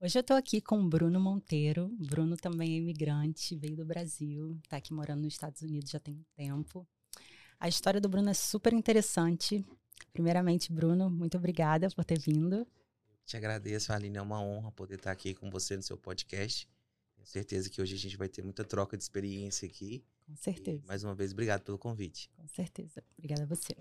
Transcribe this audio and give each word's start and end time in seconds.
Hoje 0.00 0.16
eu 0.16 0.20
estou 0.20 0.36
aqui 0.36 0.60
com 0.60 0.78
o 0.80 0.88
Bruno 0.88 1.18
Monteiro. 1.18 1.88
Bruno 1.98 2.36
também 2.36 2.74
é 2.74 2.76
imigrante, 2.76 3.56
veio 3.56 3.74
do 3.74 3.84
Brasil, 3.84 4.56
está 4.62 4.76
aqui 4.76 4.94
morando 4.94 5.22
nos 5.22 5.34
Estados 5.34 5.60
Unidos 5.60 5.90
já 5.90 5.98
tem 5.98 6.14
um 6.14 6.24
tempo. 6.36 6.86
A 7.58 7.68
história 7.68 8.00
do 8.00 8.08
Bruno 8.08 8.30
é 8.30 8.34
super 8.34 8.72
interessante. 8.72 9.66
Primeiramente, 10.12 10.72
Bruno, 10.72 11.10
muito 11.10 11.36
obrigada 11.36 11.90
por 11.90 12.04
ter 12.04 12.16
vindo. 12.16 12.64
Te 13.26 13.36
agradeço, 13.36 13.92
Aline. 13.92 14.18
É 14.18 14.22
uma 14.22 14.40
honra 14.40 14.70
poder 14.70 14.94
estar 14.94 15.10
aqui 15.10 15.34
com 15.34 15.50
você 15.50 15.76
no 15.76 15.82
seu 15.82 15.98
podcast. 15.98 16.68
Tenho 17.16 17.26
certeza 17.26 17.68
que 17.68 17.82
hoje 17.82 17.96
a 17.96 17.98
gente 17.98 18.16
vai 18.16 18.28
ter 18.28 18.44
muita 18.44 18.64
troca 18.64 18.96
de 18.96 19.02
experiência 19.02 19.66
aqui. 19.66 20.04
Com 20.24 20.36
certeza. 20.36 20.84
E, 20.84 20.86
mais 20.86 21.02
uma 21.02 21.16
vez, 21.16 21.32
obrigado 21.32 21.62
pelo 21.62 21.76
convite. 21.76 22.30
Com 22.36 22.46
certeza. 22.46 23.02
Obrigada 23.18 23.42
a 23.42 23.46
você. 23.46 23.76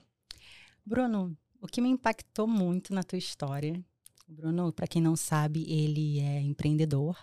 Bruno, 0.84 1.38
o 1.62 1.68
que 1.68 1.80
me 1.80 1.90
impactou 1.90 2.48
muito 2.48 2.92
na 2.92 3.04
tua 3.04 3.20
história 3.20 3.86
o 4.28 4.34
Bruno, 4.34 4.72
para 4.74 4.88
quem 4.88 5.02
não 5.02 5.16
sabe, 5.16 5.64
ele 5.72 6.20
é 6.20 6.42
empreendedor. 6.42 7.18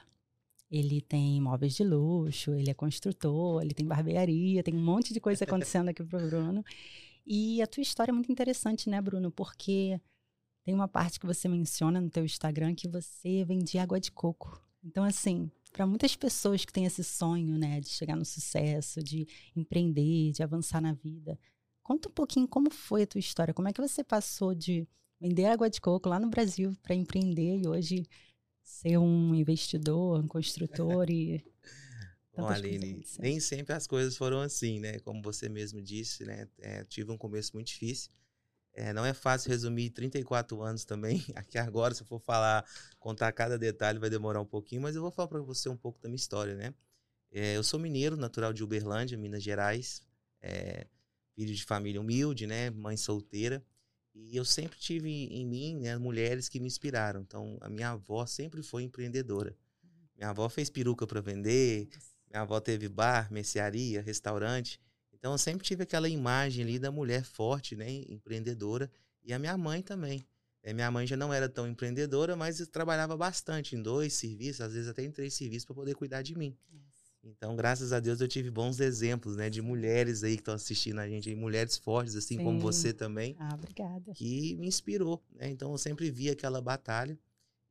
Ele 0.71 1.01
tem 1.01 1.37
imóveis 1.37 1.75
de 1.75 1.85
luxo, 1.85 2.53
ele 2.55 2.71
é 2.71 2.75
construtor, 2.75 3.63
ele 3.63 3.75
tem 3.75 3.87
barbearia, 3.87 4.63
tem 4.63 4.75
um 4.75 4.83
monte 4.83 5.13
de 5.13 5.21
coisa 5.21 5.45
acontecendo 5.45 5.91
aqui 5.91 6.03
pro 6.03 6.19
Bruno. 6.27 6.65
E 7.27 7.63
a 7.63 7.67
tua 7.67 7.83
história 7.83 8.11
é 8.11 8.15
muito 8.15 8.33
interessante, 8.33 8.89
né, 8.89 9.01
Bruno? 9.01 9.31
Porque 9.31 10.01
tem 10.65 10.75
uma 10.75 10.89
parte 10.89 11.21
que 11.21 11.27
você 11.27 11.47
menciona 11.49 12.01
no 12.01 12.11
teu 12.11 12.25
Instagram 12.25 12.75
que 12.75 12.89
você 12.89 13.45
vende 13.45 13.79
água 13.79 14.01
de 14.01 14.11
coco. 14.11 14.61
Então, 14.83 15.05
assim, 15.05 15.51
para 15.73 15.87
muitas 15.87 16.17
pessoas 16.17 16.65
que 16.65 16.73
têm 16.73 16.87
esse 16.87 17.05
sonho, 17.05 17.57
né, 17.59 17.81
de 17.81 17.89
chegar 17.89 18.17
no 18.17 18.25
sucesso, 18.25 19.03
de 19.03 19.27
empreender, 19.55 20.33
de 20.33 20.43
avançar 20.43 20.81
na 20.81 20.93
vida, 20.93 21.39
conta 21.83 22.09
um 22.09 22.13
pouquinho 22.13 22.49
como 22.49 22.71
foi 22.71 23.03
a 23.03 23.07
tua 23.07 23.19
história, 23.19 23.55
como 23.55 23.69
é 23.69 23.73
que 23.73 23.81
você 23.81 24.03
passou 24.03 24.55
de 24.55 24.89
vender 25.25 25.47
água 25.47 25.71
de 25.71 25.81
coco 25.81 26.09
lá 26.09 26.21
no 26.21 26.29
Brasil 26.29 26.77
para 26.83 26.95
empreender 26.95 27.57
e 27.57 27.67
hoje 27.67 28.07
ser 28.63 28.99
um 28.99 29.35
investidor, 29.35 30.23
um 30.23 30.29
construtor 30.29 31.09
e. 31.09 31.43
Bom, 32.37 32.49
Aline, 32.49 33.07
nem 33.21 33.39
sempre 33.39 33.73
as 33.75 33.87
coisas 33.87 34.17
foram 34.17 34.41
assim, 34.41 34.81
né? 34.81 34.99
Como 34.99 35.23
você 35.23 35.49
mesmo 35.49 35.81
disse, 35.81 36.25
né? 36.25 36.49
É, 36.59 36.85
tive 36.85 37.13
um 37.13 37.17
começo 37.17 37.53
muito 37.55 37.69
difícil. 37.69 38.11
É, 38.73 38.93
não 38.93 39.05
é 39.05 39.15
fácil 39.15 39.51
resumir 39.51 39.91
34 39.91 40.61
anos 40.61 40.85
também. 40.85 41.25
Aqui 41.37 41.59
agora, 41.59 41.95
se 41.95 42.03
eu 42.03 42.07
for 42.07 42.19
falar, 42.19 42.67
contar 42.99 43.31
cada 43.31 43.57
detalhe, 43.57 44.01
vai 44.01 44.11
demorar 44.11 44.41
um 44.41 44.47
pouquinho, 44.47 44.83
mas 44.83 44.97
eu 44.97 45.03
vou 45.03 45.13
falar 45.13 45.29
para 45.29 45.41
você 45.41 45.69
um 45.69 45.77
pouco 45.77 46.01
da 46.01 46.09
minha 46.09 46.17
história, 46.17 46.57
né? 46.57 46.75
É, 47.31 47.57
eu 47.57 47.63
sou 47.63 47.79
mineiro, 47.79 48.17
natural 48.17 48.53
de 48.53 48.65
Uberlândia, 48.65 49.17
Minas 49.17 49.43
Gerais. 49.43 50.03
É, 50.43 50.89
filho 51.37 51.55
de 51.55 51.65
família 51.65 52.01
humilde, 52.01 52.49
né? 52.49 52.69
Mãe 52.71 52.97
solteira. 52.97 53.65
E 54.15 54.37
eu 54.37 54.45
sempre 54.45 54.79
tive 54.79 55.09
em 55.11 55.45
mim 55.45 55.81
né, 55.81 55.97
mulheres 55.99 56.49
que 56.49 56.61
me 56.61 56.67
inspiraram. 56.67 57.21
Então, 57.23 57.59
a 57.61 57.69
minha 57.69 57.91
avó 57.91 58.25
sempre 58.27 58.63
foi 58.63 58.85
empreendedora. 58.85 59.57
Minha 60.17 60.31
avó 60.31 60.49
fez 60.49 60.71
peruca 60.71 61.07
para 61.07 61.21
vender, 61.21 61.89
minha 62.31 62.43
avó 62.43 62.61
teve 62.61 62.89
bar, 62.89 63.33
mercearia, 63.33 64.01
restaurante. 64.01 64.81
Então, 65.13 65.33
eu 65.33 65.39
sempre 65.39 65.67
tive 65.67 65.83
aquela 65.83 66.09
imagem 66.09 66.65
ali 66.65 66.79
da 66.79 66.93
mulher 66.93 67.25
forte, 67.25 67.75
né, 67.75 67.91
empreendedora. 68.09 68.91
E 69.25 69.33
a 69.33 69.39
minha 69.39 69.57
mãe 69.59 69.83
também. 69.83 70.25
É, 70.63 70.73
minha 70.73 70.91
mãe 70.91 71.07
já 71.07 71.17
não 71.17 71.33
era 71.33 71.49
tão 71.49 71.67
empreendedora, 71.67 72.37
mas 72.37 72.59
trabalhava 72.69 73.17
bastante 73.17 73.77
em 73.77 73.83
dois 73.83 74.15
serviços, 74.15 74.61
às 74.63 74.73
vezes 74.73 74.89
até 74.89 75.03
em 75.03 75.11
três 75.11 75.35
serviços, 75.35 75.67
para 75.67 75.75
poder 75.75 75.95
cuidar 75.95 76.23
de 76.23 76.37
mim. 76.37 76.57
Então, 77.25 77.57
graças 77.57 77.93
a 77.93 78.01
Deus, 78.01 78.21
eu 78.21 78.29
tive 78.29 78.51
bons 78.51 78.81
exemplos, 78.81 79.37
né, 79.37 79.49
de 79.49 79.63
mulheres 79.63 80.23
aí 80.23 80.37
que 80.37 80.43
estão 80.43 80.55
assistindo 80.55 80.99
a 80.99 81.09
gente, 81.09 81.35
mulheres 81.35 81.79
fortes, 81.79 82.15
assim 82.15 82.37
Sim. 82.37 82.45
como 82.45 82.61
você 82.61 82.93
também. 82.93 83.35
Ah, 83.39 83.55
obrigada. 83.55 84.13
Que 84.13 84.55
me 84.57 84.67
inspirou, 84.67 85.25
né? 85.33 85.49
Então, 85.49 85.73
eu 85.73 85.79
sempre 85.79 86.11
vi 86.11 86.29
aquela 86.29 86.61
batalha 86.61 87.19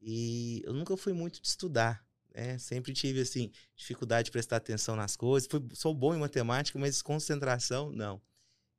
e 0.01 0.61
eu 0.65 0.73
nunca 0.73 0.97
fui 0.97 1.13
muito 1.13 1.39
de 1.39 1.47
estudar, 1.47 2.03
né? 2.33 2.57
Sempre 2.57 2.93
tive, 2.93 3.21
assim, 3.21 3.51
dificuldade 3.75 4.25
de 4.25 4.31
prestar 4.31 4.57
atenção 4.57 4.95
nas 4.95 5.15
coisas. 5.15 5.47
Fui, 5.49 5.61
sou 5.73 5.93
bom 5.93 6.15
em 6.15 6.19
matemática, 6.19 6.79
mas 6.79 7.01
concentração, 7.01 7.91
não. 7.91 8.19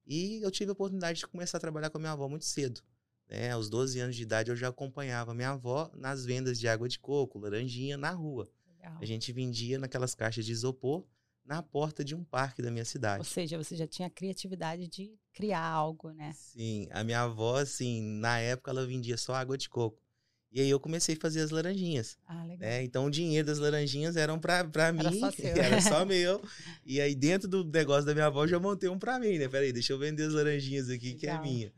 E 0.07 0.43
eu 0.43 0.51
tive 0.51 0.71
a 0.71 0.73
oportunidade 0.73 1.21
de 1.21 1.27
começar 1.27 1.59
a 1.59 1.61
trabalhar 1.61 1.89
com 1.89 1.99
a 1.99 2.01
minha 2.01 2.13
avó 2.13 2.29
muito 2.29 2.45
cedo. 2.45 2.83
Né? 3.29 3.53
Aos 3.53 3.71
12 3.71 4.01
anos 4.01 4.17
de 4.17 4.23
idade, 4.23 4.51
eu 4.51 4.57
já 4.57 4.69
acompanhava 4.69 5.33
minha 5.33 5.51
avó 5.51 5.91
nas 5.95 6.25
vendas 6.25 6.59
de 6.59 6.67
água 6.67 6.89
de 6.89 6.99
coco, 6.99 7.39
laranjinha, 7.39 7.97
na 7.97 8.11
rua. 8.11 8.51
Legal. 8.85 8.99
A 9.01 9.05
gente 9.05 9.33
vendia 9.33 9.79
naquelas 9.79 10.15
caixas 10.15 10.45
de 10.45 10.53
isopor 10.53 11.07
na 11.45 11.63
porta 11.63 12.03
de 12.03 12.15
um 12.15 12.25
parque 12.25 12.63
da 12.63 12.71
minha 12.71 12.85
cidade. 12.85 13.19
Ou 13.19 13.25
seja, 13.25 13.57
você 13.63 13.77
já 13.77 13.87
tinha 13.87 14.09
a 14.09 14.11
criatividade 14.11 14.89
de 14.89 15.15
criar 15.33 15.63
algo, 15.63 16.11
né? 16.11 16.33
Sim, 16.35 16.89
a 16.91 17.05
minha 17.05 17.21
avó, 17.21 17.59
assim, 17.59 18.01
na 18.19 18.39
época 18.39 18.71
ela 18.71 18.87
vendia 18.87 19.17
só 19.19 19.35
água 19.35 19.59
de 19.59 19.69
coco. 19.69 20.03
E 20.51 20.61
aí 20.61 20.71
eu 20.71 20.79
comecei 20.79 21.17
a 21.17 21.21
fazer 21.21 21.41
as 21.41 21.51
laranjinhas. 21.51 22.17
Ah, 22.27 22.45
legal. 22.45 22.61
Né? 22.61 22.85
Então 22.85 23.07
o 23.07 23.11
dinheiro 23.11 23.47
das 23.47 23.59
laranjinhas 23.59 24.17
eram 24.17 24.39
pra, 24.39 24.65
pra 24.65 24.85
era 24.85 24.93
mim, 25.11 25.19
só 25.19 25.31
seu. 25.33 25.47
era 25.49 25.81
só 25.81 26.05
meu. 26.07 26.41
E 26.85 27.01
aí 27.01 27.15
dentro 27.15 27.49
do 27.49 27.65
negócio 27.65 28.07
da 28.07 28.15
minha 28.15 28.27
avó 28.27 28.45
eu 28.45 28.49
já 28.49 28.61
montei 28.61 28.89
um 28.89 28.99
pra 28.99 29.19
mim, 29.19 29.37
né? 29.37 29.49
Peraí, 29.49 29.73
deixa 29.73 29.93
eu 29.93 29.99
vender 29.99 30.23
as 30.23 30.33
laranjinhas 30.33 30.89
aqui 30.89 31.15
legal. 31.15 31.19
que 31.19 31.27
é 31.27 31.41
minha. 31.41 31.73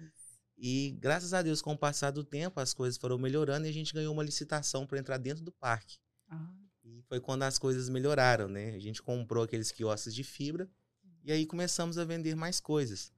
E 0.58 0.94
graças 1.00 1.32
a 1.34 1.42
Deus, 1.42 1.60
com 1.62 1.72
o 1.72 1.78
passar 1.78 2.10
do 2.10 2.22
tempo, 2.22 2.60
as 2.60 2.72
coisas 2.74 2.98
foram 2.98 3.18
melhorando 3.18 3.66
e 3.66 3.70
a 3.70 3.72
gente 3.72 3.92
ganhou 3.94 4.12
uma 4.12 4.22
licitação 4.22 4.86
para 4.86 4.98
entrar 4.98 5.16
dentro 5.18 5.42
do 5.42 5.52
parque. 5.52 5.96
Ah. 6.28 6.52
Foi 7.08 7.20
quando 7.20 7.44
as 7.44 7.58
coisas 7.58 7.88
melhoraram, 7.88 8.48
né? 8.48 8.74
A 8.74 8.78
gente 8.78 9.02
comprou 9.02 9.44
aqueles 9.44 9.70
quiosques 9.70 10.14
de 10.14 10.24
fibra 10.24 10.68
e 11.24 11.32
aí 11.32 11.46
começamos 11.46 11.98
a 11.98 12.04
vender 12.04 12.34
mais 12.34 12.60
coisas. 12.60 13.12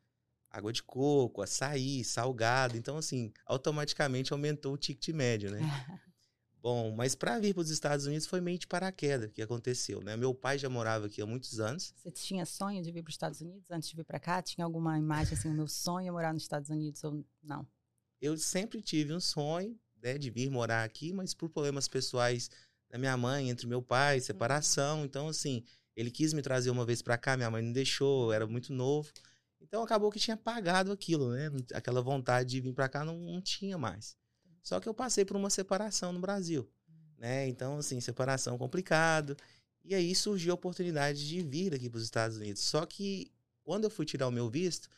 Água 0.51 0.73
de 0.73 0.83
coco, 0.83 1.43
açaí, 1.43 2.05
salgado. 2.05 2.77
Então, 2.77 2.97
assim, 2.97 3.33
automaticamente 3.45 4.33
aumentou 4.33 4.75
o 4.75 4.79
ticket 4.79 5.15
médio, 5.15 5.51
né? 5.51 5.61
Bom, 6.61 6.91
mas 6.91 7.15
para 7.15 7.39
vir 7.39 7.55
para 7.55 7.61
os 7.61 7.71
Estados 7.71 8.07
Unidos 8.07 8.27
foi 8.27 8.41
meio 8.41 8.59
de 8.59 8.67
paraquedas 8.67 9.31
que 9.33 9.41
aconteceu, 9.41 10.03
né? 10.03 10.17
Meu 10.17 10.35
pai 10.35 10.59
já 10.59 10.69
morava 10.69 11.07
aqui 11.07 11.23
há 11.23 11.27
muitos 11.27 11.61
anos. 11.61 11.95
Você 11.97 12.11
tinha 12.11 12.45
sonho 12.45 12.83
de 12.83 12.91
vir 12.91 13.03
para 13.03 13.11
os 13.11 13.15
Estados 13.15 13.41
Unidos 13.41 13.71
antes 13.71 13.89
de 13.89 13.97
vir 13.97 14.05
para 14.05 14.19
cá? 14.19 14.43
Tinha 14.43 14.65
alguma 14.65 14.99
imagem 14.99 15.35
assim, 15.39 15.49
o 15.49 15.55
meu 15.55 15.69
sonho 15.69 16.09
é 16.09 16.11
morar 16.11 16.35
nos 16.35 16.43
Estados 16.43 16.69
Unidos 16.69 17.03
ou 17.05 17.25
não? 17.43 17.67
Eu 18.21 18.37
sempre 18.37 18.83
tive 18.83 19.15
um 19.15 19.21
sonho, 19.21 19.79
né, 20.03 20.19
de 20.19 20.31
vir 20.31 20.51
morar 20.51 20.83
aqui, 20.83 21.13
mas 21.13 21.33
por 21.33 21.49
problemas 21.49 21.87
pessoais 21.87 22.51
da 22.89 22.99
minha 22.99 23.17
mãe, 23.17 23.51
entre 23.51 23.67
meu 23.67 23.83
pai, 23.83 24.21
separação. 24.21 25.05
Então, 25.05 25.29
assim, 25.29 25.63
ele 25.97 26.11
quis 26.11 26.33
me 26.33 26.43
trazer 26.43 26.71
uma 26.71 26.85
vez 26.85 27.03
para 27.03 27.19
cá, 27.19 27.37
minha 27.37 27.51
mãe 27.51 27.63
não 27.63 27.73
deixou, 27.73 28.33
era 28.33 28.47
muito 28.47 28.73
novo. 28.73 29.11
Então, 29.61 29.83
acabou 29.83 30.11
que 30.11 30.19
tinha 30.19 30.37
pagado 30.37 30.93
aquilo, 30.93 31.33
né? 31.33 31.51
Aquela 31.75 32.01
vontade 32.01 32.51
de 32.51 32.61
vir 32.61 32.73
para 32.73 32.89
cá 32.89 33.05
não, 33.05 33.19
não, 33.19 33.41
tinha 33.41 33.77
mais. 33.77 34.17
Só 34.63 34.81
que 34.81 34.89
eu 34.89 34.95
passei 34.95 35.25
por 35.25 35.37
uma 35.37 35.51
separação 35.51 36.13
no 36.13 36.21
Brasil, 36.21 36.71
né? 37.17 37.49
Então, 37.49 37.79
assim, 37.79 38.01
separação 38.01 38.57
complicado. 38.57 39.37
E 39.85 39.95
aí 39.95 40.15
surgiu 40.15 40.53
a 40.53 40.55
oportunidade 40.55 41.27
de 41.27 41.43
vir 41.43 41.75
aqui 41.75 41.91
para 41.91 41.99
os 41.99 42.05
Estados 42.05 42.37
Unidos. 42.37 42.63
Só 42.63 42.87
que 42.87 43.33
quando 43.65 43.85
eu 43.85 43.91
fui 43.91 44.07
tirar 44.07 44.29
o 44.29 44.31
meu 44.31 44.49
visto, 44.49 44.89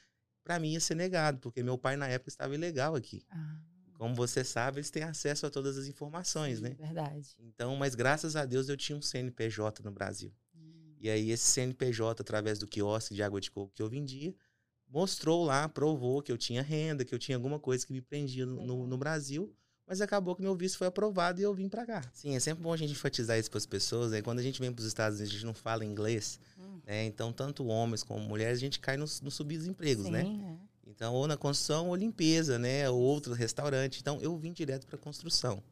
para 0.45 0.59
mim 0.59 0.73
ia 0.73 0.81
ser 0.81 0.95
negado, 0.95 1.39
porque 1.39 1.63
meu 1.63 1.79
pai 1.79 1.97
na 1.97 2.09
época 2.09 2.29
estava 2.29 2.55
ilegal 2.55 2.95
aqui. 2.95 3.25
Ah. 3.31 3.57
Como 4.01 4.15
você 4.15 4.43
sabe, 4.43 4.79
eles 4.79 4.89
têm 4.89 5.03
acesso 5.03 5.45
a 5.45 5.51
todas 5.51 5.77
as 5.77 5.87
informações, 5.87 6.57
Sim, 6.57 6.65
né? 6.65 6.71
Verdade. 6.71 7.37
Então, 7.39 7.77
mas 7.77 7.95
graças 7.95 8.35
a 8.35 8.47
Deus 8.47 8.71
eu 8.71 8.75
tinha 8.75 8.97
um 8.97 9.03
CNPJ 9.03 9.83
no 9.83 9.91
Brasil. 9.91 10.33
Hum. 10.57 10.95
E 10.99 11.11
aí 11.11 11.31
esse 11.31 11.45
CNPJ, 11.45 12.23
através 12.23 12.59
do 12.59 12.67
quiosque 12.67 13.15
de 13.15 13.23
água 13.23 13.39
de 13.43 13.51
coco 13.51 13.71
que 13.75 13.83
eu 13.83 13.91
vendia, 13.91 14.35
mostrou 14.89 15.45
lá, 15.45 15.69
provou 15.69 16.23
que 16.23 16.33
eu 16.33 16.39
tinha 16.39 16.63
renda, 16.63 17.05
que 17.05 17.15
eu 17.15 17.19
tinha 17.19 17.37
alguma 17.37 17.59
coisa 17.59 17.87
que 17.87 17.93
me 17.93 18.01
prendia 18.01 18.47
no, 18.47 18.65
no, 18.67 18.87
no 18.87 18.97
Brasil. 18.97 19.55
Mas 19.87 20.01
acabou 20.01 20.35
que 20.35 20.41
meu 20.41 20.57
visto 20.57 20.79
foi 20.79 20.87
aprovado 20.87 21.39
e 21.39 21.43
eu 21.43 21.53
vim 21.53 21.69
para 21.69 21.85
cá. 21.85 22.03
Sim, 22.15 22.35
é 22.35 22.41
sempre 22.41 22.63
bom 22.63 22.73
a 22.73 22.79
gente 22.79 22.93
enfatizar 22.93 23.39
isso 23.39 23.51
para 23.51 23.59
as 23.59 23.67
pessoas. 23.67 24.13
Né? 24.13 24.23
Quando 24.23 24.39
a 24.39 24.43
gente 24.43 24.59
vem 24.63 24.73
para 24.73 24.81
os 24.81 24.87
Estados 24.87 25.19
Unidos, 25.19 25.35
a 25.35 25.37
gente 25.37 25.45
não 25.45 25.53
fala 25.53 25.85
inglês. 25.85 26.41
Hum. 26.59 26.81
Né? 26.87 27.05
Então, 27.05 27.35
tanto 27.35 27.67
homens 27.67 28.03
como 28.03 28.25
mulheres, 28.25 28.57
a 28.57 28.61
gente 28.61 28.81
cai 28.81 28.97
nos, 28.97 29.21
nos 29.21 29.35
subempregos, 29.35 30.07
Sim, 30.07 30.13
né? 30.13 30.23
É. 30.23 30.70
Então, 30.87 31.15
ou 31.15 31.27
na 31.27 31.37
construção 31.37 31.89
ou 31.89 31.95
limpeza, 31.95 32.59
né? 32.59 32.89
Ou 32.91 32.99
outro 32.99 33.33
restaurante. 33.33 34.01
Então, 34.01 34.19
eu 34.21 34.37
vim 34.37 34.53
direto 34.53 34.87
para 34.87 34.99
construção. 34.99 35.63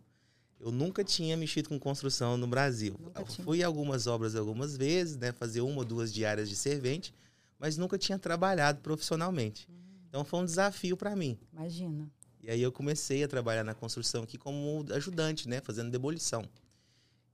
Eu 0.60 0.72
nunca 0.72 1.04
tinha 1.04 1.36
mexido 1.36 1.68
com 1.68 1.78
construção 1.78 2.36
no 2.36 2.46
Brasil. 2.46 2.98
Fui 3.44 3.62
algumas 3.62 4.06
obras 4.06 4.34
algumas 4.34 4.76
vezes, 4.76 5.16
né? 5.16 5.32
Fazer 5.32 5.60
uma 5.60 5.78
ou 5.78 5.84
duas 5.84 6.12
diárias 6.12 6.48
de 6.48 6.56
servente, 6.56 7.14
mas 7.58 7.76
nunca 7.76 7.96
tinha 7.98 8.18
trabalhado 8.18 8.80
profissionalmente. 8.80 9.68
Então, 10.08 10.24
foi 10.24 10.40
um 10.40 10.44
desafio 10.44 10.96
para 10.96 11.14
mim. 11.14 11.38
Imagina. 11.52 12.10
E 12.40 12.50
aí 12.50 12.62
eu 12.62 12.72
comecei 12.72 13.22
a 13.22 13.28
trabalhar 13.28 13.64
na 13.64 13.74
construção 13.74 14.22
aqui 14.22 14.38
como 14.38 14.84
ajudante, 14.92 15.48
né? 15.48 15.60
Fazendo 15.60 15.90
demolição. 15.90 16.44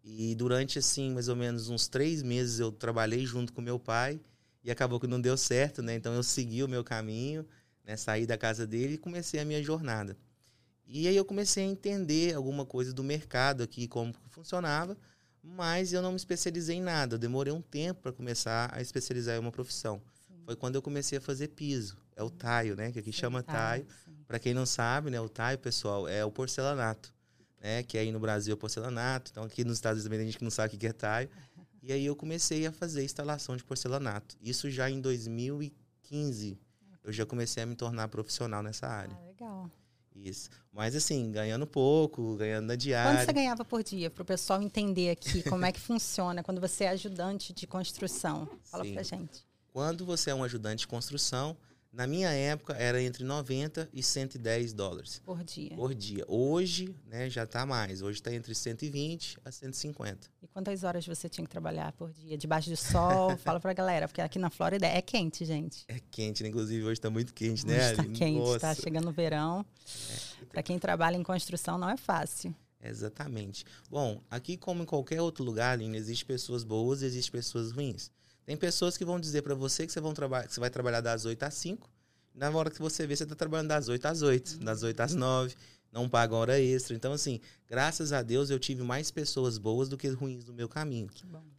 E 0.02 0.34
durante, 0.34 0.78
assim, 0.78 1.12
mais 1.12 1.28
ou 1.28 1.36
menos 1.36 1.68
uns 1.70 1.88
três 1.88 2.22
meses 2.22 2.60
eu 2.60 2.70
trabalhei 2.70 3.24
junto 3.24 3.52
com 3.52 3.62
meu 3.62 3.78
pai 3.78 4.20
e 4.62 4.70
acabou 4.70 5.00
que 5.00 5.06
não 5.06 5.20
deu 5.20 5.36
certo, 5.36 5.82
né? 5.82 5.94
Então 5.94 6.12
eu 6.12 6.22
segui 6.22 6.62
o 6.62 6.68
meu 6.68 6.84
caminho, 6.84 7.46
né? 7.84 7.96
Saí 7.96 8.26
da 8.26 8.36
casa 8.38 8.66
dele 8.66 8.94
e 8.94 8.98
comecei 8.98 9.40
a 9.40 9.44
minha 9.44 9.62
jornada. 9.62 10.16
E 10.86 11.08
aí 11.08 11.16
eu 11.16 11.24
comecei 11.24 11.64
a 11.64 11.66
entender 11.66 12.34
alguma 12.34 12.66
coisa 12.66 12.92
do 12.92 13.02
mercado 13.02 13.62
aqui, 13.62 13.88
como 13.88 14.14
funcionava, 14.28 14.96
mas 15.42 15.92
eu 15.92 16.02
não 16.02 16.10
me 16.10 16.16
especializei 16.16 16.76
em 16.76 16.82
nada. 16.82 17.14
Eu 17.14 17.18
demorei 17.18 17.52
um 17.52 17.62
tempo 17.62 18.02
para 18.02 18.12
começar 18.12 18.70
a 18.74 18.80
especializar 18.80 19.36
em 19.36 19.38
uma 19.38 19.52
profissão. 19.52 20.02
Sim. 20.26 20.42
Foi 20.44 20.56
quando 20.56 20.74
eu 20.74 20.82
comecei 20.82 21.18
a 21.18 21.20
fazer 21.20 21.48
piso. 21.48 21.96
É 22.16 22.22
o 22.22 22.30
taio, 22.30 22.76
né? 22.76 22.92
Que 22.92 22.98
aqui 22.98 23.12
Sim, 23.12 23.18
chama 23.18 23.42
taio. 23.42 23.86
Para 24.26 24.38
quem 24.38 24.54
não 24.54 24.64
sabe, 24.66 25.10
né, 25.10 25.20
o 25.20 25.28
taio, 25.28 25.58
pessoal, 25.58 26.08
é 26.08 26.24
o 26.24 26.30
porcelanato. 26.30 27.12
né? 27.60 27.82
Que 27.82 27.96
aí 27.98 28.12
no 28.12 28.20
Brasil 28.20 28.52
é 28.54 28.56
porcelanato. 28.56 29.30
Então 29.30 29.44
aqui 29.44 29.64
nos 29.64 29.76
Estados 29.78 29.96
Unidos 29.96 30.04
também 30.04 30.18
tem 30.18 30.26
gente 30.28 30.38
que 30.38 30.44
não 30.44 30.50
sabe 30.50 30.74
o 30.74 30.78
que 30.78 30.86
é 30.86 30.92
taio. 30.92 31.28
E 31.82 31.92
aí 31.92 32.04
eu 32.04 32.14
comecei 32.16 32.66
a 32.66 32.72
fazer 32.72 33.02
instalação 33.04 33.56
de 33.56 33.64
porcelanato. 33.64 34.36
Isso 34.40 34.70
já 34.70 34.88
em 34.90 35.00
2015. 35.00 36.58
Eu 37.04 37.12
já 37.12 37.26
comecei 37.26 37.62
a 37.62 37.66
me 37.66 37.76
tornar 37.76 38.08
profissional 38.08 38.62
nessa 38.62 38.86
área. 38.86 39.14
Ah, 39.14 39.26
legal. 39.26 39.70
Isso. 40.16 40.48
Mas 40.72 40.96
assim, 40.96 41.30
ganhando 41.30 41.66
pouco, 41.66 42.36
ganhando 42.36 42.66
na 42.66 42.76
diária. 42.76 43.12
Quanto 43.12 43.26
você 43.26 43.32
ganhava 43.32 43.64
por 43.64 43.82
dia? 43.82 44.10
Para 44.10 44.22
o 44.22 44.24
pessoal 44.24 44.62
entender 44.62 45.10
aqui 45.10 45.42
como 45.42 45.66
é 45.66 45.72
que 45.72 45.80
funciona 45.80 46.42
quando 46.42 46.60
você 46.60 46.84
é 46.84 46.88
ajudante 46.90 47.52
de 47.52 47.66
construção. 47.66 48.48
Fala 48.64 48.84
Sim. 48.84 48.94
pra 48.94 49.02
gente. 49.02 49.44
Quando 49.72 50.06
você 50.06 50.30
é 50.30 50.34
um 50.34 50.44
ajudante 50.44 50.80
de 50.80 50.88
construção, 50.88 51.56
na 51.94 52.06
minha 52.06 52.28
época 52.28 52.74
era 52.74 53.00
entre 53.00 53.24
90 53.24 53.88
e 53.92 54.02
110 54.02 54.72
dólares. 54.72 55.22
Por 55.24 55.44
dia. 55.44 55.74
Por 55.76 55.94
dia. 55.94 56.24
Hoje, 56.26 56.94
né, 57.06 57.30
já 57.30 57.44
está 57.44 57.64
mais. 57.64 58.02
Hoje 58.02 58.18
está 58.18 58.34
entre 58.34 58.54
120 58.54 59.38
a 59.44 59.52
150. 59.52 60.28
E 60.42 60.48
quantas 60.48 60.82
horas 60.82 61.06
você 61.06 61.28
tinha 61.28 61.44
que 61.44 61.50
trabalhar 61.50 61.92
por 61.92 62.12
dia? 62.12 62.36
Debaixo 62.36 62.68
do 62.68 62.76
sol? 62.76 63.36
Fala 63.38 63.60
pra 63.60 63.72
galera, 63.72 64.08
porque 64.08 64.20
aqui 64.20 64.38
na 64.38 64.50
Flórida 64.50 64.86
é 64.86 65.00
quente, 65.00 65.44
gente. 65.44 65.84
É 65.86 66.00
quente, 66.10 66.42
né? 66.42 66.48
Inclusive 66.48 66.82
hoje 66.82 66.94
está 66.94 67.10
muito 67.10 67.32
quente, 67.32 67.64
né? 67.66 67.92
Está 67.92 68.04
quente, 68.04 68.50
está 68.50 68.74
chegando 68.74 69.08
o 69.08 69.12
verão. 69.12 69.64
É. 70.42 70.44
Para 70.46 70.62
quem 70.62 70.78
trabalha 70.78 71.16
em 71.16 71.22
construção 71.22 71.78
não 71.78 71.88
é 71.88 71.96
fácil. 71.96 72.54
Exatamente. 72.82 73.64
Bom, 73.88 74.20
aqui 74.30 74.56
como 74.56 74.82
em 74.82 74.86
qualquer 74.86 75.20
outro 75.22 75.42
lugar, 75.42 75.72
Aline, 75.72 75.96
existe 75.96 76.24
pessoas 76.24 76.64
boas 76.64 77.00
e 77.02 77.06
existe 77.06 77.30
pessoas 77.30 77.70
ruins. 77.70 78.10
Tem 78.44 78.56
pessoas 78.56 78.96
que 78.96 79.04
vão 79.04 79.18
dizer 79.18 79.42
para 79.42 79.54
você 79.54 79.86
que 79.86 79.92
você, 79.92 80.00
vão 80.00 80.12
que 80.12 80.20
você 80.20 80.60
vai 80.60 80.70
trabalhar 80.70 81.00
das 81.00 81.24
8 81.24 81.42
às 81.42 81.54
5. 81.54 81.88
Na 82.34 82.50
hora 82.50 82.70
que 82.70 82.80
você 82.80 83.06
vê, 83.06 83.14
você 83.16 83.22
está 83.22 83.34
trabalhando 83.34 83.68
das 83.68 83.88
8 83.88 84.04
às 84.06 84.22
8, 84.22 84.58
das 84.58 84.82
8 84.82 85.00
às 85.00 85.14
9, 85.14 85.54
não 85.90 86.08
paga 86.08 86.34
hora 86.34 86.60
extra. 86.60 86.94
Então, 86.94 87.12
assim, 87.12 87.40
graças 87.66 88.12
a 88.12 88.22
Deus 88.22 88.50
eu 88.50 88.58
tive 88.58 88.82
mais 88.82 89.10
pessoas 89.10 89.56
boas 89.56 89.88
do 89.88 89.96
que 89.96 90.08
ruins 90.08 90.44
no 90.44 90.52
meu 90.52 90.68
caminho. 90.68 91.08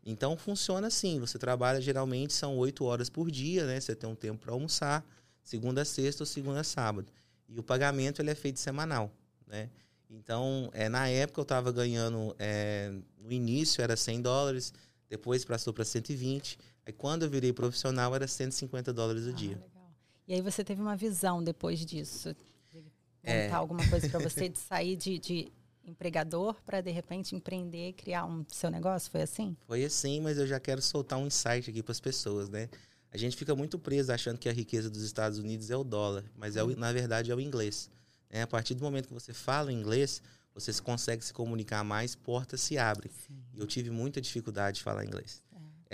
Então, 0.05 0.35
funciona 0.35 0.87
assim: 0.87 1.19
você 1.19 1.39
trabalha 1.39 1.79
geralmente, 1.79 2.33
são 2.33 2.57
8 2.57 2.83
horas 2.83 3.09
por 3.09 3.31
dia, 3.31 3.65
né? 3.65 3.79
Você 3.79 3.95
tem 3.95 4.09
um 4.09 4.15
tempo 4.15 4.43
para 4.43 4.51
almoçar, 4.51 5.03
segunda 5.41 5.81
a 5.81 5.85
sexta 5.85 6.23
ou 6.23 6.27
segunda 6.27 6.59
a 6.59 6.63
sábado. 6.63 7.11
E 7.47 7.57
o 7.57 7.63
pagamento 7.63 8.21
ele 8.21 8.29
é 8.29 8.35
feito 8.35 8.59
semanal, 8.59 9.11
né? 9.47 9.69
Então, 10.09 10.69
é, 10.73 10.87
na 10.89 11.07
época 11.07 11.39
eu 11.39 11.43
estava 11.43 11.71
ganhando, 11.71 12.35
é, 12.37 12.93
no 13.17 13.31
início 13.31 13.81
era 13.81 13.95
100 13.95 14.21
dólares, 14.21 14.73
depois 15.09 15.43
passou 15.45 15.73
para 15.73 15.85
120, 15.85 16.57
Aí 16.85 16.93
quando 16.93 17.23
eu 17.23 17.29
virei 17.29 17.51
profissional 17.51 18.13
era 18.13 18.27
150 18.27 18.93
dólares 18.93 19.25
o 19.25 19.29
ah, 19.29 19.33
dia. 19.33 19.55
Legal. 19.55 19.93
E 20.27 20.33
aí 20.33 20.41
você 20.41 20.63
teve 20.63 20.81
uma 20.81 20.95
visão 20.95 21.43
depois 21.43 21.85
disso? 21.85 22.35
De 22.71 22.83
é. 23.23 23.51
alguma 23.51 23.87
coisa 23.89 24.07
para 24.07 24.19
você 24.19 24.47
de 24.47 24.59
sair 24.59 24.95
de, 24.95 25.17
de 25.17 25.51
empregador 25.83 26.55
para 26.63 26.81
de 26.81 26.91
repente 26.91 27.35
empreender, 27.35 27.93
criar 27.93 28.25
um 28.25 28.45
seu 28.47 28.69
negócio? 28.69 29.09
Foi 29.11 29.21
assim? 29.21 29.55
Foi 29.67 29.83
assim, 29.83 30.21
mas 30.21 30.37
eu 30.37 30.45
já 30.45 30.59
quero 30.59 30.81
soltar 30.81 31.17
um 31.19 31.27
insight 31.27 31.69
aqui 31.69 31.81
para 31.81 31.91
as 31.91 31.99
pessoas, 31.99 32.49
né? 32.49 32.69
A 33.11 33.17
gente 33.17 33.37
fica 33.37 33.55
muito 33.55 33.79
preso 33.79 34.11
achando 34.11 34.37
que 34.37 34.49
a 34.49 34.51
riqueza 34.51 34.89
dos 34.89 35.01
Estados 35.01 35.39
Unidos 35.39 35.69
é 35.69 35.77
o 35.77 35.83
dólar, 35.83 36.25
mas 36.35 36.55
é 36.55 36.63
o, 36.63 36.75
na 36.75 36.91
verdade 36.91 37.31
é 37.31 37.35
o 37.35 37.39
inglês. 37.39 37.89
Né? 38.29 38.41
A 38.41 38.47
partir 38.47 38.73
do 38.73 38.83
momento 38.83 39.07
que 39.07 39.13
você 39.13 39.33
fala 39.33 39.71
inglês, 39.71 40.21
você 40.53 40.73
consegue 40.81 41.23
se 41.23 41.31
comunicar 41.33 41.83
mais, 41.83 42.13
portas 42.15 42.59
se 42.61 42.77
abrem. 42.77 43.09
E 43.53 43.59
eu 43.59 43.65
tive 43.65 43.89
muita 43.89 44.19
dificuldade 44.19 44.77
de 44.77 44.83
falar 44.83 45.05
inglês. 45.05 45.41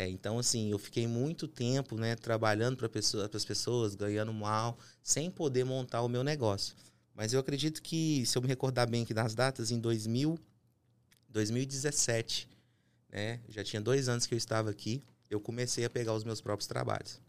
É, 0.01 0.09
então, 0.09 0.39
assim, 0.39 0.71
eu 0.71 0.79
fiquei 0.79 1.05
muito 1.05 1.47
tempo 1.47 1.95
né, 1.95 2.15
trabalhando 2.15 2.75
para 2.75 2.89
pessoa, 2.89 3.29
as 3.31 3.45
pessoas, 3.45 3.93
ganhando 3.93 4.33
mal, 4.33 4.75
sem 5.03 5.29
poder 5.29 5.63
montar 5.63 6.01
o 6.01 6.09
meu 6.09 6.23
negócio. 6.23 6.75
Mas 7.13 7.33
eu 7.33 7.39
acredito 7.39 7.83
que, 7.83 8.25
se 8.25 8.35
eu 8.35 8.41
me 8.41 8.47
recordar 8.47 8.89
bem 8.89 9.03
aqui 9.03 9.13
das 9.13 9.35
datas, 9.35 9.69
em 9.69 9.79
2000, 9.79 10.39
2017, 11.29 12.49
né, 13.11 13.41
já 13.47 13.63
tinha 13.63 13.79
dois 13.79 14.09
anos 14.09 14.25
que 14.25 14.33
eu 14.33 14.39
estava 14.39 14.71
aqui, 14.71 15.03
eu 15.29 15.39
comecei 15.39 15.85
a 15.85 15.89
pegar 15.89 16.15
os 16.15 16.23
meus 16.23 16.41
próprios 16.41 16.65
trabalhos. 16.65 17.21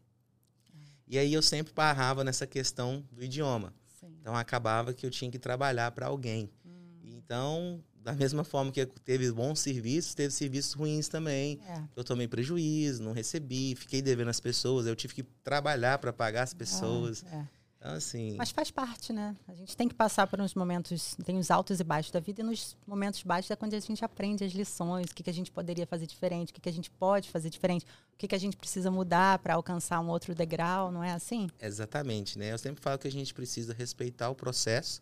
E 1.06 1.18
aí 1.18 1.30
eu 1.34 1.42
sempre 1.42 1.74
parava 1.74 2.24
nessa 2.24 2.46
questão 2.46 3.06
do 3.12 3.22
idioma. 3.22 3.74
Sim. 4.00 4.16
Então 4.18 4.34
acabava 4.34 4.94
que 4.94 5.04
eu 5.04 5.10
tinha 5.10 5.30
que 5.30 5.38
trabalhar 5.38 5.90
para 5.90 6.06
alguém. 6.06 6.50
Hum. 6.64 7.00
Então 7.04 7.84
da 8.02 8.12
mesma 8.12 8.44
forma 8.44 8.70
que 8.72 8.84
teve 8.84 9.30
bons 9.30 9.60
serviços, 9.60 10.14
teve 10.14 10.32
serviços 10.32 10.72
ruins 10.72 11.08
também. 11.08 11.60
É. 11.68 11.82
Eu 11.96 12.04
tomei 12.04 12.26
prejuízo, 12.26 13.02
não 13.02 13.12
recebi, 13.12 13.74
fiquei 13.76 14.02
devendo 14.02 14.28
as 14.28 14.40
pessoas, 14.40 14.86
eu 14.86 14.96
tive 14.96 15.14
que 15.14 15.22
trabalhar 15.44 15.98
para 15.98 16.12
pagar 16.12 16.42
as 16.42 16.52
pessoas. 16.52 17.24
É, 17.30 17.36
é. 17.36 17.48
Então, 17.78 17.94
assim... 17.94 18.36
Mas 18.36 18.50
faz 18.52 18.70
parte, 18.70 19.12
né? 19.12 19.34
A 19.48 19.54
gente 19.54 19.76
tem 19.76 19.88
que 19.88 19.94
passar 19.94 20.28
por 20.28 20.40
uns 20.40 20.54
momentos, 20.54 21.16
tem 21.24 21.36
os 21.36 21.50
altos 21.50 21.80
e 21.80 21.84
baixos 21.84 22.12
da 22.12 22.20
vida, 22.20 22.40
e 22.40 22.44
nos 22.44 22.76
momentos 22.86 23.24
baixos 23.24 23.50
é 23.50 23.56
quando 23.56 23.74
a 23.74 23.80
gente 23.80 24.04
aprende 24.04 24.44
as 24.44 24.52
lições, 24.52 25.06
o 25.10 25.14
que, 25.14 25.22
que 25.24 25.30
a 25.30 25.34
gente 25.34 25.50
poderia 25.50 25.84
fazer 25.84 26.06
diferente, 26.06 26.50
o 26.50 26.54
que, 26.54 26.60
que 26.60 26.68
a 26.68 26.72
gente 26.72 26.88
pode 26.88 27.28
fazer 27.28 27.50
diferente, 27.50 27.84
o 28.14 28.16
que, 28.16 28.28
que 28.28 28.36
a 28.36 28.38
gente 28.38 28.56
precisa 28.56 28.88
mudar 28.88 29.40
para 29.40 29.54
alcançar 29.54 29.98
um 29.98 30.08
outro 30.08 30.32
degrau, 30.32 30.92
não 30.92 31.02
é 31.02 31.12
assim? 31.12 31.50
Exatamente, 31.60 32.38
né? 32.38 32.52
Eu 32.52 32.58
sempre 32.58 32.80
falo 32.80 32.98
que 33.00 33.08
a 33.08 33.12
gente 33.12 33.34
precisa 33.34 33.74
respeitar 33.74 34.30
o 34.30 34.34
processo 34.34 35.00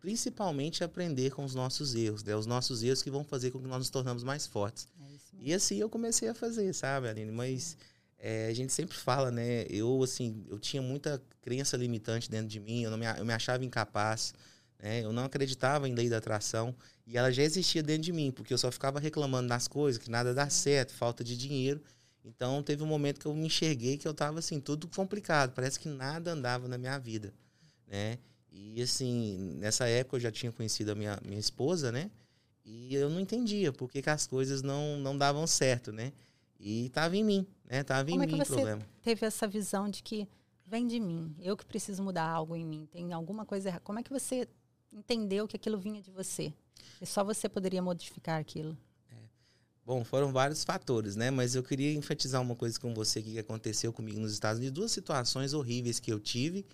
principalmente 0.00 0.82
aprender 0.82 1.30
com 1.30 1.44
os 1.44 1.54
nossos 1.54 1.94
erros, 1.94 2.24
né? 2.24 2.34
Os 2.34 2.46
nossos 2.46 2.82
erros 2.82 3.02
que 3.02 3.10
vão 3.10 3.22
fazer 3.22 3.50
com 3.50 3.60
que 3.60 3.68
nós 3.68 3.78
nos 3.78 3.90
tornamos 3.90 4.24
mais 4.24 4.46
fortes. 4.46 4.88
É 5.00 5.10
e 5.38 5.54
assim 5.54 5.76
eu 5.76 5.88
comecei 5.88 6.28
a 6.28 6.34
fazer, 6.34 6.72
sabe, 6.74 7.08
Aline? 7.08 7.30
Mas 7.30 7.76
é, 8.18 8.48
a 8.48 8.54
gente 8.54 8.72
sempre 8.72 8.96
fala, 8.96 9.30
né? 9.30 9.66
Eu, 9.68 10.02
assim, 10.02 10.44
eu 10.48 10.58
tinha 10.58 10.82
muita 10.82 11.22
crença 11.42 11.76
limitante 11.76 12.30
dentro 12.30 12.48
de 12.48 12.60
mim, 12.60 12.82
eu, 12.82 12.90
não 12.90 12.98
me, 12.98 13.06
eu 13.06 13.24
me 13.24 13.32
achava 13.32 13.64
incapaz, 13.64 14.34
né? 14.78 15.04
Eu 15.04 15.12
não 15.12 15.24
acreditava 15.24 15.88
em 15.88 15.94
lei 15.94 16.08
da 16.08 16.18
atração 16.18 16.74
e 17.06 17.16
ela 17.16 17.30
já 17.30 17.42
existia 17.42 17.82
dentro 17.82 18.02
de 18.02 18.12
mim, 18.12 18.30
porque 18.30 18.52
eu 18.52 18.58
só 18.58 18.70
ficava 18.70 18.98
reclamando 18.98 19.48
das 19.48 19.68
coisas, 19.68 20.02
que 20.02 20.10
nada 20.10 20.32
dá 20.32 20.48
certo, 20.48 20.92
falta 20.92 21.22
de 21.22 21.36
dinheiro. 21.36 21.82
Então, 22.24 22.62
teve 22.62 22.82
um 22.82 22.86
momento 22.86 23.18
que 23.18 23.26
eu 23.26 23.34
me 23.34 23.46
enxerguei 23.46 23.96
que 23.96 24.06
eu 24.06 24.12
estava 24.12 24.38
assim, 24.38 24.60
tudo 24.60 24.86
complicado, 24.88 25.52
parece 25.54 25.80
que 25.80 25.88
nada 25.88 26.32
andava 26.32 26.68
na 26.68 26.76
minha 26.76 26.98
vida, 26.98 27.32
né? 27.86 28.18
E 28.52 28.82
assim, 28.82 29.36
nessa 29.58 29.86
época 29.86 30.16
eu 30.16 30.20
já 30.20 30.30
tinha 30.30 30.50
conhecido 30.50 30.92
a 30.92 30.94
minha, 30.94 31.18
minha 31.24 31.38
esposa, 31.38 31.92
né? 31.92 32.10
E 32.64 32.94
eu 32.94 33.08
não 33.08 33.20
entendia 33.20 33.72
por 33.72 33.90
que, 33.90 34.02
que 34.02 34.10
as 34.10 34.26
coisas 34.26 34.62
não, 34.62 34.98
não 34.98 35.16
davam 35.16 35.46
certo, 35.46 35.92
né? 35.92 36.12
E 36.58 36.86
estava 36.86 37.16
em 37.16 37.24
mim, 37.24 37.46
né? 37.64 37.82
Tava 37.82 38.10
Como 38.10 38.22
em 38.22 38.28
é 38.28 38.32
mim 38.32 38.42
o 38.42 38.46
problema. 38.46 38.86
Teve 39.02 39.24
essa 39.24 39.46
visão 39.46 39.88
de 39.88 40.02
que 40.02 40.28
vem 40.66 40.86
de 40.86 41.00
mim, 41.00 41.34
eu 41.40 41.56
que 41.56 41.64
preciso 41.64 42.02
mudar 42.02 42.28
algo 42.28 42.54
em 42.54 42.64
mim, 42.64 42.86
tem 42.90 43.12
alguma 43.12 43.46
coisa 43.46 43.68
errada. 43.68 43.82
Como 43.82 43.98
é 43.98 44.02
que 44.02 44.10
você 44.10 44.46
entendeu 44.92 45.48
que 45.48 45.56
aquilo 45.56 45.78
vinha 45.78 46.02
de 46.02 46.10
você? 46.10 46.52
E 47.00 47.06
só 47.06 47.24
você 47.24 47.48
poderia 47.48 47.82
modificar 47.82 48.38
aquilo? 48.38 48.76
É. 49.10 49.16
Bom, 49.84 50.04
foram 50.04 50.32
vários 50.32 50.62
fatores, 50.62 51.16
né? 51.16 51.30
Mas 51.30 51.54
eu 51.54 51.62
queria 51.62 51.92
enfatizar 51.94 52.42
uma 52.42 52.54
coisa 52.54 52.78
com 52.78 52.92
você 52.92 53.22
que 53.22 53.38
aconteceu 53.38 53.92
comigo 53.92 54.20
nos 54.20 54.32
Estados 54.32 54.58
Unidos, 54.58 54.74
duas 54.74 54.92
situações 54.92 55.54
horríveis 55.54 55.98
que 55.98 56.12
eu 56.12 56.20
tive 56.20 56.66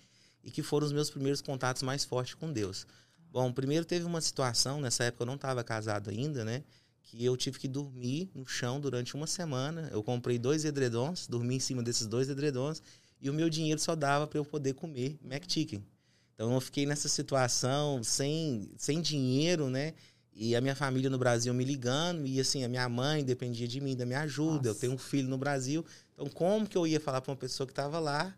e 0.47 0.49
que 0.49 0.63
foram 0.63 0.87
os 0.87 0.93
meus 0.93 1.09
primeiros 1.09 1.41
contatos 1.41 1.83
mais 1.83 2.05
fortes 2.05 2.33
com 2.33 2.53
Deus. 2.53 2.87
Bom, 3.29 3.51
primeiro 3.51 3.83
teve 3.83 4.05
uma 4.05 4.21
situação, 4.21 4.79
nessa 4.79 5.03
época 5.03 5.23
eu 5.23 5.27
não 5.27 5.35
estava 5.35 5.61
casado 5.61 6.09
ainda, 6.09 6.45
né? 6.45 6.63
Que 7.03 7.23
eu 7.25 7.35
tive 7.35 7.59
que 7.59 7.67
dormir 7.67 8.31
no 8.33 8.47
chão 8.47 8.79
durante 8.79 9.13
uma 9.13 9.27
semana. 9.27 9.89
Eu 9.91 10.01
comprei 10.01 10.39
dois 10.39 10.63
edredons, 10.63 11.27
dormi 11.27 11.55
em 11.55 11.59
cima 11.59 11.83
desses 11.83 12.07
dois 12.07 12.29
edredons 12.29 12.81
e 13.19 13.29
o 13.29 13.33
meu 13.33 13.49
dinheiro 13.49 13.79
só 13.79 13.93
dava 13.93 14.25
para 14.25 14.39
eu 14.39 14.45
poder 14.45 14.73
comer 14.73 15.19
McChicken. 15.21 15.85
Então 16.33 16.53
eu 16.53 16.61
fiquei 16.61 16.85
nessa 16.85 17.09
situação 17.09 18.01
sem, 18.01 18.71
sem 18.77 19.01
dinheiro, 19.01 19.69
né? 19.69 19.95
E 20.33 20.55
a 20.55 20.61
minha 20.61 20.75
família 20.75 21.09
no 21.09 21.17
Brasil 21.17 21.53
me 21.53 21.65
ligando, 21.65 22.25
e 22.25 22.39
assim, 22.39 22.63
a 22.63 22.69
minha 22.69 22.87
mãe 22.87 23.21
dependia 23.21 23.67
de 23.67 23.81
mim, 23.81 23.97
da 23.97 24.05
minha 24.05 24.21
ajuda. 24.21 24.55
Nossa. 24.55 24.69
Eu 24.69 24.75
tenho 24.75 24.93
um 24.93 24.97
filho 24.97 25.27
no 25.27 25.37
Brasil. 25.37 25.83
Então, 26.13 26.29
como 26.29 26.65
que 26.67 26.77
eu 26.77 26.87
ia 26.87 27.01
falar 27.01 27.19
para 27.19 27.31
uma 27.31 27.37
pessoa 27.37 27.67
que 27.67 27.73
estava 27.73 27.99
lá 27.99 28.33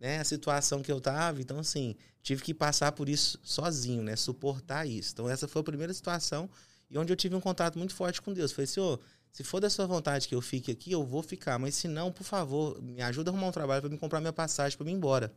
né, 0.00 0.18
a 0.18 0.24
situação 0.24 0.82
que 0.82 0.90
eu 0.90 1.00
tava. 1.00 1.40
Então, 1.40 1.58
assim, 1.58 1.94
tive 2.22 2.42
que 2.42 2.54
passar 2.54 2.92
por 2.92 3.08
isso 3.08 3.38
sozinho, 3.42 4.02
né? 4.02 4.16
Suportar 4.16 4.86
isso. 4.86 5.12
Então, 5.12 5.28
essa 5.28 5.46
foi 5.46 5.60
a 5.60 5.64
primeira 5.64 5.92
situação 5.92 6.48
e 6.90 6.98
onde 6.98 7.12
eu 7.12 7.16
tive 7.16 7.36
um 7.36 7.40
contato 7.40 7.78
muito 7.78 7.94
forte 7.94 8.20
com 8.20 8.32
Deus. 8.32 8.50
Falei, 8.50 8.66
Senhor, 8.66 8.98
se 9.30 9.44
for 9.44 9.60
da 9.60 9.70
sua 9.70 9.86
vontade 9.86 10.26
que 10.26 10.34
eu 10.34 10.40
fique 10.40 10.72
aqui, 10.72 10.90
eu 10.90 11.04
vou 11.04 11.22
ficar. 11.22 11.58
Mas 11.58 11.74
se 11.76 11.86
não, 11.86 12.10
por 12.10 12.24
favor, 12.24 12.82
me 12.82 13.00
ajuda 13.00 13.30
a 13.30 13.32
arrumar 13.32 13.48
um 13.48 13.52
trabalho 13.52 13.82
para 13.82 13.90
me 13.90 13.98
comprar 13.98 14.20
minha 14.20 14.32
passagem 14.32 14.76
para 14.76 14.88
ir 14.88 14.92
embora. 14.92 15.32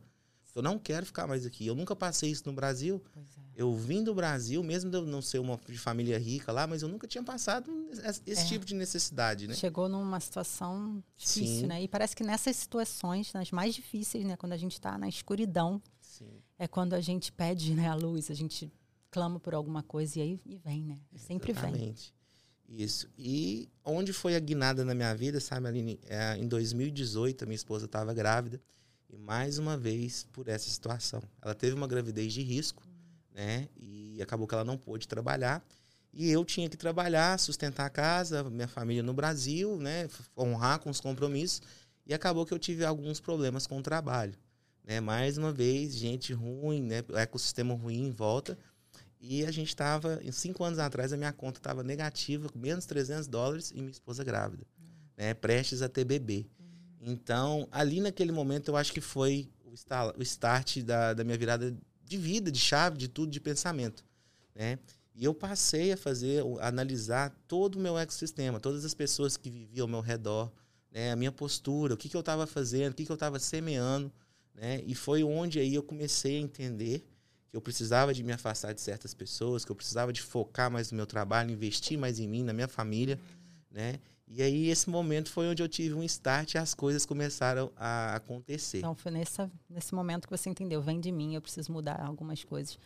Eu 0.54 0.62
não 0.62 0.78
quero 0.78 1.04
ficar 1.04 1.26
mais 1.26 1.44
aqui. 1.44 1.66
Eu 1.66 1.74
nunca 1.74 1.96
passei 1.96 2.30
isso 2.30 2.44
no 2.46 2.52
Brasil. 2.52 3.02
É. 3.16 3.20
Eu 3.56 3.74
vim 3.74 4.02
do 4.04 4.14
Brasil, 4.14 4.62
mesmo 4.62 4.90
de 4.90 4.96
eu 4.96 5.06
não 5.06 5.20
ser 5.20 5.38
uma 5.38 5.58
de 5.68 5.78
família 5.78 6.18
rica 6.18 6.52
lá, 6.52 6.66
mas 6.66 6.82
eu 6.82 6.88
nunca 6.88 7.06
tinha 7.06 7.22
passado 7.22 7.70
esse 8.26 8.42
é. 8.42 8.44
tipo 8.46 8.64
de 8.64 8.74
necessidade, 8.74 9.46
né? 9.46 9.54
Chegou 9.54 9.88
numa 9.88 10.18
situação 10.20 11.02
difícil, 11.16 11.60
Sim. 11.60 11.66
né? 11.66 11.82
E 11.82 11.88
parece 11.88 12.14
que 12.14 12.22
nessas 12.22 12.56
situações, 12.56 13.32
nas 13.32 13.50
mais 13.50 13.74
difíceis, 13.74 14.24
né? 14.24 14.36
Quando 14.36 14.52
a 14.52 14.56
gente 14.56 14.72
está 14.72 14.96
na 14.96 15.08
escuridão, 15.08 15.82
Sim. 16.00 16.40
é 16.58 16.68
quando 16.68 16.94
a 16.94 17.00
gente 17.00 17.32
pede 17.32 17.74
né, 17.74 17.88
a 17.88 17.94
luz, 17.94 18.30
a 18.30 18.34
gente 18.34 18.72
clama 19.10 19.38
por 19.38 19.54
alguma 19.54 19.82
coisa 19.82 20.18
e 20.18 20.22
aí 20.22 20.40
e 20.44 20.56
vem, 20.56 20.84
né? 20.84 20.98
E 21.12 21.18
sempre 21.18 21.52
Exatamente. 21.52 22.12
vem. 22.68 22.84
Isso. 22.84 23.08
E 23.16 23.68
onde 23.84 24.12
foi 24.12 24.34
a 24.34 24.40
guinada 24.40 24.84
na 24.84 24.94
minha 24.94 25.14
vida, 25.14 25.38
sabe, 25.38 25.68
Aline? 25.68 26.00
É, 26.04 26.36
em 26.36 26.48
2018, 26.48 27.44
a 27.44 27.46
minha 27.46 27.54
esposa 27.54 27.86
estava 27.86 28.12
grávida. 28.12 28.60
E 29.14 29.18
mais 29.18 29.58
uma 29.58 29.76
vez 29.76 30.26
por 30.32 30.48
essa 30.48 30.68
situação. 30.68 31.22
Ela 31.40 31.54
teve 31.54 31.74
uma 31.74 31.86
gravidez 31.86 32.32
de 32.32 32.42
risco, 32.42 32.82
né? 33.32 33.68
E 33.76 34.20
acabou 34.20 34.46
que 34.46 34.54
ela 34.54 34.64
não 34.64 34.76
pôde 34.76 35.06
trabalhar. 35.06 35.64
E 36.12 36.28
eu 36.28 36.44
tinha 36.44 36.68
que 36.68 36.76
trabalhar, 36.76 37.38
sustentar 37.38 37.86
a 37.86 37.90
casa, 37.90 38.42
minha 38.50 38.66
família 38.66 39.04
no 39.04 39.14
Brasil, 39.14 39.78
né? 39.78 40.08
Honrar 40.36 40.80
com 40.80 40.90
os 40.90 41.00
compromissos. 41.00 41.62
E 42.04 42.12
acabou 42.12 42.44
que 42.44 42.52
eu 42.52 42.58
tive 42.58 42.84
alguns 42.84 43.20
problemas 43.20 43.68
com 43.68 43.78
o 43.78 43.82
trabalho. 43.82 44.34
Né? 44.84 45.00
Mais 45.00 45.38
uma 45.38 45.52
vez, 45.52 45.94
gente 45.94 46.32
ruim, 46.32 46.82
né? 46.82 47.04
ecossistema 47.14 47.72
ruim 47.72 48.08
em 48.08 48.10
volta. 48.10 48.58
E 49.20 49.46
a 49.46 49.50
gente 49.52 49.68
estava, 49.68 50.20
cinco 50.32 50.64
anos 50.64 50.80
atrás, 50.80 51.12
a 51.12 51.16
minha 51.16 51.32
conta 51.32 51.60
estava 51.60 51.84
negativa, 51.84 52.48
com 52.48 52.58
menos 52.58 52.84
300 52.84 53.28
dólares 53.28 53.70
e 53.70 53.76
minha 53.76 53.90
esposa 53.90 54.24
grávida, 54.24 54.66
uhum. 54.76 54.84
né? 55.16 55.34
prestes 55.34 55.82
a 55.82 55.88
ter 55.88 56.04
bebê. 56.04 56.46
Uhum. 56.58 56.63
Então, 57.06 57.68
ali 57.70 58.00
naquele 58.00 58.32
momento, 58.32 58.68
eu 58.68 58.76
acho 58.76 58.92
que 58.92 59.00
foi 59.00 59.48
o 60.16 60.22
start 60.22 60.78
da, 60.78 61.12
da 61.12 61.22
minha 61.22 61.36
virada 61.36 61.76
de 62.02 62.16
vida, 62.16 62.50
de 62.50 62.58
chave, 62.58 62.96
de 62.96 63.08
tudo, 63.08 63.30
de 63.30 63.40
pensamento. 63.40 64.04
Né? 64.54 64.78
E 65.14 65.24
eu 65.24 65.34
passei 65.34 65.92
a 65.92 65.96
fazer, 65.96 66.42
a 66.60 66.68
analisar 66.68 67.30
todo 67.46 67.76
o 67.76 67.80
meu 67.80 67.98
ecossistema, 67.98 68.58
todas 68.58 68.84
as 68.84 68.94
pessoas 68.94 69.36
que 69.36 69.50
viviam 69.50 69.84
ao 69.84 69.88
meu 69.88 70.00
redor, 70.00 70.50
né? 70.90 71.12
a 71.12 71.16
minha 71.16 71.30
postura, 71.30 71.92
o 71.92 71.96
que, 71.96 72.08
que 72.08 72.16
eu 72.16 72.20
estava 72.20 72.46
fazendo, 72.46 72.92
o 72.92 72.94
que, 72.94 73.04
que 73.04 73.12
eu 73.12 73.14
estava 73.14 73.38
semeando. 73.38 74.10
Né? 74.54 74.82
E 74.86 74.94
foi 74.94 75.22
onde 75.22 75.58
aí 75.58 75.74
eu 75.74 75.82
comecei 75.82 76.38
a 76.38 76.40
entender 76.40 77.04
que 77.50 77.56
eu 77.56 77.60
precisava 77.60 78.14
de 78.14 78.22
me 78.22 78.32
afastar 78.32 78.72
de 78.72 78.80
certas 78.80 79.12
pessoas, 79.12 79.64
que 79.64 79.70
eu 79.70 79.76
precisava 79.76 80.12
de 80.12 80.22
focar 80.22 80.70
mais 80.70 80.90
no 80.90 80.96
meu 80.96 81.06
trabalho, 81.06 81.50
investir 81.50 81.98
mais 81.98 82.18
em 82.18 82.26
mim, 82.26 82.42
na 82.42 82.52
minha 82.52 82.68
família, 82.68 83.20
né? 83.70 84.00
E 84.26 84.42
aí 84.42 84.68
esse 84.68 84.88
momento 84.88 85.30
foi 85.30 85.48
onde 85.48 85.62
eu 85.62 85.68
tive 85.68 85.94
um 85.94 86.02
start 86.02 86.54
e 86.54 86.58
as 86.58 86.74
coisas 86.74 87.04
começaram 87.04 87.70
a 87.76 88.16
acontecer. 88.16 88.78
Então 88.78 88.94
foi 88.94 89.12
nessa, 89.12 89.50
nesse 89.68 89.94
momento 89.94 90.26
que 90.26 90.36
você 90.36 90.48
entendeu, 90.48 90.80
vem 90.80 90.98
de 90.98 91.12
mim, 91.12 91.34
eu 91.34 91.42
preciso 91.42 91.70
mudar 91.70 92.00
algumas 92.00 92.42
coisas. 92.42 92.78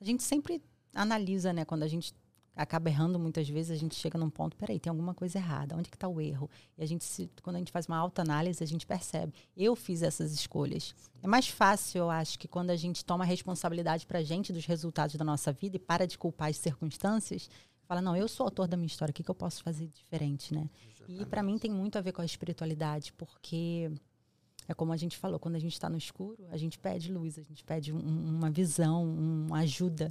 A 0.00 0.04
gente 0.04 0.22
sempre 0.22 0.62
analisa, 0.94 1.52
né, 1.52 1.64
quando 1.64 1.82
a 1.82 1.88
gente 1.88 2.14
acaba 2.56 2.88
errando 2.88 3.18
muitas 3.18 3.46
vezes, 3.46 3.70
a 3.70 3.76
gente 3.76 3.94
chega 3.94 4.18
num 4.18 4.30
ponto, 4.30 4.56
peraí, 4.56 4.80
tem 4.80 4.90
alguma 4.90 5.12
coisa 5.12 5.38
errada, 5.38 5.76
onde 5.76 5.90
que 5.90 5.96
está 5.96 6.08
o 6.08 6.20
erro? 6.20 6.50
E 6.78 6.82
a 6.82 6.86
gente, 6.86 7.04
se, 7.04 7.30
quando 7.42 7.56
a 7.56 7.58
gente 7.58 7.70
faz 7.70 7.86
uma 7.86 7.98
autoanálise, 7.98 8.64
a 8.64 8.66
gente 8.66 8.86
percebe, 8.86 9.34
eu 9.54 9.76
fiz 9.76 10.02
essas 10.02 10.32
escolhas. 10.32 10.94
É 11.22 11.26
mais 11.26 11.48
fácil, 11.48 11.98
eu 11.98 12.10
acho, 12.10 12.38
que 12.38 12.48
quando 12.48 12.70
a 12.70 12.76
gente 12.76 13.04
toma 13.04 13.26
responsabilidade 13.26 14.06
para 14.06 14.20
a 14.20 14.22
gente 14.22 14.54
dos 14.54 14.64
resultados 14.64 15.16
da 15.16 15.24
nossa 15.24 15.52
vida 15.52 15.76
e 15.76 15.78
para 15.78 16.06
de 16.06 16.16
culpar 16.16 16.48
as 16.48 16.56
circunstâncias, 16.56 17.50
fala, 17.86 18.00
não, 18.00 18.16
eu 18.16 18.28
sou 18.28 18.44
autor 18.44 18.66
da 18.68 18.76
minha 18.76 18.86
história, 18.86 19.10
o 19.10 19.14
que, 19.14 19.22
que 19.22 19.30
eu 19.30 19.34
posso 19.34 19.62
fazer 19.62 19.86
diferente, 19.86 20.54
né? 20.54 20.68
Exatamente. 20.88 21.22
E 21.22 21.26
para 21.26 21.42
mim 21.42 21.58
tem 21.58 21.70
muito 21.70 21.96
a 21.96 22.00
ver 22.00 22.12
com 22.12 22.22
a 22.22 22.24
espiritualidade, 22.24 23.12
porque 23.12 23.90
é 24.68 24.74
como 24.74 24.92
a 24.92 24.96
gente 24.96 25.16
falou, 25.16 25.38
quando 25.38 25.54
a 25.54 25.60
gente 25.60 25.72
está 25.72 25.88
no 25.88 25.96
escuro, 25.96 26.46
a 26.50 26.56
gente 26.56 26.78
pede 26.78 27.12
luz, 27.12 27.38
a 27.38 27.42
gente 27.42 27.62
pede 27.64 27.92
um, 27.92 27.98
uma 27.98 28.50
visão, 28.50 29.04
uma 29.04 29.60
ajuda. 29.60 30.10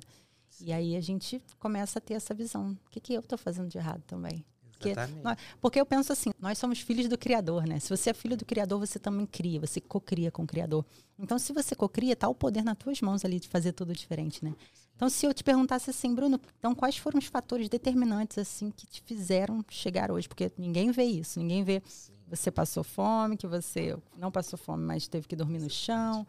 E 0.62 0.72
aí 0.72 0.96
a 0.96 1.02
gente 1.02 1.42
começa 1.60 2.00
a 2.00 2.02
ter 2.02 2.14
essa 2.14 2.34
visão. 2.34 2.78
O 2.86 2.90
que, 2.90 3.00
que 3.00 3.14
eu 3.14 3.20
estou 3.20 3.38
fazendo 3.38 3.68
de 3.68 3.78
errado 3.78 4.04
também? 4.08 4.46
Porque, 4.72 4.94
nós, 5.24 5.38
porque 5.62 5.80
eu 5.80 5.86
penso 5.86 6.12
assim, 6.12 6.32
nós 6.40 6.58
somos 6.58 6.80
filhos 6.80 7.08
do 7.08 7.18
Criador, 7.18 7.66
né? 7.66 7.80
Se 7.80 7.90
você 7.90 8.10
é 8.10 8.14
filho 8.14 8.38
do 8.38 8.46
Criador, 8.46 8.80
você 8.80 9.00
também 9.00 9.26
cria, 9.26 9.60
você 9.60 9.80
cocria 9.82 10.32
com 10.32 10.44
o 10.44 10.48
Criador. 10.48 10.86
Então, 11.18 11.40
se 11.40 11.54
você 11.54 11.76
cocria, 11.76 12.14
está 12.14 12.28
o 12.28 12.36
poder 12.36 12.64
nas 12.64 12.78
tuas 12.78 13.02
mãos 13.02 13.24
ali 13.26 13.40
de 13.40 13.48
fazer 13.48 13.72
tudo 13.72 13.94
diferente, 13.94 14.44
né? 14.44 14.54
Então, 14.96 15.10
se 15.10 15.26
eu 15.26 15.34
te 15.34 15.44
perguntasse 15.44 15.90
assim, 15.90 16.16
Bruno, 16.16 16.40
então 16.58 16.74
quais 16.74 16.98
foram 16.98 17.20
os 17.20 17.26
fatores 17.26 17.68
determinantes 17.68 18.38
assim 18.38 18.72
que 18.72 18.88
te 18.88 19.02
fizeram 19.02 19.64
chegar 19.70 20.10
hoje? 20.10 20.28
Porque 20.28 20.52
ninguém 20.58 20.92
vê 20.92 21.04
isso, 21.04 21.40
ninguém 21.40 21.64
vê. 21.64 21.82
Sim. 21.86 22.14
Você 22.28 22.50
passou 22.50 22.84
fome, 22.84 23.38
que 23.38 23.46
você 23.46 23.98
não 24.18 24.32
passou 24.32 24.58
fome, 24.58 24.84
mas 24.84 25.08
teve 25.08 25.28
que 25.28 25.36
dormir 25.36 25.60
no 25.60 25.70
chão 25.70 26.26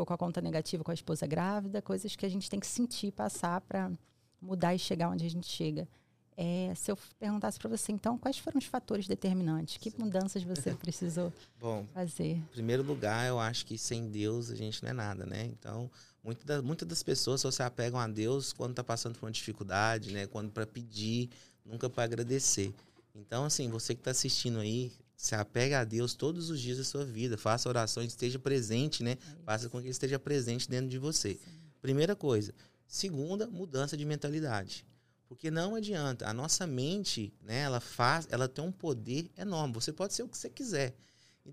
ficou 0.00 0.06
com 0.06 0.14
a 0.14 0.18
conta 0.18 0.40
negativa 0.40 0.82
com 0.82 0.90
a 0.90 0.94
esposa 0.94 1.26
grávida, 1.26 1.82
coisas 1.82 2.16
que 2.16 2.24
a 2.24 2.28
gente 2.28 2.48
tem 2.48 2.58
que 2.58 2.66
sentir, 2.66 3.12
passar 3.12 3.60
para 3.60 3.90
mudar 4.40 4.74
e 4.74 4.78
chegar 4.78 5.10
onde 5.10 5.26
a 5.26 5.30
gente 5.30 5.46
chega. 5.46 5.86
É, 6.36 6.72
se 6.74 6.90
eu 6.90 6.96
perguntasse 7.18 7.58
para 7.58 7.68
você, 7.68 7.92
então, 7.92 8.16
quais 8.16 8.38
foram 8.38 8.58
os 8.58 8.64
fatores 8.64 9.06
determinantes? 9.06 9.76
Que 9.76 9.92
mudanças 9.98 10.42
você 10.42 10.72
precisou 10.76 11.30
Bom, 11.58 11.86
fazer? 11.92 12.36
Em 12.36 12.48
primeiro 12.52 12.82
lugar, 12.82 13.28
eu 13.28 13.38
acho 13.38 13.66
que 13.66 13.76
sem 13.76 14.08
Deus 14.08 14.50
a 14.50 14.54
gente 14.54 14.82
não 14.82 14.90
é 14.90 14.92
nada, 14.94 15.26
né? 15.26 15.44
Então, 15.44 15.90
muitas 16.22 16.44
das, 16.44 16.62
muitas 16.62 16.88
das 16.88 17.02
pessoas 17.02 17.40
só 17.40 17.50
se 17.50 17.62
apegam 17.62 17.98
a 17.98 18.06
Deus 18.06 18.52
quando 18.52 18.70
está 18.70 18.84
passando 18.84 19.18
por 19.18 19.26
uma 19.26 19.32
dificuldade, 19.32 20.12
né? 20.12 20.26
Quando 20.26 20.50
para 20.50 20.66
pedir, 20.66 21.30
nunca 21.64 21.88
para 21.88 22.04
agradecer. 22.04 22.74
Então, 23.14 23.44
assim, 23.44 23.68
você 23.68 23.94
que 23.94 24.00
está 24.00 24.10
assistindo 24.10 24.60
aí, 24.60 24.92
se 25.16 25.34
apega 25.34 25.80
a 25.80 25.84
Deus 25.84 26.14
todos 26.14 26.48
os 26.48 26.60
dias 26.60 26.78
da 26.78 26.84
sua 26.84 27.04
vida. 27.04 27.36
Faça 27.36 27.68
orações, 27.68 28.08
esteja 28.08 28.38
presente, 28.38 29.02
né? 29.02 29.12
É 29.12 29.42
Faça 29.44 29.68
com 29.68 29.78
que 29.78 29.84
ele 29.84 29.90
esteja 29.90 30.18
presente 30.18 30.68
dentro 30.68 30.88
de 30.88 30.98
você. 30.98 31.34
Sim. 31.34 31.60
Primeira 31.80 32.16
coisa. 32.16 32.54
Segunda, 32.86 33.46
mudança 33.46 33.96
de 33.96 34.04
mentalidade. 34.04 34.86
Porque 35.28 35.50
não 35.50 35.74
adianta. 35.74 36.26
A 36.26 36.32
nossa 36.32 36.66
mente, 36.66 37.32
né, 37.42 37.60
ela 37.60 37.80
faz, 37.80 38.26
ela 38.30 38.48
tem 38.48 38.64
um 38.64 38.72
poder 38.72 39.30
enorme. 39.36 39.74
Você 39.74 39.92
pode 39.92 40.14
ser 40.14 40.22
o 40.22 40.28
que 40.28 40.36
você 40.36 40.50
quiser. 40.50 40.96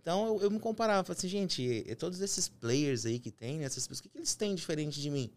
Então 0.01 0.27
eu, 0.27 0.41
eu 0.43 0.51
me 0.51 0.59
comparava, 0.59 1.03
falei 1.03 1.17
assim, 1.17 1.27
gente, 1.27 1.95
todos 1.97 2.21
esses 2.21 2.47
players 2.47 3.05
aí 3.05 3.19
que 3.19 3.31
tem, 3.31 3.57
né, 3.57 3.65
essas 3.65 3.87
pessoas, 3.87 3.99
o 3.99 4.03
que, 4.03 4.09
que 4.09 4.17
eles 4.17 4.35
têm 4.35 4.53
diferente 4.53 5.01
de 5.01 5.09
mim? 5.09 5.31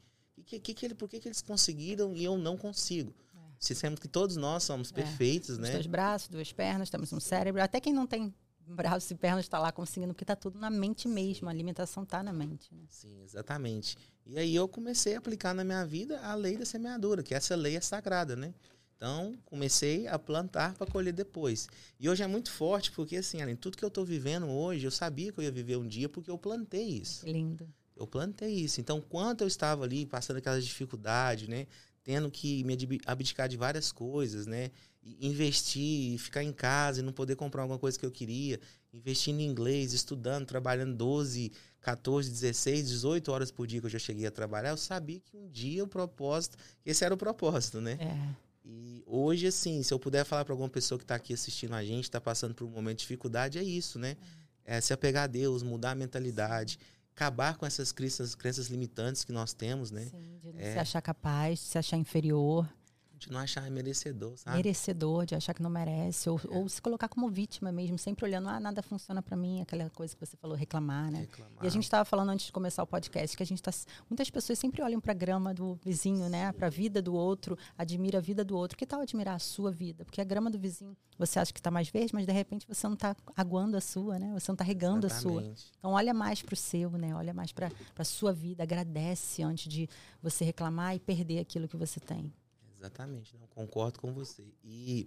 Que, 0.45 0.59
que, 0.59 0.75
que, 0.75 0.87
ele, 0.87 0.95
por 0.95 1.09
que, 1.09 1.19
que 1.19 1.29
eles 1.29 1.41
conseguiram 1.41 2.15
e 2.15 2.25
eu 2.25 2.37
não 2.37 2.57
consigo? 2.57 3.15
se 3.61 3.75
que 4.01 4.09
todos 4.09 4.37
nós 4.37 4.63
somos 4.63 4.91
é. 4.91 4.95
perfeitos, 4.95 5.59
né? 5.59 5.73
Dois 5.73 5.87
braços, 5.87 6.29
duas 6.29 6.51
pernas, 6.51 6.89
temos 6.89 7.13
um 7.13 7.21
cérebro. 7.21 7.63
Até 7.63 7.79
quem 7.79 7.93
não 7.93 8.07
tem 8.07 8.35
braços 8.67 9.11
e 9.11 9.15
pernas 9.15 9.45
está 9.45 9.59
lá 9.59 9.71
conseguindo, 9.71 10.15
porque 10.15 10.25
está 10.25 10.35
tudo 10.35 10.59
na 10.59 10.71
mente 10.71 11.07
mesmo. 11.07 11.47
A 11.47 11.51
alimentação 11.51 12.03
está 12.03 12.23
na 12.23 12.33
mente. 12.33 12.75
Né? 12.75 12.85
Sim, 12.89 13.23
exatamente. 13.23 13.99
E 14.25 14.39
aí 14.39 14.55
eu 14.55 14.67
comecei 14.67 15.15
a 15.15 15.19
aplicar 15.19 15.53
na 15.53 15.63
minha 15.63 15.85
vida 15.85 16.19
a 16.21 16.35
lei 16.35 16.57
da 16.57 16.65
semeadura, 16.65 17.23
que 17.23 17.35
essa 17.35 17.55
lei 17.55 17.77
é 17.77 17.81
sagrada, 17.81 18.35
né? 18.35 18.55
Então, 19.01 19.35
comecei 19.47 20.07
a 20.07 20.19
plantar 20.19 20.75
para 20.75 20.87
colher 20.87 21.15
depois. 21.15 21.67
E 21.99 22.07
hoje 22.07 22.23
é 22.23 22.27
muito 22.27 22.53
forte, 22.53 22.93
porque 22.93 23.17
assim, 23.17 23.41
além 23.41 23.57
tudo 23.57 23.79
que 23.79 23.83
eu 23.83 23.89
estou 23.89 24.05
vivendo 24.05 24.47
hoje, 24.47 24.87
eu 24.87 24.91
sabia 24.91 25.33
que 25.33 25.39
eu 25.39 25.45
ia 25.45 25.51
viver 25.51 25.79
um 25.79 25.89
dia 25.89 26.07
porque 26.07 26.31
eu 26.31 26.37
plantei 26.37 26.87
isso. 26.87 27.25
Lindo. 27.25 27.67
Eu 27.97 28.07
plantei 28.07 28.51
isso. 28.51 28.79
Então, 28.79 29.01
quando 29.01 29.41
eu 29.41 29.49
estava 29.49 29.85
ali 29.85 30.05
passando 30.05 30.37
aquelas 30.37 30.67
dificuldades, 30.67 31.49
né? 31.49 31.67
tendo 32.03 32.31
que 32.31 32.63
me 32.65 32.77
abdicar 33.07 33.49
de 33.49 33.57
várias 33.57 33.91
coisas, 33.91 34.47
né? 34.47 34.71
Investir, 35.03 36.19
ficar 36.19 36.43
em 36.43 36.53
casa 36.53 37.01
e 37.01 37.03
não 37.03 37.13
poder 37.13 37.37
comprar 37.37 37.63
alguma 37.63 37.79
coisa 37.79 37.99
que 37.99 38.05
eu 38.05 38.11
queria, 38.11 38.61
investindo 38.93 39.41
em 39.41 39.47
inglês, 39.47 39.95
estudando, 39.95 40.47
trabalhando 40.47 40.95
12, 40.95 41.53
14, 41.81 42.31
16, 42.31 42.89
18 42.89 43.33
horas 43.33 43.51
por 43.51 43.67
dia 43.67 43.81
que 43.81 43.87
eu 43.87 43.91
já 43.91 43.99
cheguei 43.99 44.27
a 44.27 44.31
trabalhar, 44.31 44.71
eu 44.71 44.77
sabia 44.77 45.21
que 45.21 45.37
um 45.37 45.49
dia 45.49 45.85
o 45.85 45.89
propósito, 45.89 46.59
esse 46.85 47.03
era 47.03 47.15
o 47.15 47.17
propósito, 47.17 47.81
né? 47.81 47.97
É. 47.99 48.50
E 48.73 49.03
hoje, 49.05 49.49
assim, 49.49 49.83
se 49.83 49.93
eu 49.93 49.99
puder 49.99 50.25
falar 50.25 50.45
para 50.45 50.53
alguma 50.53 50.69
pessoa 50.69 50.97
que 50.97 51.05
está 51.05 51.17
aqui 51.17 51.35
assistindo 51.35 51.75
a 51.75 51.85
gente, 51.85 52.05
está 52.05 52.21
passando 52.21 52.55
por 52.55 52.65
um 52.65 52.71
momento 52.71 52.99
de 52.99 53.03
dificuldade, 53.03 53.59
é 53.59 53.63
isso, 53.63 53.99
né? 53.99 54.17
É, 54.65 54.81
se 54.81 54.93
apegar 54.93 55.25
a 55.25 55.27
Deus, 55.27 55.65
mudar 55.65 55.91
a 55.91 55.95
mentalidade. 55.95 56.79
Acabar 57.13 57.57
com 57.57 57.67
essas 57.67 57.91
crenças, 57.91 58.37
crenças 58.37 58.69
limitantes 58.69 59.25
que 59.25 59.33
nós 59.33 59.53
temos, 59.53 59.91
né? 59.91 60.07
Sim, 60.07 60.39
de 60.39 60.63
é. 60.63 60.73
se 60.75 60.79
achar 60.79 61.03
capaz, 61.03 61.59
de 61.59 61.65
se 61.67 61.79
achar 61.79 61.97
inferior 61.97 62.69
de 63.21 63.31
não 63.31 63.39
achar 63.39 63.71
merecedor, 63.71 64.37
sabe? 64.37 64.57
Merecedor, 64.57 65.27
de 65.27 65.35
achar 65.35 65.53
que 65.53 65.63
não 65.63 65.69
merece, 65.69 66.29
ou, 66.31 66.41
é. 66.51 66.57
ou 66.57 66.69
se 66.69 66.81
colocar 66.81 67.07
como 67.07 67.29
vítima 67.29 67.71
mesmo, 67.71 67.99
sempre 67.99 68.25
olhando, 68.25 68.49
ah, 68.49 68.59
nada 68.59 68.83
funciona 68.83 69.21
para 69.21 69.37
mim, 69.37 69.61
aquela 69.61 69.91
coisa 69.91 70.15
que 70.17 70.27
você 70.27 70.37
falou, 70.39 70.57
reclamar, 70.57 71.11
né? 71.11 71.21
Reclamar. 71.21 71.63
E 71.63 71.67
a 71.67 71.71
gente 71.71 71.85
estava 71.85 72.05
falando 72.05 72.31
antes 72.31 72.47
de 72.47 72.53
começar 72.53 72.83
o 72.83 72.87
podcast 72.87 73.37
que 73.37 73.43
a 73.43 73.47
gente 73.47 73.63
tá, 73.63 73.71
muitas 74.09 74.31
pessoas 74.31 74.59
sempre 74.59 74.83
olham 74.83 75.01
para 75.01 75.13
a 75.13 75.15
grama 75.15 75.53
do 75.53 75.79
vizinho, 75.85 76.31
né? 76.31 76.51
Para 76.53 76.69
a 76.69 76.71
vida 76.71 77.03
do 77.03 77.15
outro, 77.15 77.59
admira 77.77 78.19
a 78.19 78.21
vida 78.23 78.43
do 78.43 78.57
outro. 78.57 78.77
Que 78.77 78.87
tal 78.87 79.03
admirar 79.03 79.35
a 79.35 79.39
sua 79.39 79.71
vida? 79.71 80.03
Porque 80.03 80.21
a 80.21 80.25
grama 80.25 80.51
do 80.51 80.59
vizinho, 80.59 80.97
você 81.19 81.39
acha 81.39 81.53
que 81.53 81.61
está 81.61 81.71
mais 81.71 81.91
verde, 81.91 82.15
mas 82.15 82.25
de 82.25 82.33
repente 82.33 82.67
você 82.67 82.87
não 82.87 82.95
está 82.95 83.15
aguando 83.37 83.77
a 83.77 83.81
sua, 83.83 84.19
né? 84.19 84.33
Você 84.33 84.51
não 84.51 84.55
está 84.55 84.65
regando 84.65 85.07
Exatamente. 85.07 85.39
a 85.39 85.57
sua. 85.57 85.71
Então 85.79 85.93
olha 85.93 86.15
mais 86.15 86.41
para 86.41 86.55
o 86.55 86.57
seu, 86.57 86.91
né? 86.93 87.15
Olha 87.15 87.35
mais 87.35 87.53
para 87.53 87.71
a 87.99 88.05
sua 88.05 88.33
vida, 88.33 88.63
agradece 88.63 89.43
antes 89.43 89.71
de 89.71 89.89
você 90.23 90.43
reclamar 90.43 90.97
e 90.97 90.99
perder 90.99 91.41
aquilo 91.41 91.69
que 91.69 91.77
você 91.77 92.01
tem. 92.01 92.33
Exatamente, 92.81 93.37
não 93.37 93.47
concordo 93.47 94.01
com 94.01 94.15
você. 94.15 94.43
E 94.65 95.07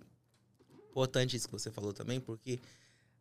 importante 0.91 1.35
isso 1.35 1.47
que 1.47 1.51
você 1.51 1.71
falou 1.71 1.91
também, 1.91 2.21
porque 2.21 2.59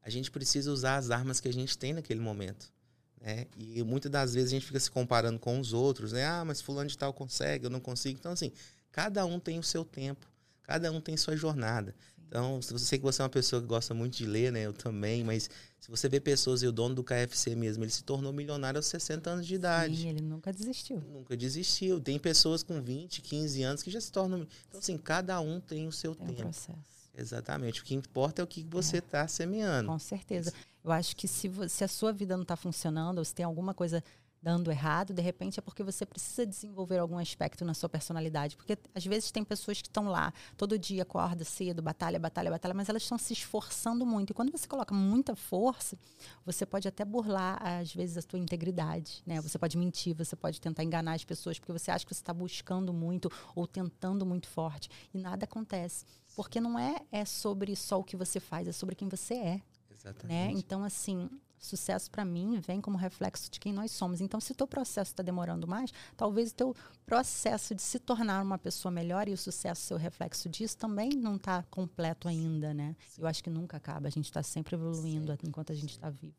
a 0.03 0.11
gente 0.11 0.31
precisa 0.31 0.71
usar 0.71 0.97
as 0.97 1.11
armas 1.11 1.41
que 1.41 1.49
a 1.49 1.53
gente 1.53 1.79
tem 1.79 1.95
naquele 1.95 2.21
momento. 2.21 2.71
Né? 3.19 3.47
E 3.57 3.83
muitas 3.83 4.11
das 4.11 4.35
vezes 4.35 4.51
a 4.51 4.55
gente 4.55 4.67
fica 4.67 4.79
se 4.79 4.91
comparando 4.91 5.39
com 5.39 5.59
os 5.59 5.73
outros, 5.73 6.13
né? 6.13 6.27
Ah, 6.27 6.45
mas 6.45 6.61
fulano 6.61 6.91
de 6.91 6.99
tal 6.99 7.15
consegue, 7.15 7.65
eu 7.65 7.71
não 7.71 7.81
consigo. 7.81 8.19
Então, 8.19 8.33
assim, 8.33 8.53
cada 8.91 9.25
um 9.25 9.41
tem 9.41 9.59
o 9.59 9.63
seu 9.63 9.87
tempo, 9.87 10.29
cada 10.65 10.93
um 10.93 11.01
tem 11.01 11.17
sua 11.17 11.35
jornada. 11.35 11.95
Então, 12.33 12.62
se 12.62 12.73
você 12.73 12.87
sei 12.87 12.99
que 12.99 13.05
você 13.05 13.21
é 13.21 13.25
uma 13.25 13.29
pessoa 13.29 13.61
que 13.61 13.69
gosta 13.69 13.93
muito 13.93 14.17
de 14.17 14.25
ler, 14.25 14.51
né? 14.51 14.62
Eu 14.62 14.73
também, 14.73 15.23
mas 15.23 15.51
se 15.79 15.91
você 15.91 16.09
vê 16.09 16.19
pessoas, 16.19 16.62
e 16.62 16.67
o 16.67 16.73
dono 16.73 16.95
do 16.95 17.05
KFC 17.05 17.55
mesmo, 17.55 17.85
ele 17.85 17.91
se 17.91 18.03
tornou 18.03 18.33
milionário 18.33 18.79
aos 18.79 18.87
60 18.87 19.29
anos 19.29 19.47
de 19.47 19.55
idade. 19.55 19.99
Sim, 19.99 20.09
ele 20.09 20.23
nunca 20.23 20.51
desistiu. 20.51 21.03
Nunca 21.12 21.37
desistiu. 21.37 22.01
Tem 22.01 22.19
pessoas 22.19 22.62
com 22.62 22.81
20, 22.81 23.21
15 23.21 23.62
anos 23.62 23.83
que 23.83 23.91
já 23.91 24.01
se 24.01 24.11
tornam. 24.11 24.47
Então, 24.67 24.81
assim, 24.81 24.97
cada 24.97 25.39
um 25.43 25.61
tem 25.61 25.87
o 25.87 25.93
seu 25.93 26.15
tem 26.15 26.29
tempo. 26.29 26.41
Um 26.41 26.45
processo. 26.45 26.79
Exatamente. 27.15 27.83
O 27.83 27.85
que 27.85 27.95
importa 27.95 28.41
é 28.41 28.45
o 28.45 28.47
que 28.47 28.65
você 28.65 28.97
está 28.97 29.19
é. 29.19 29.23
Tá 29.23 29.29
semeando. 29.29 29.89
Com 29.91 29.99
certeza. 29.99 30.55
Eu 30.83 30.91
acho 30.91 31.15
que 31.15 31.29
se, 31.29 31.49
você, 31.49 31.69
se 31.69 31.85
a 31.85 31.89
sua 31.89 32.15
vida 32.15 32.35
não 32.35 32.45
está 32.45 32.57
funcionando, 32.57 33.19
ou 33.19 33.25
se 33.27 33.35
tem 33.35 33.45
alguma 33.45 33.75
coisa 33.75 34.03
dando 34.43 34.71
errado, 34.71 35.15
de 35.15 35.23
repente 35.23 35.61
é 35.61 35.63
porque 35.63 35.85
você 35.85 36.05
precisa 36.05 36.45
desenvolver 36.45 36.99
algum 36.99 37.17
aspecto 37.17 37.65
na 37.65 37.75
sua 37.75 37.89
personalidade. 37.89 38.57
Porque 38.57 38.77
às 38.93 39.07
vezes 39.07 39.31
tem 39.31 39.45
pessoas 39.45 39.81
que 39.81 39.89
estão 39.89 40.09
lá, 40.09 40.33
todo 40.57 40.77
dia 40.77 41.05
acorda 41.05 41.45
cedo, 41.45 41.81
batalha, 41.81 42.19
batalha, 42.19 42.51
batalha, 42.51 42.75
mas 42.75 42.89
elas 42.89 43.03
estão 43.03 43.17
se 43.17 43.33
esforçando 43.33 44.05
muito. 44.05 44.31
E 44.31 44.35
quando 44.35 44.51
você 44.51 44.67
coloca 44.67 44.93
muita 44.93 45.37
força, 45.37 45.97
você 46.45 46.67
pode 46.67 46.89
até 46.89 47.05
burlar, 47.05 47.59
às 47.63 47.95
vezes, 47.95 48.19
a 48.19 48.23
sua 48.23 48.39
integridade. 48.39 49.23
Né? 49.25 49.41
Você 49.41 49.59
pode 49.59 49.79
mentir, 49.79 50.15
você 50.17 50.35
pode 50.35 50.61
tentar 50.61 50.83
enganar 50.83 51.15
as 51.15 51.25
pessoas, 51.25 51.59
porque 51.59 51.73
você 51.73 51.93
acha 51.93 52.05
que 52.05 52.13
você 52.13 52.21
está 52.21 52.35
buscando 52.35 52.93
muito 52.93 53.31
ou 53.55 53.67
tentando 53.67 54.27
muito 54.27 54.49
forte. 54.49 54.89
E 55.15 55.19
nada 55.19 55.45
acontece. 55.45 56.05
Porque 56.35 56.61
não 56.61 56.79
é, 56.79 56.97
é 57.13 57.25
sobre 57.25 57.77
só 57.77 58.01
o 58.01 58.05
que 58.05 58.17
você 58.17 58.41
faz, 58.41 58.67
é 58.67 58.73
sobre 58.73 58.97
quem 58.97 59.09
você 59.09 59.35
é. 59.35 59.55
Né? 59.55 59.63
Exatamente. 59.91 60.55
Né? 60.55 60.59
Então, 60.59 60.83
assim, 60.83 61.29
Sucesso 61.62 62.11
para 62.11 62.25
mim 62.25 62.59
vem 62.59 62.81
como 62.81 62.99
reflexo 62.99 63.49
de 63.49 63.61
quem 63.61 63.73
nós 63.73 63.92
somos. 63.92 64.21
Então, 64.21 64.40
se 64.40 64.50
o 64.50 64.54
teu 64.54 64.66
processo 64.66 65.12
está 65.12 65.23
demorando 65.23 65.64
mais, 65.64 65.92
talvez 66.16 66.50
o 66.50 66.54
teu 66.54 66.76
processo 67.07 67.73
de 67.73 67.81
se 67.81 68.00
tornar 68.00 68.42
uma 68.42 68.59
pessoa 68.59 68.90
melhor 68.90 69.28
e 69.28 69.33
o 69.33 69.38
sucesso 69.38 69.81
seu 69.83 69.97
reflexo 69.97 70.49
disso 70.49 70.76
também 70.76 71.11
não 71.11 71.37
está 71.37 71.62
completo 71.71 72.26
ainda, 72.26 72.75
né? 72.75 72.97
Eu 73.16 73.28
acho 73.28 73.45
que 73.45 73.49
nunca 73.49 73.76
acaba. 73.76 74.09
A 74.09 74.11
gente 74.11 74.25
está 74.25 74.42
sempre 74.42 74.75
evoluindo 74.75 75.31
Sim. 75.31 75.38
enquanto 75.47 75.71
a 75.71 75.75
gente 75.76 75.90
está 75.90 76.11
vivo. 76.11 76.35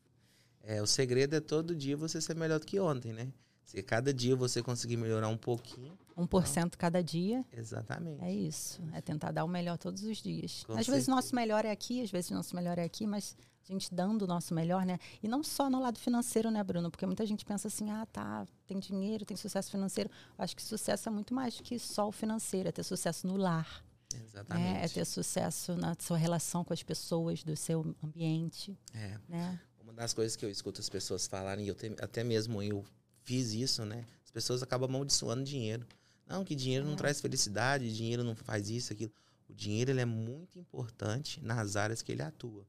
É, 0.62 0.82
o 0.82 0.86
segredo 0.86 1.38
é 1.38 1.40
todo 1.40 1.74
dia 1.74 1.96
você 1.96 2.20
ser 2.20 2.36
melhor 2.36 2.60
do 2.60 2.66
que 2.66 2.78
ontem, 2.78 3.14
né? 3.14 3.32
Se 3.64 3.82
cada 3.82 4.14
dia 4.14 4.36
você 4.36 4.62
conseguir 4.62 4.98
melhorar 4.98 5.30
um 5.30 5.38
pouquinho. 5.38 5.98
1% 6.18 6.58
então, 6.58 6.70
cada 6.78 7.02
dia. 7.02 7.46
Exatamente. 7.52 8.22
É 8.22 8.32
isso. 8.32 8.82
É 8.92 9.00
tentar 9.00 9.32
dar 9.32 9.46
o 9.46 9.48
melhor 9.48 9.78
todos 9.78 10.04
os 10.04 10.18
dias. 10.18 10.66
Com 10.66 10.74
às 10.74 10.80
certeza. 10.80 10.92
vezes 10.92 11.08
o 11.08 11.12
nosso 11.12 11.34
melhor 11.34 11.64
é 11.64 11.72
aqui, 11.72 12.04
às 12.04 12.12
vezes 12.12 12.30
o 12.30 12.34
nosso 12.34 12.54
melhor 12.56 12.78
é 12.78 12.84
aqui, 12.84 13.08
mas 13.08 13.38
a 13.70 13.72
gente 13.72 13.94
dando 13.94 14.24
o 14.24 14.28
nosso 14.28 14.54
melhor, 14.54 14.86
né? 14.86 15.00
E 15.22 15.28
não 15.28 15.44
só 15.44 15.70
no 15.70 15.82
lado 15.82 15.98
financeiro, 15.98 16.52
né, 16.52 16.64
Bruno? 16.64 16.92
Porque 16.92 17.06
muita 17.06 17.26
gente 17.26 17.46
pensa 17.46 17.68
assim, 17.68 17.90
ah, 17.90 18.06
tá, 18.06 18.46
tem 18.68 18.78
dinheiro, 18.80 19.26
tem 19.26 19.38
sucesso 19.38 19.72
financeiro. 19.72 20.10
Eu 20.38 20.44
acho 20.44 20.56
que 20.56 20.62
sucesso 20.62 21.08
é 21.08 21.12
muito 21.12 21.34
mais 21.34 21.56
do 21.56 21.64
que 21.64 21.80
só 21.80 22.08
o 22.08 22.12
financeiro, 22.12 22.70
é 22.70 22.72
ter 22.72 22.84
sucesso 22.84 23.26
no 23.26 23.38
lar. 23.38 23.84
Exatamente. 24.14 24.74
Né? 24.74 24.84
É 24.84 24.88
ter 24.88 25.06
sucesso 25.06 25.76
na 25.76 25.96
sua 26.00 26.18
relação 26.18 26.64
com 26.64 26.74
as 26.74 26.84
pessoas 26.84 27.44
do 27.44 27.56
seu 27.56 27.96
ambiente. 28.04 28.78
É. 28.94 29.18
Né? 29.28 29.60
Uma 29.82 29.94
das 29.94 30.14
coisas 30.14 30.36
que 30.36 30.46
eu 30.46 30.50
escuto 30.50 30.82
as 30.82 30.90
pessoas 30.90 31.26
falarem, 31.26 31.66
eu 31.68 31.76
te, 31.76 31.96
até 32.00 32.24
mesmo 32.24 32.62
eu 32.62 32.86
fiz 33.24 33.54
isso, 33.54 33.86
né? 33.86 34.06
As 34.24 34.32
pessoas 34.32 34.62
acabam 34.62 34.90
amaldiçoando 34.90 35.44
dinheiro. 35.44 35.86
Não, 36.28 36.44
que 36.44 36.56
dinheiro 36.56 36.86
é. 36.86 36.90
não 36.90 36.96
traz 36.96 37.22
felicidade, 37.22 37.96
dinheiro 37.96 38.24
não 38.24 38.36
faz 38.36 38.70
isso, 38.70 38.94
aquilo. 38.94 39.12
O 39.50 39.54
dinheiro 39.54 39.92
ele 39.92 40.02
é 40.02 40.06
muito 40.06 40.58
importante 40.58 41.42
nas 41.44 41.76
áreas 41.76 42.02
que 42.02 42.12
ele 42.12 42.22
atua. 42.22 42.66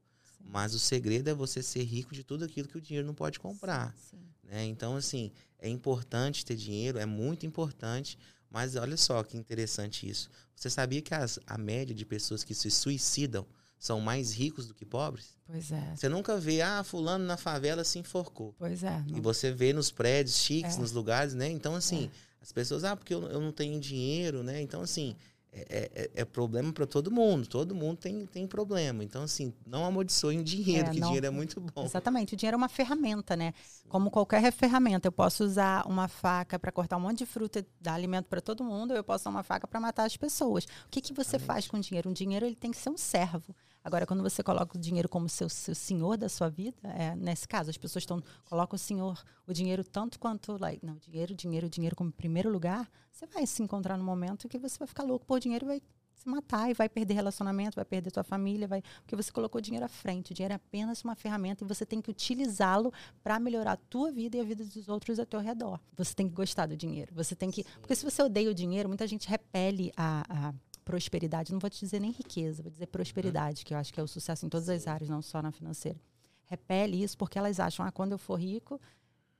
Mas 0.47 0.73
o 0.73 0.79
segredo 0.79 1.29
é 1.29 1.33
você 1.33 1.61
ser 1.61 1.83
rico 1.83 2.13
de 2.13 2.23
tudo 2.23 2.45
aquilo 2.45 2.67
que 2.67 2.77
o 2.77 2.81
dinheiro 2.81 3.05
não 3.05 3.15
pode 3.15 3.39
comprar. 3.39 3.93
Sim, 3.97 4.17
sim. 4.17 4.47
Né? 4.47 4.65
Então, 4.65 4.95
assim, 4.95 5.31
é 5.59 5.67
importante 5.67 6.45
ter 6.45 6.55
dinheiro, 6.55 6.99
é 6.99 7.05
muito 7.05 7.45
importante. 7.45 8.17
Mas 8.49 8.75
olha 8.75 8.95
só 8.95 9.21
que 9.23 9.35
interessante 9.35 10.07
isso. 10.07 10.29
Você 10.55 10.69
sabia 10.69 11.01
que 11.01 11.13
as, 11.13 11.39
a 11.45 11.57
média 11.57 11.93
de 11.93 12.05
pessoas 12.05 12.43
que 12.43 12.55
se 12.55 12.71
suicidam 12.71 13.45
são 13.77 13.99
mais 13.99 14.33
ricos 14.33 14.67
do 14.67 14.73
que 14.73 14.85
pobres? 14.85 15.37
Pois 15.45 15.71
é. 15.71 15.93
Você 15.95 16.07
nunca 16.07 16.37
vê, 16.37 16.61
ah, 16.61 16.83
fulano 16.83 17.25
na 17.25 17.37
favela 17.37 17.83
se 17.83 17.99
enforcou. 17.99 18.55
Pois 18.57 18.83
é. 18.83 19.03
Não. 19.07 19.17
E 19.17 19.21
você 19.21 19.51
vê 19.51 19.73
nos 19.73 19.91
prédios 19.91 20.37
chiques, 20.37 20.77
é. 20.77 20.79
nos 20.79 20.91
lugares, 20.91 21.33
né? 21.33 21.49
Então, 21.49 21.75
assim, 21.75 22.05
é. 22.05 22.09
as 22.41 22.51
pessoas, 22.51 22.83
ah, 22.83 22.95
porque 22.95 23.13
eu, 23.13 23.23
eu 23.27 23.41
não 23.41 23.51
tenho 23.51 23.79
dinheiro, 23.79 24.41
né? 24.41 24.61
Então, 24.61 24.81
assim, 24.81 25.15
é, 25.15 25.34
é, 25.55 26.11
é, 26.15 26.25
problema 26.25 26.73
para 26.73 26.85
todo 26.85 27.09
mundo. 27.09 27.47
Todo 27.47 27.73
mundo 27.73 27.97
tem, 27.97 28.25
tem 28.25 28.45
problema. 28.45 29.03
Então, 29.03 29.23
assim, 29.23 29.53
não 29.65 29.85
amaldiçoem 29.85 30.43
dinheiro, 30.43 30.89
é, 30.89 30.91
que 30.91 30.99
não, 30.99 31.07
dinheiro 31.07 31.25
é 31.25 31.29
muito 31.29 31.61
bom. 31.61 31.85
Exatamente. 31.85 32.33
O 32.33 32.37
dinheiro 32.37 32.55
é 32.55 32.57
uma 32.57 32.67
ferramenta, 32.67 33.37
né? 33.37 33.53
Sim. 33.63 33.87
Como 33.87 34.11
qualquer 34.11 34.51
ferramenta. 34.51 35.07
Eu 35.07 35.11
posso 35.11 35.43
usar 35.43 35.87
uma 35.87 36.07
faca 36.07 36.59
para 36.59 36.71
cortar 36.71 36.97
um 36.97 37.01
monte 37.01 37.19
de 37.19 37.25
fruta 37.25 37.59
e 37.59 37.65
dar 37.79 37.93
alimento 37.93 38.25
para 38.27 38.41
todo 38.41 38.63
mundo, 38.63 38.91
ou 38.91 38.97
eu 38.97 39.03
posso 39.03 39.23
usar 39.23 39.29
uma 39.29 39.43
faca 39.43 39.67
para 39.67 39.79
matar 39.79 40.05
as 40.05 40.17
pessoas. 40.17 40.65
O 40.65 40.89
que, 40.91 40.99
que 41.01 41.13
você 41.13 41.37
Exatamente. 41.37 41.47
faz 41.47 41.67
com 41.67 41.77
o 41.77 41.79
dinheiro? 41.79 42.09
Um 42.09 42.13
dinheiro 42.13 42.45
ele 42.45 42.55
tem 42.55 42.71
que 42.71 42.77
ser 42.77 42.89
um 42.89 42.97
servo. 42.97 43.55
Agora, 43.85 44.07
quando 44.07 44.23
você 44.23 44.41
coloca 44.41 44.75
o 44.75 44.81
dinheiro 44.81 45.07
como 45.07 45.29
seu, 45.29 45.47
seu 45.47 45.75
senhor 45.75 46.17
da 46.17 46.27
sua 46.27 46.49
vida, 46.49 46.75
é, 46.85 47.15
nesse 47.15 47.47
caso, 47.47 47.69
as 47.69 47.77
pessoas 47.77 48.01
estão 48.01 48.19
colocam 48.43 48.75
o 48.75 48.79
senhor, 48.79 49.23
o 49.45 49.53
dinheiro 49.53 49.83
tanto 49.83 50.17
quanto, 50.17 50.57
like, 50.59 50.83
não, 50.83 50.95
dinheiro, 50.95 51.35
dinheiro, 51.35 51.69
dinheiro 51.69 51.95
como 51.95 52.11
primeiro 52.11 52.49
lugar, 52.49 52.89
você 53.11 53.27
vai 53.27 53.45
se 53.45 53.61
encontrar 53.61 53.95
no 53.95 54.03
momento 54.03 54.49
que 54.49 54.57
você 54.57 54.79
vai 54.79 54.87
ficar 54.87 55.03
louco 55.03 55.23
por 55.23 55.39
dinheiro 55.39 55.65
e 55.65 55.67
vai 55.67 55.81
se 56.15 56.27
matar 56.27 56.67
e 56.71 56.73
vai 56.73 56.89
perder 56.89 57.13
relacionamento, 57.13 57.75
vai 57.75 57.85
perder 57.85 58.09
tua 58.09 58.23
família, 58.23 58.67
vai 58.67 58.81
porque 59.01 59.15
você 59.15 59.31
colocou 59.31 59.59
o 59.59 59.61
dinheiro 59.61 59.85
à 59.85 59.89
frente. 59.89 60.31
O 60.31 60.33
dinheiro 60.33 60.53
é 60.53 60.55
apenas 60.55 61.03
uma 61.03 61.13
ferramenta 61.13 61.63
e 61.63 61.67
você 61.67 61.85
tem 61.85 62.01
que 62.01 62.09
utilizá-lo 62.09 62.91
para 63.23 63.39
melhorar 63.39 63.73
a 63.73 63.77
tua 63.77 64.11
vida 64.11 64.35
e 64.35 64.39
a 64.39 64.43
vida 64.43 64.65
dos 64.65 64.89
outros 64.89 65.19
ao 65.19 65.27
teu 65.27 65.39
redor. 65.39 65.79
Você 65.95 66.15
tem 66.15 66.27
que 66.27 66.33
gostar 66.33 66.65
do 66.65 66.75
dinheiro. 66.75 67.13
Você 67.13 67.35
tem 67.35 67.51
que, 67.51 67.63
porque 67.79 67.95
se 67.95 68.03
você 68.03 68.23
odeia 68.23 68.49
o 68.49 68.53
dinheiro, 68.53 68.89
muita 68.89 69.05
gente 69.05 69.29
repele 69.29 69.91
a, 69.95 70.25
a 70.27 70.53
prosperidade, 70.85 71.51
não 71.51 71.59
vou 71.59 71.69
te 71.69 71.79
dizer 71.79 71.99
nem 71.99 72.11
riqueza, 72.11 72.61
vou 72.61 72.71
dizer 72.71 72.85
prosperidade, 72.85 73.65
que 73.65 73.73
eu 73.73 73.77
acho 73.77 73.91
que 73.91 73.99
é 73.99 74.03
o 74.03 74.07
sucesso 74.07 74.45
em 74.45 74.49
todas 74.49 74.69
as 74.69 74.87
áreas, 74.87 75.09
não 75.09 75.21
só 75.21 75.41
na 75.41 75.51
financeira. 75.51 75.99
Repele 76.45 77.03
isso 77.03 77.17
porque 77.17 77.39
elas 77.39 77.59
acham, 77.59 77.83
ah, 77.83 77.91
quando 77.91 78.11
eu 78.11 78.19
for 78.19 78.39
rico, 78.39 78.79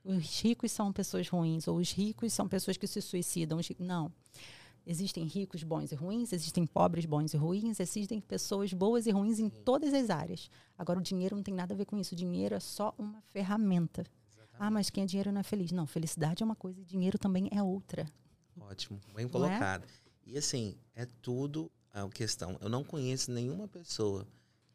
os 0.04 0.42
ricos 0.42 0.72
são 0.72 0.92
pessoas 0.92 1.30
ruins, 1.30 1.68
ou 1.68 1.78
os 1.78 1.92
ricos 1.92 2.34
são 2.34 2.48
pessoas 2.48 2.78
que 2.78 2.88
se 2.88 3.02
suicidam. 3.02 3.60
Não. 3.80 4.12
Existem 4.88 5.24
ricos 5.24 5.64
bons 5.64 5.92
e 5.92 5.96
ruins, 5.96 6.32
existem 6.32 6.66
pobres 6.66 7.06
bons 7.06 7.34
e 7.34 7.38
ruins, 7.38 7.80
existem 7.80 8.20
pessoas 8.20 8.72
boas 8.72 9.08
e 9.08 9.12
ruins 9.12 9.40
em 9.40 9.50
todas 9.50 9.94
as 9.94 10.12
áreas. 10.12 10.50
Agora, 10.78 11.00
o 11.00 11.02
dinheiro 11.02 11.36
não 11.36 11.42
tem 11.42 11.54
nada 11.54 11.74
a 11.74 11.78
ver 11.78 11.86
com 11.86 11.98
isso. 11.98 12.14
O 12.14 12.18
dinheiro 12.18 12.54
é 12.54 12.60
só 12.60 12.94
uma 12.98 13.20
ferramenta. 13.34 14.04
Exatamente. 14.32 14.58
Ah, 14.60 14.70
mas 14.70 14.92
quem 14.92 15.04
é 15.04 15.08
dinheiro 15.08 15.32
não 15.32 15.42
é 15.42 15.44
feliz. 15.44 15.72
Não, 15.72 15.88
felicidade 15.88 16.44
é 16.44 16.46
uma 16.46 16.56
coisa 16.56 16.80
e 16.80 16.86
dinheiro 16.86 17.18
também 17.18 17.50
é 17.52 17.64
outra. 17.64 18.06
Ótimo, 18.60 19.02
bem 19.16 19.28
colocado. 19.28 19.86
É? 19.86 20.05
E 20.26 20.38
assim, 20.38 20.76
é 20.96 21.06
tudo 21.22 21.72
a 21.94 22.08
questão. 22.10 22.58
Eu 22.62 22.68
não 22.68 22.84
conheço 22.84 23.32
nenhuma 23.32 23.68
pessoa 23.68 24.28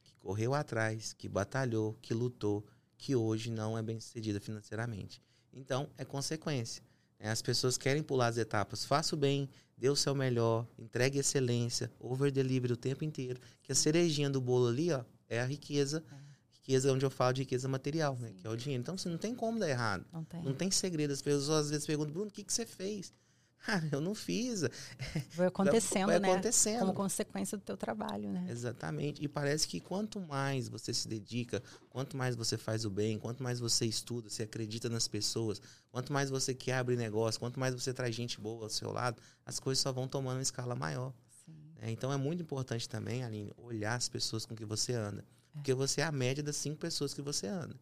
que 0.02 0.14
correu 0.14 0.54
atrás, 0.54 1.12
que 1.12 1.28
batalhou, 1.28 1.96
que 2.00 2.14
lutou, 2.14 2.64
que 2.96 3.16
hoje 3.16 3.50
não 3.50 3.76
é 3.76 3.82
bem 3.82 3.98
sucedida 3.98 4.40
financeiramente. 4.40 5.22
Então, 5.52 5.88
é 5.98 6.04
consequência. 6.04 6.82
Né? 7.18 7.30
As 7.30 7.42
pessoas 7.42 7.76
querem 7.76 8.02
pular 8.02 8.28
as 8.28 8.38
etapas. 8.38 8.84
Faça 8.84 9.14
o 9.14 9.18
bem, 9.18 9.48
dê 9.76 9.88
o 9.88 9.96
seu 9.96 10.14
melhor, 10.14 10.66
entregue 10.78 11.18
excelência, 11.18 11.90
over 11.98 12.30
delivery 12.30 12.72
o 12.72 12.76
tempo 12.76 13.04
inteiro. 13.04 13.40
Que 13.62 13.72
a 13.72 13.74
cerejinha 13.74 14.30
do 14.30 14.40
bolo 14.40 14.68
ali, 14.68 14.92
ó, 14.92 15.04
é 15.28 15.40
a 15.40 15.44
riqueza. 15.44 16.04
É. 16.10 16.30
Riqueza 16.52 16.92
onde 16.92 17.04
eu 17.04 17.10
falo 17.10 17.32
de 17.32 17.42
riqueza 17.42 17.66
material, 17.66 18.16
né? 18.18 18.32
Que 18.36 18.46
é 18.46 18.50
o 18.50 18.56
dinheiro. 18.56 18.82
Então, 18.82 18.94
assim, 18.94 19.08
não 19.08 19.18
tem 19.18 19.34
como 19.34 19.58
dar 19.58 19.68
errado. 19.68 20.06
Não 20.12 20.22
tem. 20.22 20.42
Não 20.42 20.54
tem 20.54 20.70
segredo. 20.70 21.12
As 21.12 21.22
pessoas 21.22 21.64
às 21.64 21.70
vezes 21.70 21.86
perguntam, 21.86 22.12
Bruno, 22.12 22.28
o 22.28 22.32
que, 22.32 22.44
que 22.44 22.52
você 22.52 22.64
fez? 22.64 23.12
Cara, 23.64 23.88
eu 23.92 24.00
não 24.00 24.14
fiz. 24.14 24.62
Vai 25.36 25.48
acontecendo, 25.48 26.06
Vai 26.06 26.18
né? 26.18 26.32
acontecendo. 26.32 26.80
Como 26.80 26.94
consequência 26.94 27.58
do 27.58 27.62
teu 27.62 27.76
trabalho, 27.76 28.30
né? 28.30 28.46
Exatamente. 28.48 29.22
E 29.22 29.28
parece 29.28 29.68
que 29.68 29.80
quanto 29.80 30.18
mais 30.18 30.68
você 30.68 30.94
se 30.94 31.06
dedica, 31.06 31.62
quanto 31.90 32.16
mais 32.16 32.34
você 32.34 32.56
faz 32.56 32.84
o 32.84 32.90
bem, 32.90 33.18
quanto 33.18 33.42
mais 33.42 33.60
você 33.60 33.84
estuda, 33.84 34.30
você 34.30 34.44
acredita 34.44 34.88
nas 34.88 35.06
pessoas, 35.06 35.60
quanto 35.90 36.12
mais 36.12 36.30
você 36.30 36.54
quer 36.54 36.74
abrir 36.74 36.96
negócio, 36.96 37.38
quanto 37.38 37.60
mais 37.60 37.74
você 37.74 37.92
traz 37.92 38.14
gente 38.14 38.40
boa 38.40 38.64
ao 38.64 38.70
seu 38.70 38.90
lado, 38.90 39.20
as 39.44 39.60
coisas 39.60 39.82
só 39.82 39.92
vão 39.92 40.08
tomando 40.08 40.36
uma 40.36 40.42
escala 40.42 40.74
maior. 40.74 41.12
É, 41.82 41.90
então 41.90 42.12
é 42.12 42.16
muito 42.16 42.42
importante 42.42 42.88
também, 42.88 43.24
Aline, 43.24 43.52
olhar 43.56 43.94
as 43.94 44.08
pessoas 44.08 44.44
com 44.44 44.54
que 44.54 44.64
você 44.64 44.92
anda. 44.92 45.22
É. 45.22 45.52
Porque 45.54 45.74
você 45.74 46.00
é 46.02 46.04
a 46.04 46.12
média 46.12 46.42
das 46.42 46.56
cinco 46.56 46.78
pessoas 46.78 47.14
que 47.14 47.22
você 47.22 47.46
anda. 47.46 47.74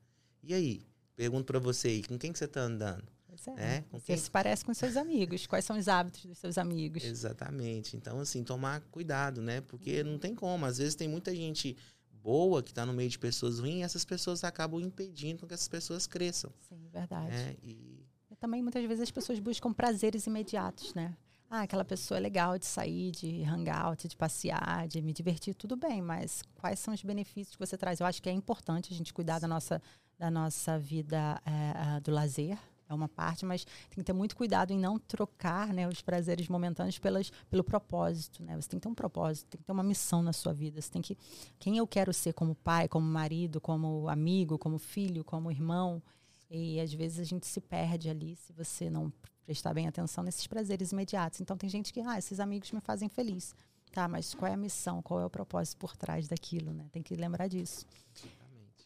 E 0.43 0.55
aí? 0.55 0.87
Pergunto 1.17 1.47
para 1.47 1.59
você 1.59 1.89
aí, 1.89 2.03
com 2.05 2.17
quem 2.17 2.33
que 2.33 2.39
você 2.39 2.45
está 2.45 2.61
andando? 2.61 3.03
Pois 3.45 3.59
é. 3.59 3.83
Com 3.83 4.01
quem... 4.01 4.17
Você 4.17 4.23
se 4.25 4.31
parece 4.31 4.65
com 4.65 4.75
seus 4.75 4.97
amigos. 4.97 5.47
Quais 5.47 5.65
são 5.65 5.79
os 5.79 5.89
hábitos 5.89 6.25
dos 6.27 6.39
seus 6.39 6.59
amigos? 6.59 7.05
Exatamente. 7.05 7.97
Então, 7.97 8.21
assim, 8.21 8.43
tomar 8.43 8.81
cuidado, 8.91 9.41
né? 9.41 9.61
Porque 9.61 10.03
não 10.03 10.19
tem 10.19 10.35
como. 10.35 10.65
Às 10.67 10.79
vezes 10.79 10.95
tem 10.95 11.09
muita 11.09 11.35
gente 11.35 11.77
boa 12.11 12.63
que 12.63 12.71
está 12.71 12.85
no 12.85 12.93
meio 12.93 13.09
de 13.09 13.19
pessoas 13.19 13.59
ruins 13.59 13.81
e 13.81 13.83
essas 13.83 14.05
pessoas 14.05 14.45
acabam 14.45 14.81
impedindo 14.81 15.47
que 15.47 15.55
essas 15.55 15.69
pessoas 15.69 16.07
cresçam. 16.07 16.53
Sim, 16.69 16.89
verdade. 16.93 17.35
É, 17.35 17.57
e... 17.63 18.05
e 18.31 18.37
também 18.37 18.63
muitas 18.63 18.85
vezes 18.85 19.03
as 19.03 19.11
pessoas 19.11 19.39
buscam 19.39 19.73
prazeres 19.73 20.27
imediatos, 20.27 20.93
né? 20.95 21.17
Ah, 21.51 21.63
aquela 21.63 21.85
pessoa 21.85 22.19
é 22.19 22.21
legal 22.21 22.59
de 22.59 22.67
sair, 22.67 23.11
de 23.11 23.43
hangout, 23.43 24.07
de 24.07 24.15
passear, 24.15 24.87
de 24.87 25.01
me 25.01 25.15
divertir, 25.15 25.55
tudo 25.55 25.77
bem, 25.77 26.03
mas 26.03 26.43
quais 26.55 26.79
são 26.79 26.93
os 26.93 27.03
benefícios 27.03 27.57
que 27.57 27.67
você 27.67 27.79
traz? 27.79 28.01
Eu 28.01 28.07
acho 28.07 28.23
que 28.23 28.29
é 28.29 28.33
importante 28.33 28.93
a 28.93 28.97
gente 28.97 29.15
cuidar 29.15 29.39
da 29.39 29.49
nossa, 29.49 29.81
da 30.19 30.31
nossa 30.31 30.79
vida 30.79 31.41
é, 31.47 32.01
do 32.01 32.11
lazer, 32.11 32.59
é 32.89 32.95
uma 32.95 33.09
parte, 33.09 33.45
mas 33.45 33.65
tem 33.65 33.97
que 33.97 34.05
ter 34.05 34.13
muito 34.13 34.37
cuidado 34.37 34.73
em 34.73 34.79
não 34.79 34.99
trocar 34.99 35.73
né, 35.73 35.87
os 35.87 36.01
prazeres 36.01 36.49
momentâneos 36.49 36.99
pelas, 36.99 37.31
pelo 37.51 37.63
propósito. 37.63 38.43
Né? 38.43 38.57
Você 38.57 38.69
tem 38.69 38.79
que 38.79 38.85
ter 38.85 38.89
um 38.89 38.95
propósito, 38.95 39.49
tem 39.49 39.59
que 39.59 39.65
ter 39.65 39.73
uma 39.73 39.83
missão 39.83 40.23
na 40.23 40.33
sua 40.33 40.53
vida. 40.53 40.81
Você 40.81 40.91
tem 40.91 41.03
que. 41.03 41.17
Quem 41.59 41.77
eu 41.77 41.87
quero 41.87 42.13
ser 42.13 42.33
como 42.33 42.55
pai, 42.55 42.89
como 42.89 43.07
marido, 43.07 43.61
como 43.61 44.09
amigo, 44.09 44.59
como 44.59 44.79
filho, 44.79 45.25
como 45.25 45.51
irmão. 45.51 46.03
E 46.51 46.81
às 46.81 46.93
vezes 46.93 47.21
a 47.21 47.25
gente 47.25 47.47
se 47.47 47.61
perde 47.61 48.09
ali 48.09 48.35
se 48.37 48.53
você 48.53 48.89
não 48.89 49.13
prestar 49.45 49.75
bem 49.75 49.87
atenção 49.87 50.25
nesses 50.25 50.47
prazeres 50.47 50.93
imediatos. 50.93 51.41
Então 51.41 51.57
tem 51.57 51.69
gente 51.69 51.93
que, 51.93 52.01
ah, 52.01 52.19
esses 52.19 52.41
amigos 52.41 52.73
me 52.73 52.81
fazem 52.81 53.09
feliz. 53.09 53.55
Tá, 53.93 54.07
mas 54.07 54.35
qual 54.35 54.51
é 54.51 54.55
a 54.55 54.57
missão? 54.57 55.03
Qual 55.03 55.21
é 55.21 55.25
o 55.25 55.31
propósito 55.31 55.79
por 55.79 55.97
trás 55.97 56.29
daquilo, 56.29 56.73
né? 56.73 56.87
Tem 56.93 57.03
que 57.03 57.15
lembrar 57.15 57.49
disso. 57.49 57.87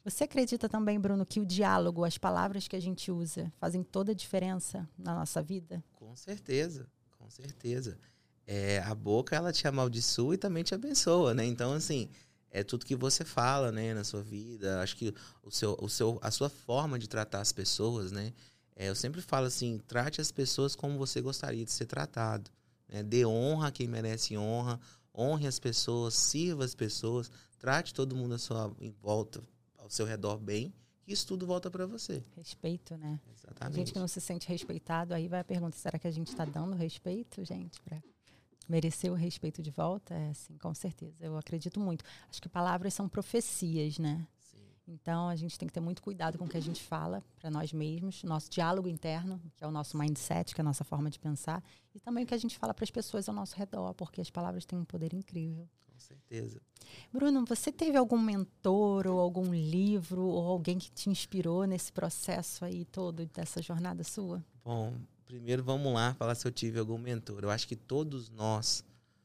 Você 0.05 0.25
acredita 0.25 0.69
também, 0.69 0.99
Bruno, 0.99 1.25
que 1.25 1.41
o 1.41 1.47
diálogo, 1.47 2.05
as 2.05 2.19
palavras 2.19 2.67
que 2.67 2.75
a 2.75 2.81
gente 2.81 3.11
usa, 3.11 3.53
fazem 3.59 3.85
toda 3.85 4.11
a 4.11 4.15
diferença 4.15 4.89
na 4.99 5.15
nossa 5.15 5.41
vida? 5.41 5.83
Com 5.95 6.17
certeza, 6.17 6.89
com 7.19 7.31
certeza. 7.31 7.97
É, 8.45 8.81
a 8.81 8.95
boca, 8.95 9.37
ela 9.37 9.53
te 9.53 9.69
amaldiçoa 9.69 10.35
e 10.35 10.39
também 10.39 10.65
te 10.65 10.75
abençoa, 10.75 11.33
né? 11.33 11.45
Então, 11.45 11.73
assim, 11.73 12.09
é 12.51 12.65
tudo 12.65 12.85
que 12.85 12.97
você 12.97 13.25
fala, 13.25 13.71
né, 13.71 13.95
na 13.95 14.03
sua 14.03 14.23
vida. 14.23 14.83
Acho 14.83 14.97
que 14.97 15.15
o 15.43 15.51
seu, 15.51 15.77
o 15.81 15.89
seu, 15.89 16.19
a 16.21 16.31
sua 16.33 16.51
forma 16.51 16.99
de 16.99 17.09
tratar 17.09 17.41
as 17.41 17.53
pessoas, 17.53 18.11
né? 18.11 18.33
É, 18.75 18.89
eu 18.89 18.95
sempre 18.95 19.21
falo 19.21 19.47
assim, 19.47 19.79
trate 19.87 20.21
as 20.21 20.33
pessoas 20.33 20.75
como 20.75 20.99
você 20.99 21.21
gostaria 21.21 21.65
de 21.65 21.71
ser 21.71 21.87
tratado. 21.87 22.51
Né? 22.89 23.03
Dê 23.03 23.25
honra 23.25 23.69
a 23.69 23.73
quem 23.73 23.87
merece 23.87 24.37
honra, 24.37 24.81
honre 25.17 25.47
as 25.47 25.59
pessoas, 25.59 26.15
sirva 26.15 26.65
as 26.65 26.75
pessoas, 26.75 27.31
trate 27.59 27.95
todo 27.95 28.17
mundo 28.17 28.35
à 28.35 28.39
sua 28.39 28.75
em 28.81 28.91
volta, 28.91 29.41
ao 29.83 29.91
seu 29.91 30.07
redor 30.07 30.39
bem, 30.39 30.73
que 31.03 31.13
isso 31.13 31.27
tudo 31.27 31.47
volta 31.47 31.71
para 31.71 31.87
você. 31.87 32.23
Respeito, 32.37 32.97
né? 32.97 33.21
Exatamente. 33.37 33.75
A 33.75 33.79
gente 33.79 33.93
que 33.93 33.99
não 33.99 34.09
se 34.09 34.21
sente 34.21 34.49
respeitado, 34.49 35.13
aí 35.13 35.29
vai 35.29 35.41
a 35.41 35.45
pergunta: 35.45 35.77
será 35.77 35.99
que 35.99 36.07
a 36.07 36.11
gente 36.11 36.29
está 36.29 36.45
dando 36.45 36.77
respeito, 36.77 37.45
gente, 37.45 37.81
para 37.83 38.01
merecer 38.69 39.11
o 39.11 39.15
respeito 39.15 39.61
de 39.61 39.71
volta? 39.71 40.15
É, 40.15 40.33
sim, 40.33 40.57
com 40.59 40.73
certeza. 40.73 41.17
Eu 41.21 41.37
acredito 41.37 41.81
muito. 41.81 42.05
Acho 42.31 42.41
que 42.41 42.49
palavras 42.49 42.95
são 42.95 43.09
profecias, 43.09 43.99
né? 43.99 44.27
Então, 44.87 45.29
a 45.29 45.37
gente 45.37 45.57
tem 45.57 45.67
que 45.67 45.73
ter 45.73 45.81
muito 45.81 46.03
cuidado 46.03 46.37
com 46.37 46.45
o 46.45 46.49
que 46.49 46.57
a 46.57 46.63
gente 46.63 46.83
fala 46.83 47.23
para 47.39 47.51
nós 47.51 47.73
mesmos, 47.73 48.25
nosso 48.25 48.51
diálogo 48.51 48.89
interno, 48.89 49.41
que 49.57 49.63
é 49.63 49.67
o 49.67 49.71
nosso 49.71 49.97
mindset, 49.97 50.55
que 50.55 50.61
é 50.61 50.63
a 50.63 50.65
nossa 50.65 50.83
forma 50.83 51.09
de 51.09 51.21
pensar, 51.21 51.63
e 51.95 52.01
também 52.01 52.25
o 52.25 52.27
que 52.27 52.35
a 52.35 52.39
gente 52.39 52.59
fala 52.59 52.75
para 52.75 52.83
as 52.83 52.91
pessoas 52.91 53.29
ao 53.29 53.35
nosso 53.35 53.57
redor, 53.57 53.95
porque 53.95 54.21
as 54.21 54.29
palavras 54.29 54.65
têm 54.65 54.79
um 54.79 54.85
poder 54.85 55.15
incrível. 55.15 55.69
Certeza. 56.03 56.61
Bruno, 57.13 57.45
você 57.45 57.71
teve 57.71 57.97
algum 57.97 58.19
mentor 58.19 59.07
ou 59.07 59.21
algum 59.21 59.55
livro 59.55 60.23
ou 60.23 60.47
alguém 60.47 60.79
que 60.79 60.91
te 60.91 61.09
inspirou 61.09 61.65
nesse 61.65 61.93
processo 61.93 62.65
aí 62.65 62.85
todo 62.85 63.27
dessa 63.27 63.63
jornada 63.63 64.03
sua? 64.05 64.45
Bom, 64.65 64.95
primeiro 65.27 65.63
vamos 65.63 65.93
lá 65.93 66.15
falar 66.15 66.35
se 66.35 66.47
eu 66.47 66.53
tive 66.53 66.79
algum 66.79 66.99
mentor. 66.99 67.45
Eu 67.45 67.51
acho 67.51 67.67
que 67.67 67.77
todos 67.77 68.31
nós 68.31 68.85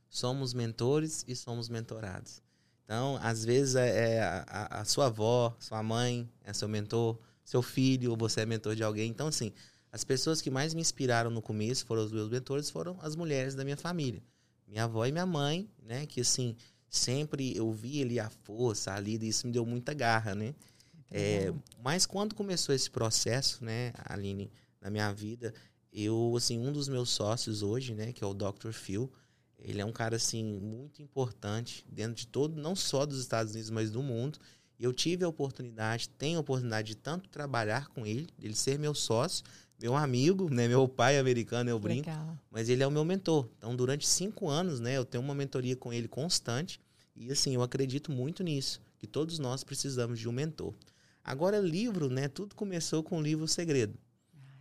somos 0.09 0.53
mentores 0.53 1.25
e 1.27 1.35
somos 1.35 1.69
mentorados. 1.69 2.41
Então, 2.83 3.19
às 3.21 3.43
vezes, 3.43 3.75
é, 3.75 4.15
é 4.15 4.21
a, 4.21 4.81
a, 4.81 4.85
sua 4.85 5.07
avó, 5.07 5.53
sua 5.59 5.83
mãe 5.83 6.29
é 6.43 6.53
seu 6.53 6.69
mentor, 6.69 7.19
seu 7.43 7.61
filho, 7.61 8.11
ou 8.11 8.17
você 8.17 8.41
é 8.41 8.45
mentor 8.45 8.75
de 8.75 8.83
alguém. 8.83 9.09
Então, 9.09 9.27
assim, 9.27 9.51
as 9.91 10.05
pessoas 10.05 10.41
que 10.41 10.49
mais 10.49 10.73
me 10.73 10.79
inspiraram 10.79 11.29
no 11.29 11.41
começo 11.41 11.85
foram 11.85 12.05
os 12.05 12.11
meus 12.11 12.29
mentores, 12.29 12.69
foram 12.69 12.97
as 13.01 13.15
mulheres 13.15 13.55
da 13.55 13.65
minha 13.65 13.75
família. 13.75 14.23
Minha 14.67 14.83
avó 14.83 15.05
e 15.05 15.11
minha 15.11 15.25
mãe, 15.25 15.69
né? 15.81 16.05
Que, 16.05 16.21
assim, 16.21 16.55
sempre 16.89 17.55
eu 17.55 17.71
vi 17.71 18.01
ali 18.01 18.19
a 18.19 18.29
força, 18.29 18.93
ali, 18.93 19.17
e 19.17 19.29
isso 19.29 19.47
me 19.47 19.53
deu 19.53 19.65
muita 19.65 19.93
garra, 19.93 20.35
né? 20.35 20.53
É, 21.09 21.53
mas 21.81 22.05
quando 22.05 22.35
começou 22.35 22.75
esse 22.75 22.89
processo, 22.89 23.63
né, 23.63 23.93
Aline, 24.05 24.51
na 24.81 24.89
minha 24.89 25.11
vida, 25.13 25.53
eu, 25.91 26.33
assim, 26.35 26.59
um 26.59 26.71
dos 26.71 26.89
meus 26.89 27.09
sócios 27.09 27.63
hoje, 27.63 27.93
né, 27.93 28.11
que 28.11 28.23
é 28.23 28.27
o 28.27 28.33
Dr. 28.33 28.71
Phil, 28.71 29.11
ele 29.59 29.81
é 29.81 29.85
um 29.85 29.91
cara, 29.91 30.17
assim, 30.17 30.43
muito 30.43 31.01
importante 31.01 31.85
dentro 31.89 32.13
de 32.13 32.27
todo, 32.27 32.59
não 32.61 32.75
só 32.75 33.05
dos 33.05 33.19
Estados 33.19 33.53
Unidos, 33.53 33.69
mas 33.69 33.89
do 33.89 34.03
mundo. 34.03 34.37
Eu 34.79 34.93
tive 34.93 35.25
a 35.25 35.27
oportunidade, 35.27 36.09
tenho 36.09 36.37
a 36.37 36.41
oportunidade 36.41 36.89
de 36.89 36.95
tanto 36.95 37.27
trabalhar 37.29 37.87
com 37.87 38.05
ele, 38.05 38.27
ele 38.39 38.53
ser 38.53 38.77
meu 38.77 38.93
sócio, 38.93 39.43
meu 39.79 39.95
amigo, 39.95 40.49
né? 40.49 40.67
Meu 40.67 40.87
pai 40.87 41.19
americano, 41.19 41.69
eu 41.69 41.79
brinco. 41.79 42.09
Legal. 42.09 42.37
Mas 42.49 42.67
ele 42.67 42.81
é 42.81 42.87
o 42.87 42.91
meu 42.91 43.05
mentor. 43.05 43.47
Então, 43.57 43.75
durante 43.75 44.07
cinco 44.07 44.49
anos, 44.49 44.79
né? 44.79 44.97
Eu 44.97 45.05
tenho 45.05 45.23
uma 45.23 45.35
mentoria 45.35 45.75
com 45.75 45.93
ele 45.93 46.07
constante. 46.07 46.79
E, 47.15 47.31
assim, 47.31 47.53
eu 47.53 47.61
acredito 47.61 48.11
muito 48.11 48.43
nisso. 48.43 48.81
Que 48.97 49.05
todos 49.05 49.37
nós 49.37 49.63
precisamos 49.63 50.19
de 50.19 50.27
um 50.27 50.31
mentor. 50.31 50.73
Agora, 51.23 51.59
livro, 51.59 52.09
né? 52.09 52.27
Tudo 52.27 52.55
começou 52.55 53.03
com 53.03 53.19
o 53.19 53.21
livro 53.21 53.47
Segredo. 53.47 53.97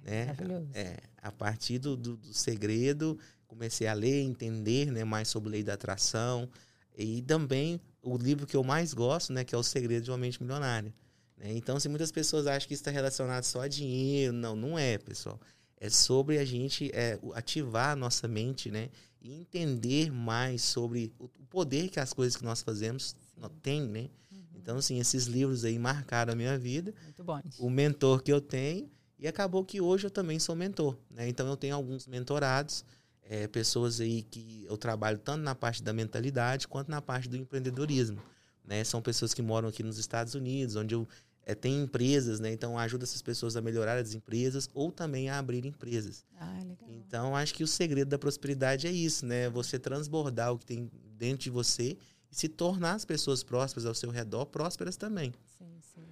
Ai, 0.05 0.11
né? 0.11 0.27
Maravilhoso. 0.27 0.69
É, 0.75 0.97
a 1.23 1.33
partir 1.33 1.79
do, 1.79 1.97
do, 1.97 2.17
do 2.17 2.35
Segredo, 2.35 3.19
comecei 3.47 3.87
a 3.87 3.95
ler, 3.95 4.21
entender 4.21 4.91
né, 4.91 5.03
mais 5.03 5.29
sobre 5.29 5.51
lei 5.51 5.63
da 5.63 5.75
atração. 5.75 6.49
E 6.97 7.23
também 7.23 7.81
o 8.03 8.17
livro 8.17 8.47
que 8.47 8.57
eu 8.57 8.63
mais 8.63 8.93
gosto, 8.93 9.33
né, 9.33 9.45
que 9.45 9.55
é 9.55 9.59
O 9.59 9.63
Segredo 9.63 10.05
de 10.05 10.11
uma 10.11 10.19
Mente 10.19 10.43
Milionária. 10.43 10.93
Né? 11.37 11.53
Então, 11.53 11.79
se 11.79 11.89
muitas 11.89 12.11
pessoas 12.11 12.47
acham 12.47 12.67
que 12.67 12.75
isso 12.75 12.83
está 12.83 12.91
relacionado 12.91 13.45
só 13.45 13.63
a 13.63 13.69
dinheiro, 13.69 14.33
não, 14.33 14.57
não 14.57 14.79
é, 14.79 14.99
pessoal. 14.99 15.41
É 15.79 15.91
sobre 15.91 16.39
a 16.39 16.45
gente 16.45 16.91
é, 16.95 17.19
ativar 17.35 17.91
a 17.91 17.97
nossa 17.97 18.27
mente, 18.27 18.71
né? 18.71 18.89
E 19.21 19.35
entender 19.35 20.11
mais 20.11 20.63
sobre 20.63 21.13
o 21.19 21.29
poder 21.51 21.89
que 21.89 22.01
as 22.01 22.13
coisas 22.13 22.37
que 22.37 22.45
nós 22.45 22.63
fazemos 22.63 23.15
têm, 23.63 23.83
né? 23.83 24.09
Uhum. 24.33 24.45
Então, 24.55 24.79
assim, 24.79 24.99
esses 24.99 25.27
livros 25.27 25.65
aí 25.65 25.79
marcaram 25.79 26.33
a 26.33 26.37
minha 26.37 26.57
vida. 26.59 26.95
Muito 27.05 27.23
bom. 27.23 27.41
O 27.59 27.69
mentor 27.69 28.23
que 28.23 28.33
eu 28.33 28.41
tenho. 28.41 28.91
E 29.19 29.27
acabou 29.27 29.65
que 29.65 29.81
hoje 29.81 30.07
eu 30.07 30.11
também 30.11 30.39
sou 30.39 30.55
mentor, 30.55 30.97
né? 31.11 31.29
Então, 31.29 31.47
eu 31.47 31.57
tenho 31.57 31.75
alguns 31.75 32.07
mentorados 32.07 32.85
é, 33.29 33.47
pessoas 33.47 34.01
aí 34.01 34.23
que 34.23 34.65
eu 34.69 34.77
trabalho 34.77 35.19
tanto 35.19 35.43
na 35.43 35.55
parte 35.55 35.83
da 35.83 35.93
mentalidade 35.93 36.69
quanto 36.69 36.91
na 36.91 37.03
parte 37.03 37.29
do 37.29 37.37
empreendedorismo. 37.37 38.21
Né? 38.65 38.83
São 38.85 39.01
pessoas 39.01 39.33
que 39.33 39.43
moram 39.43 39.69
aqui 39.69 39.83
nos 39.83 39.99
Estados 39.99 40.35
Unidos, 40.35 40.77
onde 40.77 40.95
eu 40.95 41.07
é, 41.47 41.55
tenho 41.55 41.85
empresas, 41.85 42.41
né? 42.41 42.53
Então 42.53 42.77
ajuda 42.77 43.05
essas 43.05 43.23
pessoas 43.23 43.57
a 43.57 43.63
melhorar 43.63 43.97
as 43.97 44.13
empresas 44.15 44.69
ou 44.75 44.91
também 44.91 45.31
a 45.31 45.39
abrir 45.39 45.65
empresas. 45.65 46.25
Ah, 46.37 46.59
legal. 46.59 46.89
Então 46.89 47.37
acho 47.37 47.55
que 47.55 47.63
o 47.63 47.69
segredo 47.69 48.09
da 48.09 48.19
prosperidade 48.19 48.89
é 48.89 48.91
isso, 48.91 49.25
né? 49.25 49.49
Você 49.51 49.79
transbordar 49.79 50.53
o 50.53 50.59
que 50.59 50.67
tem 50.67 50.91
dentro 51.17 51.45
de 51.45 51.51
você 51.51 51.97
e 52.31 52.35
se 52.35 52.49
tornar 52.49 52.95
as 52.95 53.05
pessoas 53.05 53.45
prósperas 53.45 53.87
ao 53.87 53.95
seu 53.95 54.11
redor 54.11 54.47
prósperas 54.47 54.97
também. 54.97 55.33
Sim, 55.57 55.79
sim. 55.95 56.05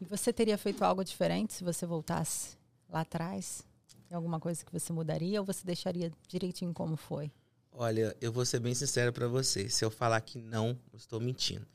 E 0.00 0.04
você 0.04 0.32
teria 0.32 0.56
feito 0.56 0.84
algo 0.84 1.02
diferente 1.02 1.52
se 1.52 1.64
você 1.64 1.84
voltasse 1.84 2.56
lá 2.88 3.00
atrás? 3.00 3.66
Tem 4.08 4.14
alguma 4.14 4.38
coisa 4.38 4.64
que 4.64 4.72
você 4.72 4.92
mudaria 4.92 5.40
ou 5.40 5.44
você 5.44 5.66
deixaria 5.66 6.12
direitinho 6.28 6.72
como 6.72 6.96
foi? 6.96 7.32
Olha, 7.72 8.16
eu 8.20 8.30
vou 8.30 8.46
ser 8.46 8.60
bem 8.60 8.74
sincero 8.74 9.12
para 9.12 9.26
você. 9.26 9.68
Se 9.68 9.84
eu 9.84 9.90
falar 9.90 10.20
que 10.20 10.38
não, 10.38 10.78
eu 10.92 10.96
estou 10.96 11.18
mentindo. 11.18 11.66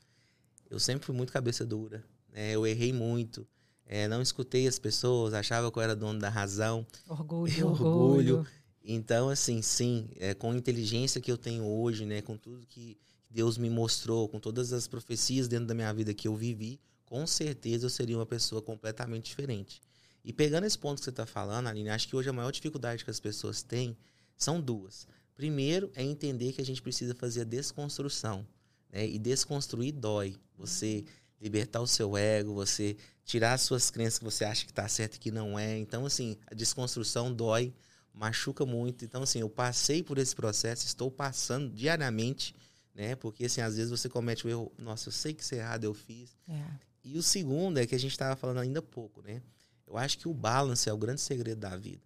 Eu 0.70 0.80
sempre 0.80 1.04
fui 1.04 1.14
muito 1.14 1.30
cabeça 1.30 1.66
dura. 1.66 2.02
Né? 2.32 2.52
Eu 2.52 2.66
errei 2.66 2.92
muito. 2.92 3.46
É, 3.86 4.08
não 4.08 4.22
escutei 4.22 4.66
as 4.66 4.78
pessoas, 4.78 5.34
achava 5.34 5.70
que 5.70 5.78
eu 5.78 5.82
era 5.82 5.94
dono 5.94 6.18
da 6.18 6.28
razão. 6.28 6.86
Orgulho, 7.06 7.68
orgulho. 7.68 8.46
Então, 8.84 9.28
assim, 9.28 9.62
sim, 9.62 10.08
é, 10.16 10.34
com 10.34 10.50
a 10.50 10.56
inteligência 10.56 11.20
que 11.20 11.30
eu 11.30 11.38
tenho 11.38 11.64
hoje, 11.64 12.04
né, 12.04 12.20
com 12.20 12.36
tudo 12.36 12.66
que 12.66 12.98
Deus 13.30 13.56
me 13.56 13.70
mostrou, 13.70 14.28
com 14.28 14.40
todas 14.40 14.72
as 14.72 14.88
profecias 14.88 15.46
dentro 15.46 15.66
da 15.66 15.74
minha 15.74 15.92
vida 15.92 16.12
que 16.12 16.26
eu 16.26 16.34
vivi, 16.34 16.80
com 17.04 17.26
certeza 17.26 17.86
eu 17.86 17.90
seria 17.90 18.16
uma 18.16 18.26
pessoa 18.26 18.60
completamente 18.60 19.26
diferente. 19.26 19.80
E 20.24 20.32
pegando 20.32 20.66
esse 20.66 20.78
ponto 20.78 20.98
que 20.98 21.04
você 21.04 21.10
está 21.10 21.26
falando, 21.26 21.66
Aline, 21.68 21.90
acho 21.90 22.08
que 22.08 22.16
hoje 22.16 22.28
a 22.28 22.32
maior 22.32 22.50
dificuldade 22.50 23.04
que 23.04 23.10
as 23.10 23.20
pessoas 23.20 23.62
têm 23.62 23.96
são 24.36 24.60
duas. 24.60 25.06
Primeiro 25.34 25.90
é 25.94 26.02
entender 26.02 26.52
que 26.52 26.60
a 26.60 26.64
gente 26.64 26.80
precisa 26.80 27.14
fazer 27.14 27.42
a 27.42 27.44
desconstrução. 27.44 28.46
Né? 28.90 29.06
E 29.08 29.18
desconstruir 29.18 29.92
dói. 29.92 30.36
Você 30.56 31.04
libertar 31.42 31.80
o 31.80 31.86
seu 31.86 32.16
ego, 32.16 32.54
você 32.54 32.96
tirar 33.24 33.54
as 33.54 33.62
suas 33.62 33.90
crenças 33.90 34.18
que 34.18 34.24
você 34.24 34.44
acha 34.44 34.64
que 34.64 34.70
está 34.70 34.86
certo 34.86 35.16
e 35.16 35.18
que 35.18 35.30
não 35.30 35.58
é. 35.58 35.76
Então, 35.76 36.06
assim, 36.06 36.36
a 36.46 36.54
desconstrução 36.54 37.34
dói, 37.34 37.74
machuca 38.14 38.64
muito. 38.64 39.04
Então, 39.04 39.24
assim, 39.24 39.40
eu 39.40 39.50
passei 39.50 40.02
por 40.02 40.18
esse 40.18 40.34
processo, 40.34 40.86
estou 40.86 41.10
passando 41.10 41.68
diariamente, 41.70 42.54
né? 42.94 43.16
Porque, 43.16 43.46
assim, 43.46 43.60
às 43.60 43.76
vezes 43.76 43.90
você 43.90 44.08
comete 44.08 44.46
o 44.46 44.50
erro. 44.50 44.72
Nossa, 44.78 45.08
eu 45.08 45.12
sei 45.12 45.34
que 45.34 45.42
isso 45.42 45.54
é 45.54 45.58
errado, 45.58 45.84
eu 45.84 45.94
fiz. 45.94 46.36
É. 46.48 46.62
E 47.04 47.18
o 47.18 47.22
segundo 47.22 47.78
é 47.78 47.86
que 47.86 47.94
a 47.94 47.98
gente 47.98 48.12
estava 48.12 48.36
falando 48.36 48.58
ainda 48.58 48.78
há 48.78 48.82
pouco, 48.82 49.20
né? 49.22 49.42
Eu 49.86 49.96
acho 49.96 50.18
que 50.18 50.28
o 50.28 50.34
balance 50.34 50.88
é 50.88 50.92
o 50.92 50.96
grande 50.96 51.20
segredo 51.20 51.58
da 51.58 51.76
vida. 51.76 52.00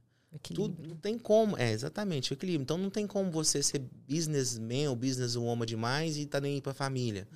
Tudo 0.55 0.87
não 0.87 0.97
tem 0.97 1.19
como, 1.19 1.57
é 1.57 1.71
exatamente, 1.71 2.33
o 2.33 2.35
equilíbrio. 2.35 2.63
Então 2.63 2.77
não 2.77 2.91
tem 2.91 3.07
como 3.07 3.31
você 3.31 3.63
ser 3.63 3.79
businessman 3.79 4.89
ou 4.89 4.97
businesswoman 4.97 5.65
demais 5.65 6.17
e 6.17 6.27
tá 6.27 6.41
nem 6.41 6.61
para 6.61 6.73
a 6.73 6.75
família. 6.75 7.27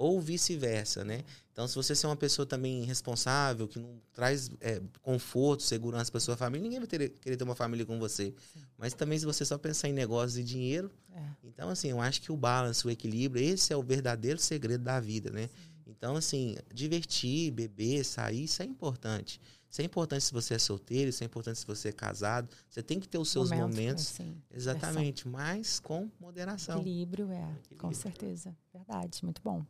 Ou 0.00 0.18
vice-versa, 0.18 1.04
né? 1.04 1.24
Então, 1.52 1.68
se 1.68 1.74
você 1.74 1.94
ser 1.94 2.06
uma 2.06 2.16
pessoa 2.16 2.46
também 2.46 2.84
responsável, 2.84 3.68
que 3.68 3.78
não 3.78 4.00
traz 4.14 4.50
é, 4.58 4.80
conforto, 5.02 5.62
segurança 5.62 6.10
para 6.10 6.18
sua 6.18 6.38
família, 6.38 6.62
ninguém 6.62 6.78
vai 6.78 6.88
ter, 6.88 7.10
querer 7.10 7.36
ter 7.36 7.44
uma 7.44 7.54
família 7.54 7.84
com 7.84 7.98
você. 7.98 8.34
Sim. 8.54 8.60
Mas 8.78 8.94
também, 8.94 9.18
se 9.18 9.26
você 9.26 9.44
só 9.44 9.58
pensar 9.58 9.90
em 9.90 9.92
negócios 9.92 10.38
e 10.38 10.42
dinheiro, 10.42 10.90
é. 11.12 11.22
então, 11.44 11.68
assim, 11.68 11.88
eu 11.88 12.00
acho 12.00 12.22
que 12.22 12.32
o 12.32 12.36
balance, 12.36 12.86
o 12.86 12.90
equilíbrio, 12.90 13.44
esse 13.44 13.74
é 13.74 13.76
o 13.76 13.82
verdadeiro 13.82 14.38
segredo 14.38 14.84
da 14.84 14.98
vida, 14.98 15.30
né? 15.30 15.48
Sim. 15.48 15.70
Então, 15.86 16.16
assim, 16.16 16.56
divertir, 16.72 17.50
beber, 17.50 18.04
sair, 18.04 18.44
isso 18.44 18.62
é 18.62 18.64
importante. 18.64 19.38
Isso 19.70 19.82
é 19.82 19.84
importante 19.84 20.24
se 20.24 20.32
você 20.32 20.54
é 20.54 20.58
solteiro, 20.58 21.10
isso 21.10 21.22
é 21.22 21.26
importante 21.26 21.58
se 21.58 21.66
você 21.66 21.90
é 21.90 21.92
casado. 21.92 22.48
Você 22.70 22.82
tem 22.82 22.98
que 22.98 23.06
ter 23.06 23.18
os 23.18 23.28
seus 23.28 23.50
momentos. 23.50 23.76
momentos 23.76 24.04
sim, 24.06 24.42
exatamente, 24.50 25.28
mas 25.28 25.78
com 25.78 26.10
moderação. 26.18 26.80
Equilíbrio, 26.80 27.30
é, 27.30 27.42
Equilíbrio. 27.42 27.78
com 27.78 27.92
certeza. 27.92 28.56
Verdade, 28.72 29.22
muito 29.22 29.42
bom. 29.42 29.62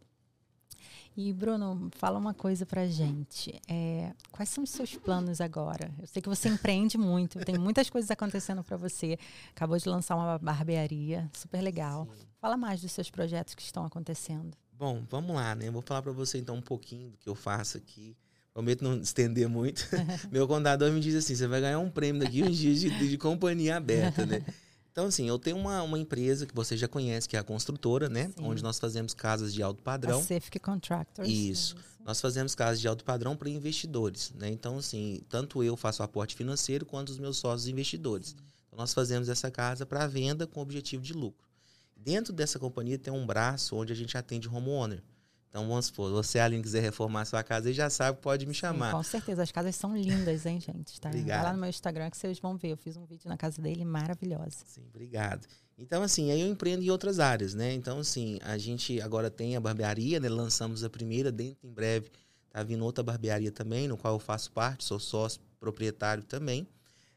E, 1.17 1.33
Bruno, 1.33 1.91
fala 1.97 2.19
uma 2.19 2.33
coisa 2.33 2.65
pra 2.65 2.87
gente. 2.87 3.61
É, 3.69 4.13
quais 4.31 4.49
são 4.49 4.65
os 4.65 4.71
seus 4.71 4.97
planos 4.97 5.41
agora? 5.41 5.91
Eu 5.99 6.07
sei 6.07 6.23
que 6.23 6.29
você 6.29 6.49
empreende 6.49 6.97
muito, 6.97 7.39
tem 7.41 7.59
muitas 7.59 7.91
coisas 7.91 8.11
acontecendo 8.11 8.63
para 8.63 8.77
você. 8.77 9.19
Acabou 9.51 9.77
de 9.77 9.89
lançar 9.89 10.17
uma 10.17 10.39
barbearia, 10.39 11.31
super 11.33 11.61
legal. 11.61 12.07
Sim. 12.07 12.27
Fala 12.41 12.57
mais 12.57 12.81
dos 12.81 12.93
seus 12.93 13.11
projetos 13.11 13.55
que 13.55 13.63
estão 13.63 13.85
acontecendo. 13.85 14.57
Bom, 14.73 15.05
vamos 15.11 15.37
lá, 15.37 15.55
né? 15.55 15.71
Vou 15.71 15.83
falar 15.83 16.01
para 16.01 16.13
você 16.13 16.39
então 16.39 16.57
um 16.57 16.63
pouquinho 16.63 17.11
do 17.11 17.19
que 17.19 17.29
eu 17.29 17.35
faço 17.35 17.77
aqui. 17.77 18.17
Prometo 18.53 18.83
não 18.83 18.99
estender 19.01 19.49
muito. 19.49 19.87
Meu 20.33 20.49
contador 20.49 20.91
me 20.91 21.01
diz 21.01 21.15
assim: 21.15 21.35
você 21.35 21.47
vai 21.47 21.61
ganhar 21.61 21.79
um 21.79 21.91
prêmio 21.91 22.23
daqui 22.23 22.43
uns 22.43 22.57
dias 22.57 22.81
de, 22.81 23.09
de 23.09 23.19
companhia 23.19 23.77
aberta, 23.77 24.25
né? 24.25 24.43
Então, 25.01 25.09
assim, 25.09 25.27
eu 25.27 25.39
tenho 25.39 25.57
uma, 25.57 25.83
uma 25.83 25.99
empresa 25.99 26.45
que 26.45 26.55
você 26.55 26.77
já 26.77 26.87
conhece, 26.87 27.27
que 27.27 27.35
é 27.35 27.41
a 27.41 27.43
construtora, 27.43 28.11
né? 28.11 28.31
Sim. 28.37 28.45
Onde 28.45 28.63
nós 28.63 28.79
fazemos 28.79 29.15
casas 29.15 29.55
de 29.55 29.63
alto 29.63 29.83
padrão. 29.83 30.21
Safety 30.21 30.59
Contractors. 30.61 31.27
Isso. 31.27 31.75
Nós 32.05 32.21
fazemos 32.21 32.55
casas 32.55 32.79
de 32.79 32.87
alto 32.87 33.03
padrão 33.03 33.35
para 33.35 33.49
investidores, 33.49 34.31
né? 34.35 34.51
Então, 34.51 34.77
assim, 34.77 35.23
tanto 35.31 35.65
eu 35.65 35.75
faço 35.75 36.03
aporte 36.03 36.37
financeiro 36.37 36.85
quanto 36.85 37.09
os 37.09 37.19
meus 37.19 37.39
sócios 37.39 37.67
investidores. 37.67 38.37
Então, 38.67 38.79
nós 38.79 38.93
fazemos 38.93 39.31
essa 39.31 39.51
casa 39.51 39.87
para 39.87 40.07
venda 40.07 40.47
com 40.47 40.61
objetivo 40.61 41.03
de 41.03 41.15
lucro. 41.15 41.49
Dentro 41.97 42.31
dessa 42.31 42.59
companhia 42.59 42.99
tem 42.99 43.11
um 43.11 43.27
braço 43.27 43.75
onde 43.77 43.95
a 43.95 43.97
gente 43.97 44.19
atende 44.19 44.49
homeowner. 44.49 45.03
Então, 45.51 45.67
vamos 45.67 45.87
supor, 45.87 46.13
você, 46.13 46.39
Aline, 46.39 46.63
quiser 46.63 46.81
reformar 46.81 47.25
sua 47.25 47.43
casa, 47.43 47.69
e 47.71 47.73
já 47.73 47.91
sabe, 47.91 48.21
pode 48.21 48.47
me 48.47 48.55
chamar. 48.55 48.91
Sim, 48.91 48.97
com 48.97 49.03
certeza, 49.03 49.43
as 49.43 49.51
casas 49.51 49.75
são 49.75 49.97
lindas, 49.97 50.47
hein, 50.47 50.61
gente? 50.61 51.01
Tá? 51.01 51.09
Obrigado. 51.09 51.39
Vai 51.39 51.47
lá 51.47 51.53
no 51.53 51.61
meu 51.61 51.69
Instagram 51.69 52.09
que 52.09 52.17
vocês 52.17 52.39
vão 52.39 52.57
ver. 52.57 52.69
Eu 52.69 52.77
fiz 52.77 52.97
um 52.97 53.05
vídeo 53.05 53.29
na 53.29 53.37
casa 53.37 53.61
dele 53.61 53.85
maravilhosa. 53.85 54.65
Sim, 54.65 54.85
obrigado. 54.89 55.47
Então, 55.77 56.03
assim, 56.05 56.31
aí 56.31 56.41
eu 56.41 56.47
empreendo 56.47 56.85
em 56.85 56.91
outras 56.91 57.19
áreas, 57.19 57.53
né? 57.53 57.73
Então, 57.75 57.99
assim, 57.99 58.39
a 58.43 58.57
gente 58.57 59.01
agora 59.01 59.29
tem 59.29 59.57
a 59.57 59.61
barbearia, 59.61 60.21
né? 60.21 60.29
Lançamos 60.29 60.85
a 60.85 60.91
primeira, 60.91 61.33
dentro 61.33 61.67
em 61.67 61.73
breve 61.73 62.11
tá 62.51 62.63
vindo 62.63 62.85
outra 62.85 63.03
barbearia 63.03 63.51
também, 63.51 63.89
no 63.89 63.97
qual 63.97 64.15
eu 64.15 64.19
faço 64.19 64.51
parte, 64.51 64.85
sou 64.85 64.99
sócio 64.99 65.41
proprietário 65.59 66.23
também. 66.25 66.67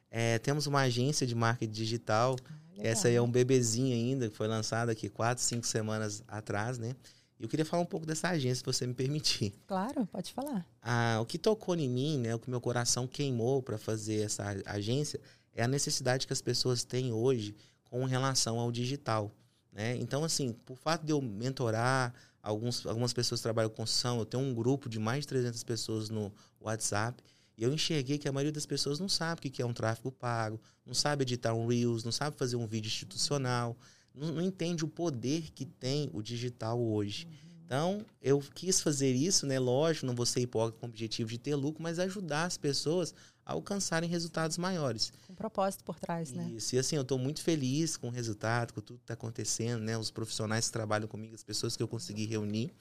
É, 0.10 0.38
temos 0.38 0.67
uma 0.67 0.82
agência 0.82 1.26
de 1.26 1.34
marketing 1.34 1.72
digital. 1.72 2.36
Ah, 2.48 2.54
Essa 2.78 3.08
aí 3.08 3.15
é 3.15 3.22
um 3.22 3.30
bebezinho 3.30 3.93
ainda, 3.93 4.30
que 4.30 4.38
foi 4.38 4.48
lançada 4.48 4.91
aqui 4.91 5.10
quatro, 5.10 5.43
cinco 5.43 5.65
semanas 5.65 6.24
atrás, 6.28 6.78
né? 6.78 6.96
Eu 7.43 7.49
queria 7.49 7.65
falar 7.65 7.84
um 7.84 7.86
pouco 7.86 8.06
dessa 8.06 8.29
agência, 8.29 8.56
se 8.56 8.63
você 8.63 8.88
me 8.88 8.93
permitir. 8.93 9.53
Claro, 9.67 10.08
pode 10.08 10.32
falar. 10.32 10.65
Ah, 10.82 11.19
o 11.21 11.25
que 11.25 11.38
tocou 11.38 11.75
em 11.75 11.89
mim, 11.89 12.17
né, 12.19 12.34
o 12.34 12.39
que 12.39 12.49
meu 12.49 12.62
coração 12.62 13.06
queimou 13.06 13.62
para 13.62 13.77
fazer 13.77 14.21
essa 14.21 14.45
agência, 14.65 15.19
é 15.53 15.62
a 15.62 15.67
necessidade 15.67 16.25
que 16.25 16.32
as 16.32 16.41
pessoas 16.41 16.86
têm 16.86 17.12
hoje 17.12 17.53
com 17.89 18.06
relação 18.06 18.60
ao 18.60 18.71
digital. 18.71 19.29
Né? 19.73 19.97
Então, 19.97 20.23
assim, 20.23 20.53
por 20.53 20.77
fato 20.77 21.06
de 21.06 21.12
eu 21.12 21.21
mentorar 21.21 22.13
alguns, 22.41 22.86
algumas 22.86 23.12
pessoas 23.12 23.41
trabalham 23.41 23.69
com 23.69 23.75
construção, 23.75 24.19
eu 24.19 24.25
tenho 24.25 24.41
um 24.41 24.53
grupo 24.53 24.88
de 24.88 24.97
mais 24.97 25.25
de 25.25 25.27
300 25.27 25.63
pessoas 25.63 26.10
no 26.10 26.32
WhatsApp, 26.62 27.21
e 27.58 27.63
eu 27.63 27.73
enxerguei 27.73 28.17
que 28.17 28.27
a 28.29 28.32
maioria 28.32 28.53
das 28.53 28.65
pessoas 28.65 29.01
não 29.01 29.10
sabe 29.10 29.39
o 29.39 29.51
que 29.51 29.62
é 29.62 29.65
um 29.65 29.73
tráfego 29.73 30.13
pago, 30.13 30.62
não 30.86 30.93
sabe 30.93 31.23
editar 31.23 31.53
um 31.53 31.67
Reels, 31.67 32.06
não 32.06 32.12
sabe 32.12 32.38
fazer 32.38 32.56
um 32.56 32.65
vídeo 32.65 32.88
institucional, 32.88 33.75
não, 34.13 34.34
não 34.34 34.41
entende 34.41 34.86
o 34.86 34.88
poder 34.88 35.52
que 35.52 35.65
tem 35.65 36.10
o 36.13 36.21
digital 36.21 36.80
hoje. 36.80 37.26
Uhum. 37.26 37.43
Então, 37.65 38.06
eu 38.21 38.39
quis 38.39 38.82
fazer 38.82 39.13
isso, 39.13 39.47
né? 39.47 39.58
Lógico, 39.58 40.06
não 40.06 40.13
vou 40.13 40.26
ser 40.26 40.41
hipócrita 40.41 40.80
com 40.80 40.86
o 40.86 40.89
objetivo 40.89 41.30
de 41.30 41.38
ter 41.38 41.56
lucro, 41.56 41.82
mas 41.82 41.97
ajudar 41.97 42.45
as 42.45 42.58
pessoas 42.58 43.15
a 43.45 43.54
alcançarem 43.54 44.10
resultados 44.10 44.58
maiores. 44.58 45.12
Com 45.26 45.34
propósito 45.34 45.84
por 45.84 45.99
trás, 45.99 46.32
né? 46.32 46.49
Isso, 46.52 46.76
e 46.76 46.80
assim, 46.80 46.95
eu 46.95 47.02
estou 47.02 47.17
muito 47.17 47.41
feliz 47.41 47.97
com 47.97 48.10
o 48.10 48.12
resultado, 48.12 48.73
com 48.73 48.82
tudo 48.82 48.97
que 48.97 49.04
está 49.04 49.15
acontecendo, 49.15 49.82
né? 49.82 49.97
Os 49.97 50.12
profissionais 50.12 50.67
que 50.67 50.73
trabalham 50.73 51.08
comigo, 51.08 51.34
as 51.34 51.43
pessoas 51.43 51.76
que 51.76 51.82
eu 51.82 51.88
consegui 51.88 52.26
reunir. 52.26 52.71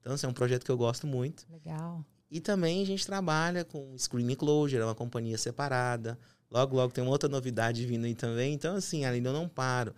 Então, 0.00 0.14
assim, 0.14 0.26
é 0.26 0.28
um 0.28 0.34
projeto 0.34 0.64
que 0.64 0.70
eu 0.70 0.76
gosto 0.76 1.06
muito. 1.06 1.46
Legal. 1.50 2.04
E 2.30 2.40
também 2.40 2.82
a 2.82 2.86
gente 2.86 3.06
trabalha 3.06 3.64
com 3.64 3.96
Screen 3.98 4.34
Closure, 4.34 4.80
é 4.80 4.84
uma 4.84 4.94
companhia 4.94 5.36
separada. 5.36 6.18
Logo, 6.50 6.76
logo 6.76 6.92
tem 6.92 7.02
uma 7.02 7.10
outra 7.10 7.28
novidade 7.28 7.84
vindo 7.86 8.04
aí 8.04 8.14
também. 8.14 8.54
Então, 8.54 8.76
assim, 8.76 9.04
ainda 9.04 9.28
eu 9.28 9.32
não 9.32 9.48
paro 9.48 9.94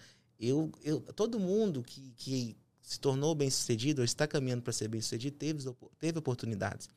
eu, 0.48 0.72
eu 0.83 1.00
todo 1.00 1.38
mundo 1.38 1.83
que, 1.83 2.12
que 2.16 2.57
se 2.83 2.98
tornou 2.98 3.35
bem 3.35 3.48
sucedido 3.48 4.00
ou 4.00 4.05
está 4.05 4.26
caminhando 4.26 4.62
para 4.62 4.72
ser 4.72 4.88
bem 4.88 5.00
sucedido 5.00 5.37
teve, 5.37 5.64
teve 5.98 6.18
oportunidades. 6.18 6.88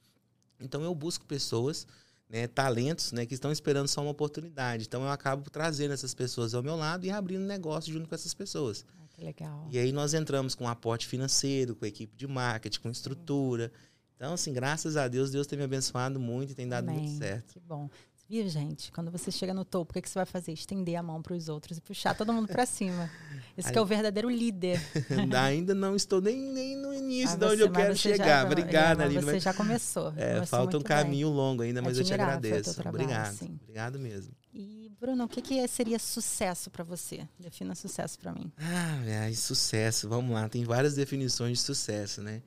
Então 0.60 0.82
eu 0.82 0.96
busco 0.96 1.26
pessoas, 1.26 1.86
né, 2.30 2.48
talentos, 2.48 3.12
né, 3.12 3.26
que 3.26 3.34
estão 3.34 3.52
esperando 3.52 3.88
só 3.88 4.02
uma 4.02 4.12
oportunidade. 4.12 4.86
Então 4.86 5.04
eu 5.04 5.10
acabo 5.10 5.50
trazendo 5.50 5.94
essas 5.94 6.14
pessoas 6.14 6.54
ao 6.54 6.64
meu 6.64 6.76
lado 6.76 7.06
e 7.06 7.12
abrindo 7.12 7.46
negócio 7.46 7.94
junto 7.94 8.10
com 8.10 8.16
essas 8.16 8.34
pessoas. 8.34 8.86
Ah, 9.00 9.08
que 9.10 9.24
legal. 9.24 9.68
E 9.72 9.78
aí 9.78 9.92
nós 9.92 10.14
entramos 10.14 10.56
com 10.56 10.68
aporte 10.68 11.08
financeiro, 11.08 11.76
com 11.76 11.86
equipe 11.86 12.16
de 12.16 12.26
marketing, 12.26 12.80
com 12.80 12.90
estrutura. 12.90 13.72
Então, 14.16 14.34
assim, 14.34 14.54
graças 14.54 14.96
a 14.98 15.08
Deus, 15.08 15.30
Deus 15.30 15.46
tem 15.46 15.58
me 15.58 15.66
abençoado 15.66 16.20
muito 16.20 16.52
e 16.52 16.56
tem 16.56 16.68
dado 16.68 16.90
Amém. 16.90 17.04
muito 17.04 17.18
certo. 17.18 17.54
Que 17.54 17.60
bom. 17.60 17.90
Viu, 18.28 18.48
gente? 18.50 18.92
Quando 18.92 19.12
você 19.12 19.32
chega 19.32 19.54
no 19.54 19.64
topo, 19.64 19.92
o 19.92 19.94
que, 19.94 20.02
que 20.02 20.10
você 20.10 20.18
vai 20.18 20.26
fazer? 20.26 20.52
Estender 20.52 20.96
a 20.96 21.04
mão 21.04 21.22
para 21.22 21.36
os 21.36 21.48
outros 21.48 21.78
e 21.78 21.82
puxar 21.82 22.16
todo 22.16 22.34
mundo 22.34 22.48
para 22.48 22.66
cima. 22.66 23.10
Esse 23.56 23.70
Aí, 23.70 23.76
é 23.76 23.82
o 23.82 23.86
verdadeiro 23.86 24.30
líder. 24.32 24.82
Ainda 25.44 25.76
não 25.76 25.96
estou 25.96 26.20
nem, 26.20 26.36
nem 26.36 26.76
no 26.76 26.92
início 26.92 27.36
ah, 27.36 27.38
de 27.38 27.46
onde 27.46 27.62
eu 27.62 27.72
quero 27.72 27.96
chegar. 27.96 28.26
Já, 28.26 28.46
Obrigada, 28.46 29.04
é, 29.04 29.06
Aline. 29.06 29.22
Você 29.22 29.40
já 29.40 29.54
começou. 29.54 30.12
É, 30.18 30.44
falta 30.44 30.76
um 30.76 30.82
caminho 30.82 31.28
bem. 31.28 31.38
longo 31.38 31.62
ainda, 31.62 31.84
mas 31.84 32.00
Admirável 32.00 32.36
eu 32.36 32.42
te 32.42 32.48
agradeço. 32.48 32.74
Trabalho, 32.74 33.04
Obrigado. 33.04 33.36
Sim. 33.36 33.60
Obrigado 33.62 34.00
mesmo. 34.00 34.34
E, 34.52 34.92
Bruno, 35.00 35.26
o 35.26 35.28
que, 35.28 35.42
que 35.42 35.68
seria 35.68 36.00
sucesso 36.00 36.72
para 36.72 36.84
você? 36.84 37.28
Defina 37.40 37.76
sucesso 37.76 38.18
para 38.18 38.34
mim. 38.34 38.52
Ah, 38.58 39.06
é, 39.06 39.32
sucesso. 39.34 40.10
Vamos 40.10 40.32
lá. 40.32 40.50
Tem 40.50 40.64
várias 40.64 40.96
definições 40.96 41.60
de 41.60 41.64
sucesso, 41.64 42.24
né? 42.24 42.42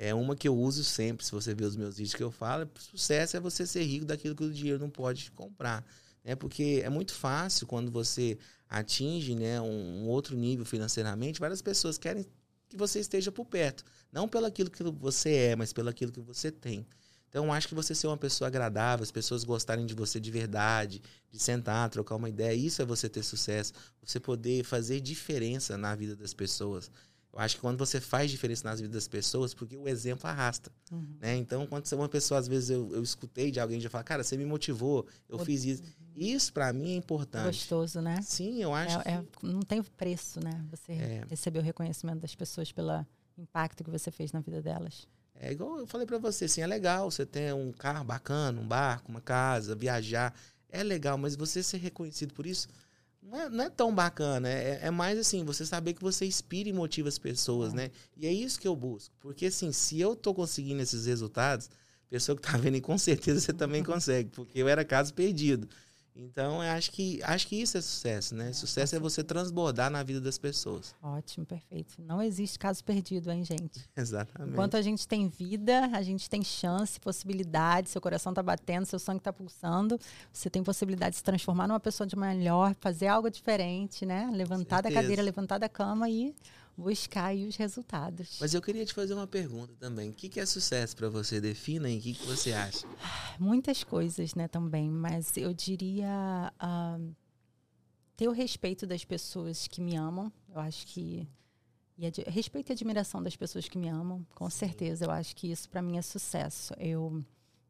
É 0.00 0.14
uma 0.14 0.36
que 0.36 0.46
eu 0.46 0.56
uso 0.56 0.84
sempre, 0.84 1.26
se 1.26 1.32
você 1.32 1.52
ver 1.52 1.64
os 1.64 1.74
meus 1.74 1.96
vídeos 1.96 2.14
que 2.14 2.22
eu 2.22 2.30
falo, 2.30 2.70
sucesso 2.78 3.36
é 3.36 3.40
você 3.40 3.66
ser 3.66 3.82
rico 3.82 4.06
daquilo 4.06 4.36
que 4.36 4.44
o 4.44 4.52
dinheiro 4.52 4.78
não 4.78 4.88
pode 4.88 5.28
comprar. 5.32 5.84
Né? 6.22 6.36
Porque 6.36 6.82
é 6.84 6.88
muito 6.88 7.12
fácil 7.12 7.66
quando 7.66 7.90
você 7.90 8.38
atinge 8.68 9.34
né, 9.34 9.60
um, 9.60 10.06
outro 10.06 10.36
nível 10.36 10.64
financeiramente, 10.64 11.40
várias 11.40 11.60
pessoas 11.60 11.98
querem 11.98 12.24
que 12.68 12.76
você 12.76 13.00
esteja 13.00 13.32
por 13.32 13.44
perto. 13.46 13.84
Não 14.12 14.28
pelo 14.28 14.46
aquilo 14.46 14.70
que 14.70 14.84
você 14.84 15.34
é, 15.34 15.56
mas 15.56 15.72
pelo 15.72 15.88
aquilo 15.88 16.12
que 16.12 16.20
você 16.20 16.52
tem. 16.52 16.86
Então, 17.28 17.52
acho 17.52 17.68
que 17.68 17.74
você 17.74 17.94
ser 17.94 18.06
uma 18.06 18.16
pessoa 18.16 18.48
agradável, 18.48 19.02
as 19.02 19.10
pessoas 19.10 19.44
gostarem 19.44 19.84
de 19.84 19.94
você 19.94 20.18
de 20.20 20.30
verdade, 20.30 21.02
de 21.30 21.38
sentar, 21.38 21.90
trocar 21.90 22.16
uma 22.16 22.28
ideia, 22.28 22.54
isso 22.54 22.80
é 22.80 22.86
você 22.86 23.08
ter 23.08 23.22
sucesso. 23.22 23.72
Você 24.02 24.18
poder 24.18 24.64
fazer 24.64 25.00
diferença 25.00 25.76
na 25.76 25.94
vida 25.94 26.16
das 26.16 26.32
pessoas. 26.32 26.90
Eu 27.32 27.38
acho 27.38 27.56
que 27.56 27.60
quando 27.60 27.78
você 27.78 28.00
faz 28.00 28.30
diferença 28.30 28.68
nas 28.68 28.80
vidas 28.80 28.94
das 28.94 29.08
pessoas, 29.08 29.52
porque 29.54 29.76
o 29.76 29.86
exemplo 29.86 30.28
arrasta. 30.28 30.72
Uhum. 30.90 31.16
Né? 31.20 31.36
Então, 31.36 31.66
quando 31.66 31.86
você 31.86 31.94
é 31.94 31.98
uma 31.98 32.08
pessoa, 32.08 32.40
às 32.40 32.48
vezes 32.48 32.70
eu, 32.70 32.92
eu 32.94 33.02
escutei 33.02 33.50
de 33.50 33.60
alguém 33.60 33.80
já 33.80 33.90
falar, 33.90 34.04
cara, 34.04 34.24
você 34.24 34.36
me 34.36 34.44
motivou, 34.44 35.06
eu 35.28 35.36
o... 35.36 35.44
fiz 35.44 35.64
isso. 35.64 35.82
Uhum. 35.82 36.08
Isso 36.16 36.52
para 36.52 36.72
mim 36.72 36.94
é 36.94 36.96
importante. 36.96 37.46
Gostoso, 37.46 38.00
né? 38.00 38.20
Sim, 38.22 38.62
eu 38.62 38.74
acho. 38.74 38.98
É, 39.00 39.12
é, 39.12 39.24
não 39.42 39.60
tem 39.60 39.82
preço, 39.82 40.40
né? 40.42 40.64
Você 40.70 40.92
é. 40.92 41.24
receber 41.28 41.60
o 41.60 41.62
reconhecimento 41.62 42.20
das 42.20 42.34
pessoas 42.34 42.72
pelo 42.72 43.06
impacto 43.36 43.84
que 43.84 43.90
você 43.90 44.10
fez 44.10 44.32
na 44.32 44.40
vida 44.40 44.60
delas. 44.60 45.06
É 45.40 45.52
igual 45.52 45.78
eu 45.78 45.86
falei 45.86 46.06
para 46.06 46.18
você, 46.18 46.46
assim, 46.46 46.62
é 46.62 46.66
legal 46.66 47.08
você 47.08 47.24
ter 47.24 47.54
um 47.54 47.70
carro 47.72 48.04
bacana, 48.04 48.60
um 48.60 48.66
barco, 48.66 49.10
uma 49.10 49.20
casa, 49.20 49.76
viajar. 49.76 50.34
É 50.68 50.82
legal, 50.82 51.16
mas 51.16 51.36
você 51.36 51.62
ser 51.62 51.78
reconhecido 51.78 52.34
por 52.34 52.46
isso 52.46 52.68
não 53.30 53.40
é, 53.40 53.48
não 53.48 53.64
é 53.64 53.70
tão 53.70 53.94
bacana. 53.94 54.48
É, 54.48 54.80
é, 54.82 54.90
mais 54.90 55.18
assim, 55.18 55.44
você 55.44 55.64
saber 55.66 55.94
que 55.94 56.02
você 56.02 56.26
inspira 56.26 56.68
e 56.68 56.72
motiva 56.72 57.08
as 57.08 57.18
pessoas, 57.18 57.72
é. 57.72 57.76
né? 57.76 57.90
E 58.16 58.26
é 58.26 58.32
isso 58.32 58.58
que 58.58 58.66
eu 58.66 58.74
busco. 58.74 59.14
Porque 59.20 59.46
assim, 59.46 59.70
se 59.72 60.00
eu 60.00 60.16
tô 60.16 60.34
conseguindo 60.34 60.82
esses 60.82 61.06
resultados, 61.06 61.70
pessoa 62.08 62.34
que 62.34 62.42
tá 62.42 62.56
vendo, 62.56 62.80
com 62.80 62.96
certeza 62.96 63.40
você 63.40 63.52
também 63.52 63.82
consegue. 63.84 64.30
Porque 64.30 64.58
eu 64.58 64.68
era 64.68 64.84
caso 64.84 65.12
perdido. 65.12 65.68
Então, 66.20 66.64
eu 66.64 66.72
acho 66.72 66.90
que, 66.90 67.22
acho 67.22 67.46
que 67.46 67.54
isso 67.54 67.78
é 67.78 67.80
sucesso, 67.80 68.34
né? 68.34 68.50
É, 68.50 68.52
sucesso 68.52 68.96
é 68.96 68.98
você 68.98 69.22
transbordar 69.22 69.88
na 69.88 70.02
vida 70.02 70.20
das 70.20 70.36
pessoas. 70.36 70.92
Ótimo, 71.00 71.46
perfeito. 71.46 71.94
Não 71.98 72.20
existe 72.20 72.58
caso 72.58 72.82
perdido, 72.82 73.30
hein, 73.30 73.44
gente? 73.44 73.88
Exatamente. 73.96 74.52
Enquanto 74.52 74.76
a 74.76 74.82
gente 74.82 75.06
tem 75.06 75.28
vida, 75.28 75.88
a 75.92 76.02
gente 76.02 76.28
tem 76.28 76.42
chance, 76.42 76.98
possibilidade, 76.98 77.88
seu 77.88 78.00
coração 78.00 78.34
tá 78.34 78.42
batendo, 78.42 78.84
seu 78.84 78.98
sangue 78.98 79.20
tá 79.20 79.32
pulsando, 79.32 79.96
você 80.32 80.50
tem 80.50 80.62
possibilidade 80.64 81.12
de 81.12 81.18
se 81.18 81.22
transformar 81.22 81.68
numa 81.68 81.78
pessoa 81.78 82.06
de 82.06 82.16
melhor, 82.16 82.74
fazer 82.80 83.06
algo 83.06 83.30
diferente, 83.30 84.04
né? 84.04 84.28
Levantar 84.32 84.82
da 84.82 84.90
cadeira, 84.90 85.22
levantar 85.22 85.58
da 85.58 85.68
cama 85.68 86.10
e 86.10 86.34
buscar 86.78 87.26
aí 87.26 87.44
os 87.44 87.56
resultados. 87.56 88.38
Mas 88.40 88.54
eu 88.54 88.62
queria 88.62 88.86
te 88.86 88.94
fazer 88.94 89.12
uma 89.12 89.26
pergunta 89.26 89.74
também. 89.80 90.10
O 90.10 90.12
que 90.12 90.38
é 90.38 90.46
sucesso 90.46 90.96
para 90.96 91.08
você? 91.08 91.40
Defina 91.40 91.90
e 91.90 91.98
o 91.98 92.00
que, 92.00 92.14
que 92.14 92.24
você 92.24 92.52
acha? 92.52 92.86
Muitas 93.38 93.82
coisas, 93.82 94.34
né, 94.36 94.46
também. 94.46 94.88
Mas 94.88 95.36
eu 95.36 95.52
diria 95.52 96.52
uh, 96.62 97.14
ter 98.16 98.28
o 98.28 98.32
respeito 98.32 98.86
das 98.86 99.04
pessoas 99.04 99.66
que 99.66 99.80
me 99.80 99.96
amam. 99.96 100.32
Eu 100.48 100.60
acho 100.60 100.86
que 100.86 101.28
e 101.98 102.06
a, 102.06 102.10
respeito 102.30 102.70
e 102.70 102.72
admiração 102.72 103.20
das 103.20 103.34
pessoas 103.34 103.68
que 103.68 103.76
me 103.76 103.88
amam, 103.88 104.24
com 104.32 104.48
Sim. 104.48 104.58
certeza. 104.58 105.04
Eu 105.04 105.10
acho 105.10 105.34
que 105.34 105.50
isso 105.50 105.68
para 105.68 105.82
mim 105.82 105.98
é 105.98 106.02
sucesso. 106.02 106.72
Eu 106.78 107.24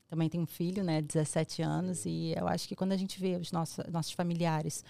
também 0.07 0.29
tenho 0.29 0.45
um 0.45 0.47
filho, 0.47 0.85
né, 0.85 1.01
17 1.01 1.63
anos, 1.63 2.01
Sim. 2.01 2.11
e 2.11 2.35
eu 2.35 2.47
acho 2.47 2.69
que 2.69 2.77
quando 2.77 2.93
a 2.93 2.97
gente 2.97 3.19
vê 3.19 3.37
os 3.37 3.51
nossos, 3.51 3.83
nossos 3.91 4.13
familiares 4.13 4.85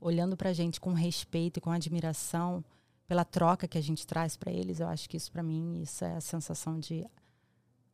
olhando 0.00 0.36
para 0.36 0.50
a 0.50 0.52
gente 0.52 0.80
com 0.80 0.92
respeito 0.92 1.58
e 1.58 1.60
com 1.60 1.70
admiração, 1.70 2.64
pela 3.12 3.26
troca 3.26 3.68
que 3.68 3.76
a 3.76 3.80
gente 3.82 4.06
traz 4.06 4.38
para 4.38 4.50
eles, 4.50 4.80
eu 4.80 4.88
acho 4.88 5.06
que 5.06 5.18
isso 5.18 5.30
para 5.30 5.42
mim 5.42 5.82
isso 5.82 6.02
é 6.02 6.16
a 6.16 6.20
sensação 6.22 6.80
de 6.80 7.04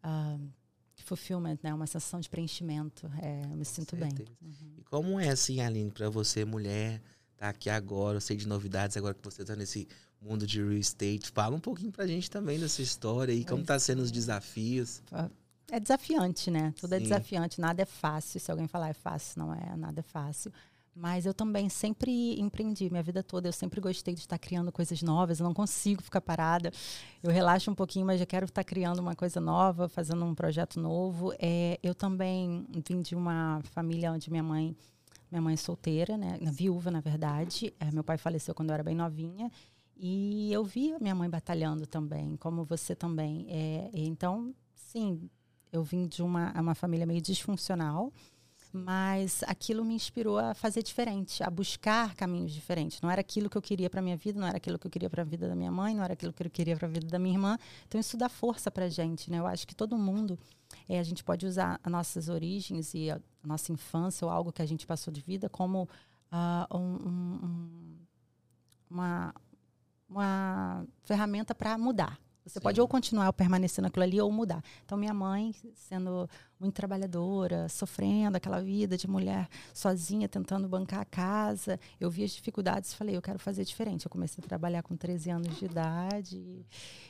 uh, 0.05 0.49
fulfillment, 0.95 1.59
né? 1.61 1.75
Uma 1.75 1.89
sensação 1.89 2.21
de 2.21 2.31
preenchimento. 2.31 3.11
É, 3.21 3.43
eu 3.43 3.57
me 3.57 3.65
sinto 3.65 3.97
bem. 3.97 4.13
Uhum. 4.41 4.75
E 4.79 4.85
como 4.85 5.19
é 5.19 5.31
assim, 5.31 5.61
Aline, 5.61 5.91
para 5.91 6.09
você, 6.09 6.45
mulher, 6.45 7.03
tá 7.37 7.49
aqui 7.49 7.69
agora, 7.69 8.19
eu 8.19 8.21
sei 8.21 8.37
de 8.37 8.47
novidades 8.47 8.97
agora 8.97 9.13
que 9.13 9.25
você 9.25 9.45
tá 9.45 9.57
nesse 9.57 9.89
mundo 10.23 10.47
de 10.47 10.63
real 10.63 10.75
estate. 10.75 11.33
Fala 11.33 11.57
um 11.57 11.61
pouquinho 11.61 11.91
pra 11.91 12.07
gente 12.07 12.31
também 12.31 12.57
dessa 12.61 12.81
história 12.81 13.33
e 13.33 13.45
como 13.45 13.65
tá 13.65 13.77
sendo 13.81 14.03
os 14.03 14.13
desafios. 14.13 15.03
É 15.69 15.81
desafiante, 15.81 16.49
né? 16.49 16.73
Tudo 16.79 16.93
é 16.93 16.99
Sim. 16.99 17.07
é 17.07 17.09
desafiante, 17.09 17.61
nada 17.61 17.83
é 17.83 17.87
fácil. 17.87 18.39
Se 18.39 18.53
alguém 18.53 18.69
falar 18.69 18.91
é 18.91 18.95
fácil, 18.95 19.41
não 19.41 19.53
é, 19.53 19.77
nada 19.77 19.99
é 19.99 20.03
fácil. 20.05 20.53
Mas 20.99 21.27
eu 21.27 21.33
também 21.33 21.69
sempre 21.69 22.41
empreendi 22.41 22.91
minha 22.91 23.03
vida 23.03 23.23
toda. 23.23 23.47
Eu 23.49 23.53
sempre 23.53 23.81
gostei 23.81 24.15
de 24.15 24.21
estar 24.21 24.37
criando 24.37 24.73
coisas 24.73 25.01
novas. 25.01 25.39
Eu 25.39 25.45
não 25.45 25.55
consigo 25.55 26.03
ficar 26.03 26.21
parada. 26.21 26.73
Eu 27.23 27.31
relaxo 27.31 27.71
um 27.71 27.75
pouquinho, 27.75 28.05
mas 28.05 28.19
já 28.19 28.27
quero 28.27 28.47
estar 28.47 28.65
criando 28.65 28.99
uma 28.99 29.15
coisa 29.15 29.41
nova, 29.41 29.89
fazendo 29.89 30.25
um 30.25 30.35
projeto 30.35 30.81
novo. 30.81 31.33
É, 31.39 31.79
eu 31.85 31.95
também 31.95 32.67
vim 32.89 33.01
de 33.01 33.15
uma 33.15 33.61
família 33.63 34.11
onde 34.11 34.29
minha 34.29 34.43
mãe, 34.43 34.77
minha 35.31 35.41
mãe 35.41 35.55
é 35.55 35.57
solteira, 35.57 36.17
né, 36.17 36.37
viúva 36.51 36.91
na 36.91 37.01
verdade. 37.01 37.73
É, 37.79 37.93
meu 37.93 38.03
pai 38.03 38.19
faleceu 38.19 38.53
quando 38.53 38.71
eu 38.71 38.75
era 38.75 38.83
bem 38.83 38.97
novinha 38.97 39.53
e 39.97 40.53
eu 40.53 40.65
vi 40.65 40.97
minha 41.01 41.15
mãe 41.15 41.31
batalhando 41.31 41.87
também, 41.87 42.37
como 42.39 42.65
você 42.65 42.97
também. 42.97 43.47
É, 43.49 43.91
então, 43.93 44.53
sim, 44.75 45.31
eu 45.71 45.85
vim 45.85 46.09
de 46.09 46.25
uma, 46.25 46.53
uma 46.61 46.75
família 46.75 47.07
meio 47.07 47.21
disfuncional 47.21 48.13
mas 48.73 49.43
aquilo 49.47 49.85
me 49.85 49.95
inspirou 49.95 50.39
a 50.39 50.55
fazer 50.55 50.83
diferente, 50.83 51.43
a 51.43 51.51
buscar 51.51 52.15
caminhos 52.15 52.53
diferentes. 52.53 53.01
Não 53.01 53.11
era 53.11 53.21
aquilo 53.21 53.49
que 53.49 53.57
eu 53.57 53.63
queria 53.63 53.89
para 53.89 54.03
minha 54.03 54.17
vida, 54.17 54.39
não 54.39 54.47
era 54.47 54.57
aquilo 54.57 54.79
que 54.79 54.87
eu 54.87 54.91
queria 54.91 55.09
para 55.09 55.23
a 55.23 55.25
vida 55.25 55.49
da 55.49 55.55
minha 55.55 55.71
mãe, 55.71 55.95
não 55.95 56.05
era 56.05 56.13
aquilo 56.13 56.33
que 56.33 56.43
eu 56.43 56.51
queria 56.51 56.77
para 56.77 56.87
a 56.87 56.91
vida 56.91 57.07
da 57.07 57.19
minha 57.19 57.35
irmã. 57.35 57.59
Então 57.87 58.01
isso 58.01 58.17
dá 58.17 58.29
força 58.29 58.71
para 58.71 58.89
gente, 58.89 59.31
né? 59.31 59.39
Eu 59.39 59.47
acho 59.47 59.67
que 59.67 59.75
todo 59.75 59.97
mundo 59.97 60.39
é, 60.89 60.99
a 60.99 61.03
gente 61.03 61.25
pode 61.25 61.47
usar 61.47 61.81
as 61.83 61.91
nossas 61.91 62.29
origens 62.29 62.93
e 62.95 63.11
a 63.11 63.21
nossa 63.45 63.73
infância 63.73 64.25
ou 64.25 64.31
algo 64.31 64.53
que 64.53 64.63
a 64.63 64.67
gente 64.67 64.87
passou 64.87 65.13
de 65.13 65.21
vida 65.21 65.49
como 65.49 65.89
uh, 66.33 66.77
um, 66.77 67.09
um, 67.09 67.97
uma 68.91 69.35
uma 70.09 70.87
ferramenta 71.03 71.55
para 71.55 71.77
mudar, 71.77 72.19
você 72.49 72.59
Sim. 72.59 72.63
pode 72.63 72.81
ou 72.81 72.89
continuar 72.89 73.27
ou 73.27 73.33
permanecer 73.33 73.83
naquilo 73.83 74.03
ali 74.03 74.21
ou 74.21 74.31
mudar. 74.31 74.63
Então, 74.85 74.97
minha 74.97 75.15
mãe, 75.15 75.55
sendo 75.75 76.29
muito 76.59 76.75
trabalhadora, 76.75 77.69
sofrendo 77.69 78.37
aquela 78.37 78.61
vida 78.61 78.97
de 78.97 79.09
mulher 79.09 79.49
sozinha, 79.73 80.29
tentando 80.29 80.69
bancar 80.69 81.01
a 81.01 81.05
casa, 81.05 81.79
eu 82.01 82.11
vi 82.11 82.25
as 82.25 82.31
dificuldades 82.33 82.93
e 82.93 82.97
falei, 82.97 83.17
eu 83.17 83.23
quero 83.23 83.39
fazer 83.39 83.65
diferente. 83.65 84.07
Eu 84.07 84.11
comecei 84.11 84.43
a 84.43 84.47
trabalhar 84.47 84.83
com 84.83 84.97
13 84.97 85.31
anos 85.31 85.59
de 85.59 85.65
idade, 85.65 86.67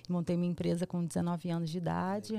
montei 0.08 0.36
minha 0.36 0.50
empresa 0.50 0.86
com 0.86 1.04
19 1.04 1.50
anos 1.50 1.70
de 1.70 1.78
idade. 1.78 2.34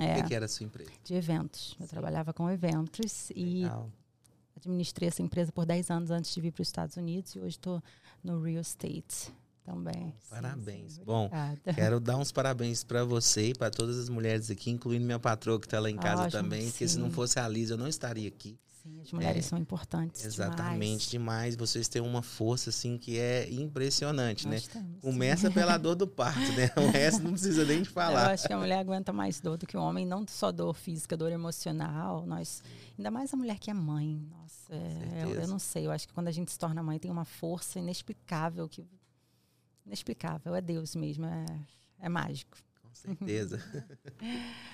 É, 0.00 0.20
o 0.20 0.26
que, 0.26 0.34
era 0.34 0.46
a 0.46 0.48
sua 0.48 0.64
empresa? 0.64 0.90
De 1.04 1.14
eventos. 1.14 1.76
Eu 1.80 1.86
trabalhava 1.86 2.32
com 2.32 2.50
eventos 2.50 3.30
Legal. 3.36 3.90
e 3.90 4.58
administrei 4.58 5.08
essa 5.08 5.22
empresa 5.22 5.52
por 5.52 5.66
10 5.66 5.90
anos 5.90 6.10
antes 6.10 6.34
de 6.34 6.40
vir 6.40 6.52
para 6.52 6.62
os 6.62 6.68
Estados 6.68 6.96
Unidos 6.96 7.34
e 7.34 7.38
hoje 7.38 7.56
estou 7.56 7.82
no 8.22 8.40
real 8.40 8.62
estate 8.62 9.32
também. 9.64 10.14
Parabéns. 10.28 10.92
Sim, 10.92 10.98
sim. 10.98 11.04
Bom, 11.04 11.30
quero 11.74 11.98
dar 11.98 12.18
uns 12.18 12.30
parabéns 12.30 12.84
para 12.84 13.04
você 13.04 13.48
e 13.48 13.54
para 13.54 13.70
todas 13.70 13.98
as 13.98 14.08
mulheres 14.08 14.50
aqui, 14.50 14.70
incluindo 14.70 15.04
minha 15.04 15.18
patroa 15.18 15.58
que 15.58 15.66
está 15.66 15.80
lá 15.80 15.90
em 15.90 15.96
casa 15.96 16.30
também, 16.30 16.70
porque 16.70 16.86
se 16.86 16.98
não 16.98 17.10
fosse 17.10 17.38
a 17.38 17.48
Lisa, 17.48 17.74
eu 17.74 17.78
não 17.78 17.88
estaria 17.88 18.28
aqui. 18.28 18.58
Sim, 18.84 19.00
as 19.00 19.12
mulheres 19.12 19.46
é, 19.46 19.48
são 19.48 19.58
importantes. 19.58 20.22
Exatamente, 20.26 21.08
demais. 21.08 21.54
demais. 21.54 21.56
Vocês 21.56 21.88
têm 21.88 22.02
uma 22.02 22.20
força 22.20 22.68
assim 22.68 22.98
que 22.98 23.18
é 23.18 23.50
impressionante, 23.50 24.46
Nós 24.46 24.66
né? 24.68 24.72
Temos, 24.74 25.00
Começa 25.00 25.50
pela 25.50 25.78
dor 25.78 25.94
do 25.94 26.06
parto, 26.06 26.52
né? 26.52 26.70
O 26.76 26.90
resto 26.90 27.22
não 27.22 27.32
precisa 27.32 27.64
nem 27.64 27.80
de 27.80 27.88
falar. 27.88 28.26
Eu 28.26 28.34
acho 28.34 28.46
que 28.46 28.52
a 28.52 28.58
mulher 28.58 28.80
aguenta 28.80 29.10
mais 29.10 29.40
dor 29.40 29.56
do 29.56 29.66
que 29.66 29.74
o 29.74 29.80
homem, 29.80 30.04
não 30.04 30.26
só 30.28 30.52
dor 30.52 30.74
física, 30.74 31.16
dor 31.16 31.32
emocional. 31.32 32.26
Nós, 32.26 32.62
ainda 32.98 33.10
mais 33.10 33.32
a 33.32 33.38
mulher 33.38 33.58
que 33.58 33.70
é 33.70 33.74
mãe. 33.74 34.22
Nossa, 34.30 34.74
é, 34.74 35.24
eu, 35.24 35.30
eu 35.30 35.48
não 35.48 35.58
sei. 35.58 35.86
Eu 35.86 35.90
acho 35.90 36.06
que 36.06 36.12
quando 36.12 36.28
a 36.28 36.32
gente 36.32 36.52
se 36.52 36.58
torna 36.58 36.82
mãe 36.82 36.98
tem 36.98 37.10
uma 37.10 37.24
força 37.24 37.78
inexplicável 37.78 38.68
que 38.68 38.84
inexplicável, 39.86 40.54
é 40.54 40.60
Deus 40.60 40.94
mesmo, 40.94 41.26
é, 41.26 41.46
é 42.00 42.08
mágico. 42.08 42.56
Com 42.82 42.94
certeza. 42.94 43.58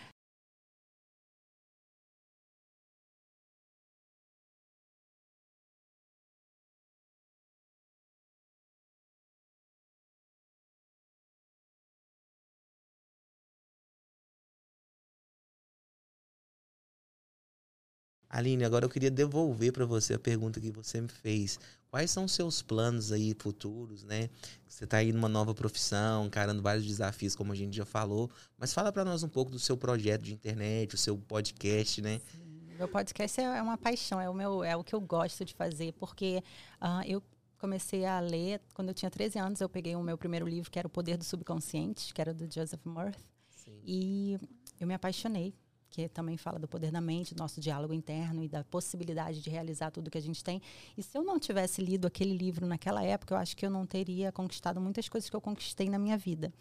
Aline, 18.30 18.64
agora 18.64 18.84
eu 18.84 18.88
queria 18.88 19.10
devolver 19.10 19.72
para 19.72 19.84
você 19.84 20.14
a 20.14 20.18
pergunta 20.18 20.60
que 20.60 20.70
você 20.70 21.00
me 21.00 21.08
fez. 21.08 21.58
Quais 21.90 22.12
são 22.12 22.26
os 22.26 22.32
seus 22.32 22.62
planos 22.62 23.10
aí 23.10 23.34
futuros, 23.36 24.04
né? 24.04 24.30
Você 24.68 24.84
está 24.84 24.98
aí 24.98 25.12
numa 25.12 25.28
nova 25.28 25.52
profissão, 25.52 26.26
encarando 26.26 26.62
vários 26.62 26.86
desafios, 26.86 27.34
como 27.34 27.52
a 27.52 27.56
gente 27.56 27.76
já 27.76 27.84
falou. 27.84 28.30
Mas 28.56 28.72
fala 28.72 28.92
para 28.92 29.04
nós 29.04 29.24
um 29.24 29.28
pouco 29.28 29.50
do 29.50 29.58
seu 29.58 29.76
projeto 29.76 30.22
de 30.22 30.32
internet, 30.32 30.94
o 30.94 30.98
seu 30.98 31.18
podcast, 31.18 32.00
né? 32.00 32.20
Sim, 32.30 32.72
meu 32.78 32.86
podcast 32.86 33.40
é, 33.40 33.42
é 33.42 33.62
uma 33.62 33.76
paixão, 33.76 34.20
é 34.20 34.30
o, 34.30 34.34
meu, 34.34 34.62
é 34.62 34.76
o 34.76 34.84
que 34.84 34.94
eu 34.94 35.00
gosto 35.00 35.44
de 35.44 35.52
fazer, 35.52 35.92
porque 35.94 36.40
uh, 36.80 37.02
eu 37.04 37.20
comecei 37.58 38.06
a 38.06 38.20
ler, 38.20 38.60
quando 38.72 38.88
eu 38.88 38.94
tinha 38.94 39.10
13 39.10 39.40
anos, 39.40 39.60
eu 39.60 39.68
peguei 39.68 39.96
o 39.96 40.02
meu 40.04 40.16
primeiro 40.16 40.46
livro, 40.46 40.70
que 40.70 40.78
era 40.78 40.86
O 40.86 40.90
Poder 40.90 41.16
do 41.16 41.24
Subconsciente, 41.24 42.14
que 42.14 42.20
era 42.20 42.32
do 42.32 42.44
Joseph 42.44 42.80
Murphy. 42.84 43.20
Sim. 43.48 43.80
E 43.84 44.38
eu 44.78 44.86
me 44.86 44.94
apaixonei 44.94 45.52
que 45.90 46.08
também 46.08 46.36
fala 46.36 46.58
do 46.58 46.68
poder 46.68 46.92
da 46.92 47.00
mente, 47.00 47.34
do 47.34 47.38
nosso 47.38 47.60
diálogo 47.60 47.92
interno 47.92 48.42
e 48.42 48.48
da 48.48 48.62
possibilidade 48.64 49.42
de 49.42 49.50
realizar 49.50 49.90
tudo 49.90 50.10
que 50.10 50.18
a 50.18 50.22
gente 50.22 50.42
tem. 50.42 50.62
E 50.96 51.02
se 51.02 51.18
eu 51.18 51.22
não 51.22 51.38
tivesse 51.38 51.82
lido 51.82 52.06
aquele 52.06 52.36
livro 52.36 52.66
naquela 52.66 53.02
época, 53.02 53.34
eu 53.34 53.38
acho 53.38 53.56
que 53.56 53.66
eu 53.66 53.70
não 53.70 53.84
teria 53.84 54.30
conquistado 54.30 54.80
muitas 54.80 55.08
coisas 55.08 55.28
que 55.28 55.34
eu 55.34 55.40
conquistei 55.40 55.90
na 55.90 55.98
minha 55.98 56.16
vida. 56.16 56.52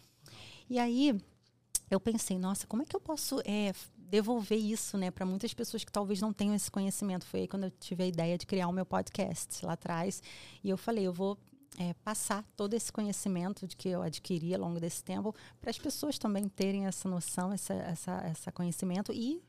E 0.68 0.78
aí 0.78 1.18
eu 1.90 2.00
pensei, 2.00 2.38
nossa, 2.38 2.66
como 2.66 2.82
é 2.82 2.84
que 2.84 2.94
eu 2.94 3.00
posso 3.00 3.40
é, 3.44 3.72
devolver 3.96 4.58
isso 4.58 4.98
né, 4.98 5.10
para 5.10 5.24
muitas 5.26 5.54
pessoas 5.54 5.84
que 5.84 5.92
talvez 5.92 6.20
não 6.20 6.32
tenham 6.32 6.54
esse 6.54 6.70
conhecimento? 6.70 7.24
Foi 7.24 7.40
aí 7.40 7.48
quando 7.48 7.64
eu 7.64 7.70
tive 7.70 8.02
a 8.02 8.06
ideia 8.06 8.36
de 8.36 8.46
criar 8.46 8.68
o 8.68 8.72
meu 8.72 8.86
podcast 8.86 9.64
lá 9.64 9.72
atrás. 9.72 10.22
E 10.62 10.70
eu 10.70 10.76
falei, 10.76 11.06
eu 11.06 11.12
vou 11.12 11.38
é, 11.78 11.94
passar 12.04 12.44
todo 12.56 12.74
esse 12.74 12.92
conhecimento 12.92 13.66
de 13.66 13.76
que 13.76 13.88
eu 13.88 14.02
adquiri 14.02 14.54
ao 14.54 14.60
longo 14.60 14.80
desse 14.80 15.02
tempo 15.02 15.34
para 15.60 15.70
as 15.70 15.78
pessoas 15.78 16.18
também 16.18 16.48
terem 16.48 16.86
essa 16.86 17.08
noção, 17.08 17.52
essa, 17.52 17.74
essa, 17.74 18.12
essa 18.24 18.52
conhecimento 18.52 19.12
e 19.12 19.42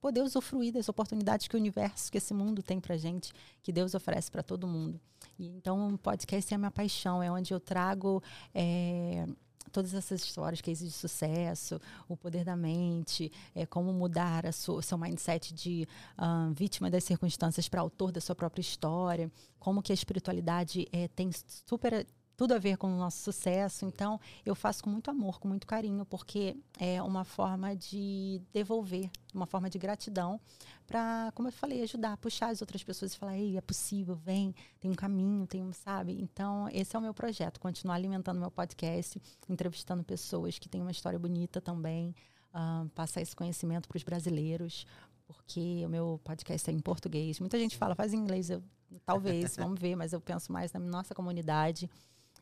poder 0.00 0.22
usufruir 0.22 0.72
das 0.72 0.88
oportunidades 0.88 1.48
que 1.48 1.56
o 1.56 1.58
universo, 1.58 2.10
que 2.10 2.18
esse 2.18 2.32
mundo 2.32 2.62
tem 2.62 2.80
para 2.80 2.96
gente, 2.96 3.32
que 3.62 3.72
Deus 3.72 3.94
oferece 3.94 4.30
para 4.30 4.42
todo 4.42 4.66
mundo. 4.66 5.00
E, 5.38 5.48
então, 5.48 5.88
o 5.88 5.98
podcast 5.98 6.52
é 6.52 6.56
a 6.56 6.58
minha 6.58 6.70
paixão, 6.70 7.22
é 7.22 7.30
onde 7.30 7.52
eu 7.52 7.60
trago 7.60 8.22
é, 8.54 9.26
todas 9.68 9.94
essas 9.94 10.22
histórias, 10.22 10.60
cases 10.60 10.88
de 10.88 10.96
sucesso, 10.96 11.80
o 12.08 12.16
poder 12.16 12.44
da 12.44 12.56
mente, 12.56 13.30
é, 13.54 13.66
como 13.66 13.92
mudar 13.92 14.44
o 14.46 14.82
seu 14.82 14.98
mindset 14.98 15.54
de 15.54 15.86
uh, 16.18 16.52
vítima 16.54 16.90
das 16.90 17.04
circunstâncias 17.04 17.68
para 17.68 17.80
autor 17.80 18.12
da 18.12 18.20
sua 18.20 18.34
própria 18.34 18.60
história, 18.60 19.30
como 19.58 19.82
que 19.82 19.92
a 19.92 19.94
espiritualidade 19.94 20.88
é, 20.92 21.08
tem 21.08 21.30
super 21.66 22.06
tudo 22.38 22.54
a 22.54 22.58
ver 22.58 22.76
com 22.76 22.86
o 22.86 22.96
nosso 22.96 23.20
sucesso. 23.20 23.84
Então, 23.84 24.20
eu 24.46 24.54
faço 24.54 24.84
com 24.84 24.88
muito 24.88 25.10
amor, 25.10 25.40
com 25.40 25.48
muito 25.48 25.66
carinho, 25.66 26.06
porque 26.06 26.56
é 26.78 27.02
uma 27.02 27.24
forma 27.24 27.74
de 27.74 28.40
devolver, 28.52 29.10
uma 29.34 29.44
forma 29.44 29.68
de 29.68 29.76
gratidão 29.76 30.40
para, 30.86 31.32
como 31.34 31.48
eu 31.48 31.52
falei, 31.52 31.82
ajudar, 31.82 32.16
puxar 32.16 32.50
as 32.50 32.60
outras 32.60 32.84
pessoas 32.84 33.12
e 33.12 33.18
falar: 33.18 33.36
"Ei, 33.36 33.56
é 33.56 33.60
possível, 33.60 34.14
vem, 34.14 34.54
tem 34.78 34.88
um 34.88 34.94
caminho, 34.94 35.48
tem 35.48 35.64
um, 35.64 35.72
sabe?". 35.72 36.16
Então, 36.22 36.68
esse 36.72 36.94
é 36.94 36.98
o 36.98 37.02
meu 37.02 37.12
projeto, 37.12 37.58
continuar 37.58 37.96
alimentando 37.96 38.38
meu 38.38 38.52
podcast, 38.52 39.20
entrevistando 39.48 40.04
pessoas 40.04 40.60
que 40.60 40.68
têm 40.68 40.80
uma 40.80 40.92
história 40.92 41.18
bonita 41.18 41.60
também, 41.60 42.14
uh, 42.54 42.88
passar 42.90 43.20
esse 43.20 43.34
conhecimento 43.34 43.88
para 43.88 43.96
os 43.96 44.04
brasileiros, 44.04 44.86
porque 45.26 45.82
o 45.84 45.88
meu 45.88 46.20
podcast 46.22 46.70
é 46.70 46.72
em 46.72 46.78
português. 46.78 47.40
Muita 47.40 47.58
gente 47.58 47.76
fala, 47.76 47.96
faz 47.96 48.14
em 48.14 48.18
inglês, 48.18 48.48
eu, 48.48 48.62
talvez, 49.04 49.56
vamos 49.58 49.80
ver, 49.80 49.96
mas 49.96 50.12
eu 50.12 50.20
penso 50.20 50.52
mais 50.52 50.72
na 50.72 50.78
nossa 50.78 51.16
comunidade. 51.16 51.90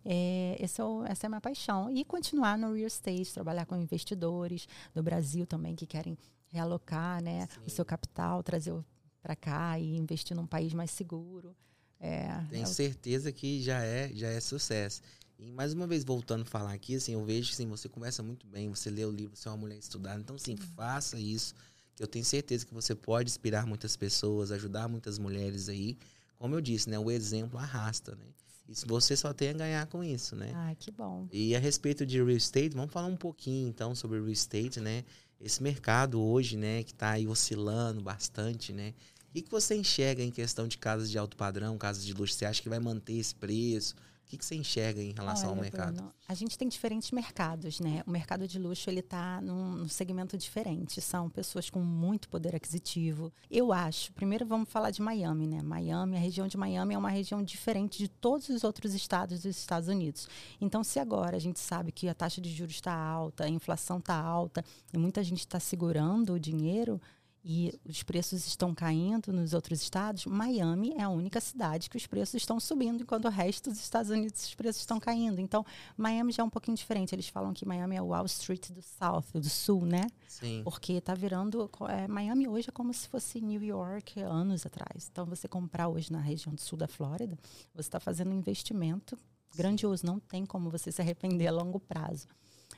É, 0.09 0.57
esse 0.61 0.81
é 0.81 0.85
o, 0.85 1.05
essa 1.05 1.27
é 1.27 1.29
a 1.29 1.31
minha 1.31 1.40
paixão. 1.40 1.90
E 1.90 2.05
continuar 2.05 2.57
no 2.57 2.73
real 2.73 2.87
estate, 2.87 3.35
trabalhar 3.35 3.66
com 3.66 3.77
investidores 3.77 4.69
do 4.95 5.03
Brasil 5.03 5.45
também 5.47 5.75
que 5.75 5.85
querem 5.85 6.16
realocar 6.47 7.21
né, 7.21 7.49
o 7.66 7.71
seu 7.71 7.85
capital, 7.85 8.40
trazer 8.42 8.73
para 9.21 9.35
cá 9.35 9.79
e 9.79 9.97
investir 9.97 10.37
num 10.37 10.47
país 10.47 10.73
mais 10.73 10.92
seguro. 10.92 11.57
É, 11.98 12.29
Tenho 12.48 12.63
é 12.63 12.67
certeza 12.67 13.33
que 13.33 13.61
já 13.61 13.83
é, 13.83 14.13
já 14.15 14.29
é 14.29 14.38
sucesso. 14.38 15.02
E 15.38 15.50
mais 15.50 15.73
uma 15.73 15.87
vez, 15.87 16.04
voltando 16.04 16.42
a 16.42 16.46
falar 16.46 16.73
aqui, 16.73 16.94
assim, 16.94 17.13
eu 17.13 17.25
vejo 17.25 17.48
que 17.48 17.54
assim, 17.54 17.67
você 17.67 17.88
começa 17.88 18.23
muito 18.23 18.46
bem, 18.46 18.69
você 18.69 18.88
lê 18.88 19.04
o 19.04 19.11
livro, 19.11 19.37
você 19.37 19.48
é 19.48 19.50
uma 19.50 19.57
mulher 19.57 19.79
estudada. 19.79 20.21
Então, 20.21 20.38
sim, 20.38 20.57
faça 20.57 21.19
isso. 21.19 21.52
Eu 21.98 22.07
tenho 22.07 22.25
certeza 22.25 22.65
que 22.65 22.73
você 22.73 22.94
pode 22.94 23.29
inspirar 23.29 23.67
muitas 23.67 23.96
pessoas, 23.96 24.52
ajudar 24.52 24.88
muitas 24.88 25.19
mulheres 25.19 25.69
aí. 25.69 25.98
Como 26.38 26.54
eu 26.54 26.61
disse, 26.61 26.88
né? 26.88 26.98
O 26.98 27.11
exemplo 27.11 27.59
arrasta, 27.59 28.15
né? 28.15 28.27
Você 28.69 29.17
só 29.17 29.33
tem 29.33 29.50
a 29.50 29.52
ganhar 29.52 29.87
com 29.87 30.02
isso, 30.02 30.35
né? 30.35 30.52
Ah, 30.54 30.75
que 30.75 30.90
bom. 30.90 31.29
E 31.33 31.54
a 31.54 31.58
respeito 31.58 32.04
de 32.04 32.17
real 32.17 32.31
estate, 32.31 32.71
vamos 32.71 32.92
falar 32.92 33.06
um 33.06 33.17
pouquinho 33.17 33.69
então 33.69 33.94
sobre 33.94 34.19
real 34.19 34.31
estate, 34.31 34.81
né? 34.81 35.04
Esse 35.40 35.62
mercado 35.62 36.21
hoje, 36.21 36.56
né, 36.56 36.83
que 36.83 36.92
está 36.92 37.10
aí 37.10 37.29
oscilando 37.29 38.02
bastante, 38.02 38.73
né? 38.73 38.94
que, 39.37 39.42
que 39.42 39.50
você 39.50 39.75
enxerga 39.75 40.23
em 40.23 40.31
questão 40.31 40.67
de 40.67 40.79
casas 40.79 41.10
de 41.10 41.19
alto 41.19 41.37
padrão, 41.37 41.77
casas 41.77 42.04
de 42.04 42.14
luxo? 42.14 42.35
Você 42.35 42.46
acha 42.46 42.62
que 42.62 42.69
vai 42.69 42.79
manter 42.79 43.14
esse 43.14 43.35
preço? 43.35 43.94
O 44.27 44.29
que, 44.29 44.37
que 44.37 44.44
você 44.44 44.56
enxerga 44.56 45.00
em 45.00 45.12
relação 45.12 45.50
Olha, 45.50 45.58
ao 45.58 45.62
mercado? 45.62 45.94
Bruno, 45.94 46.12
a 46.27 46.35
gente 46.35 46.58
tem 46.58 46.66
diferentes 46.66 47.12
mercados, 47.12 47.79
né? 47.79 48.02
O 48.04 48.10
mercado 48.10 48.48
de 48.48 48.58
luxo 48.58 48.90
ele 48.90 48.98
está 48.98 49.40
num, 49.40 49.77
num, 49.77 49.88
segmento 49.88 50.37
diferente. 50.37 51.00
São 51.00 51.31
pessoas 51.31 51.70
com 51.70 51.79
muito 51.79 52.29
poder 52.29 52.56
aquisitivo. 52.56 53.33
Eu 53.48 53.72
acho. 53.72 54.12
Primeiro 54.14 54.44
vamos 54.44 54.68
falar 54.68 54.90
de 54.90 55.00
Miami, 55.00 55.46
né? 55.46 55.62
Miami, 55.62 56.16
a 56.16 56.18
região 56.18 56.48
de 56.48 56.56
Miami 56.56 56.94
é 56.94 56.98
uma 56.98 57.08
região 57.08 57.40
diferente 57.40 57.98
de 57.98 58.08
todos 58.08 58.48
os 58.48 58.64
outros 58.64 58.94
estados 58.94 59.42
dos 59.42 59.56
Estados 59.56 59.88
Unidos. 59.88 60.29
Então, 60.60 60.83
se 60.83 60.98
agora 60.98 61.37
a 61.37 61.40
gente 61.40 61.60
sabe 61.60 61.92
que 61.92 62.08
a 62.08 62.14
taxa 62.14 62.40
de 62.40 62.50
juros 62.50 62.74
está 62.74 62.92
alta, 62.92 63.44
a 63.44 63.48
inflação 63.48 63.98
está 63.98 64.20
alta 64.20 64.64
e 64.92 64.98
muita 64.98 65.22
gente 65.22 65.38
está 65.38 65.60
segurando 65.60 66.33
o 66.33 66.40
dinheiro, 66.40 67.00
e 67.49 67.79
os 67.88 68.03
preços 68.03 68.44
estão 68.44 68.75
caindo 68.75 69.33
nos 69.33 69.55
outros 69.55 69.81
estados, 69.81 70.27
Miami 70.27 70.94
é 70.99 71.03
a 71.03 71.09
única 71.09 71.40
cidade 71.40 71.88
que 71.88 71.97
os 71.97 72.05
preços 72.05 72.35
estão 72.35 72.59
subindo, 72.59 73.05
enquanto 73.05 73.27
o 73.27 73.31
resto 73.31 73.71
dos 73.71 73.79
Estados 73.79 74.11
Unidos 74.11 74.44
os 74.44 74.55
preços 74.57 74.81
estão 74.83 74.99
caindo. 74.99 75.40
Então, 75.40 75.65
Miami 75.97 76.33
já 76.33 76.42
é 76.42 76.44
um 76.44 76.51
pouquinho 76.51 76.77
diferente. 76.77 77.15
Eles 77.15 77.29
falam 77.29 77.55
que 77.55 77.65
Miami 77.65 77.94
é 77.94 78.03
o 78.03 78.07
Wall 78.07 78.27
Street 78.27 78.73
do 78.73 78.83
South, 78.83 79.27
do 79.33 79.49
Sul, 79.49 79.87
né? 79.87 80.09
Sim. 80.27 80.63
Porque 80.65 80.94
está 80.94 81.15
virando. 81.15 81.71
É, 81.88 82.09
Miami 82.09 82.49
hoje 82.49 82.69
é 82.69 82.73
como 82.73 82.92
se 82.92 83.07
fosse 83.07 83.40
New 83.40 83.63
York 83.63 84.21
anos 84.23 84.67
atrás. 84.67 85.09
Então, 85.13 85.25
você 85.25 85.47
comprar 85.47 85.87
hoje 85.87 86.11
na 86.11 86.19
região 86.19 86.53
do 86.53 86.61
sul 86.61 86.77
da 86.77 86.88
Flórida, 86.88 87.38
você 87.73 87.83
está 87.83 88.01
fazendo 88.01 88.33
um 88.33 88.35
investimento 88.35 89.17
grandioso. 89.55 90.05
Não 90.05 90.19
tem 90.19 90.44
como 90.44 90.69
você 90.69 90.90
se 90.90 91.01
arrepender 91.01 91.47
a 91.47 91.53
longo 91.53 91.79
prazo. 91.79 92.27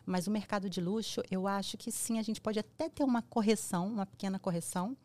Mas 0.09 0.27
o 0.27 0.31
mercado 0.31 0.71
de 0.71 0.81
luxo, 0.81 1.23
eu 1.31 1.47
acho 1.47 1.77
que 1.77 1.93
sim, 1.93 2.19
a 2.19 2.23
gente 2.23 2.41
pode 2.41 2.59
até 2.59 2.89
ter 2.89 3.05
uma 3.05 3.21
correção, 3.21 3.87
uma 3.87 4.07
pequena 4.07 4.39
correção, 4.39 4.97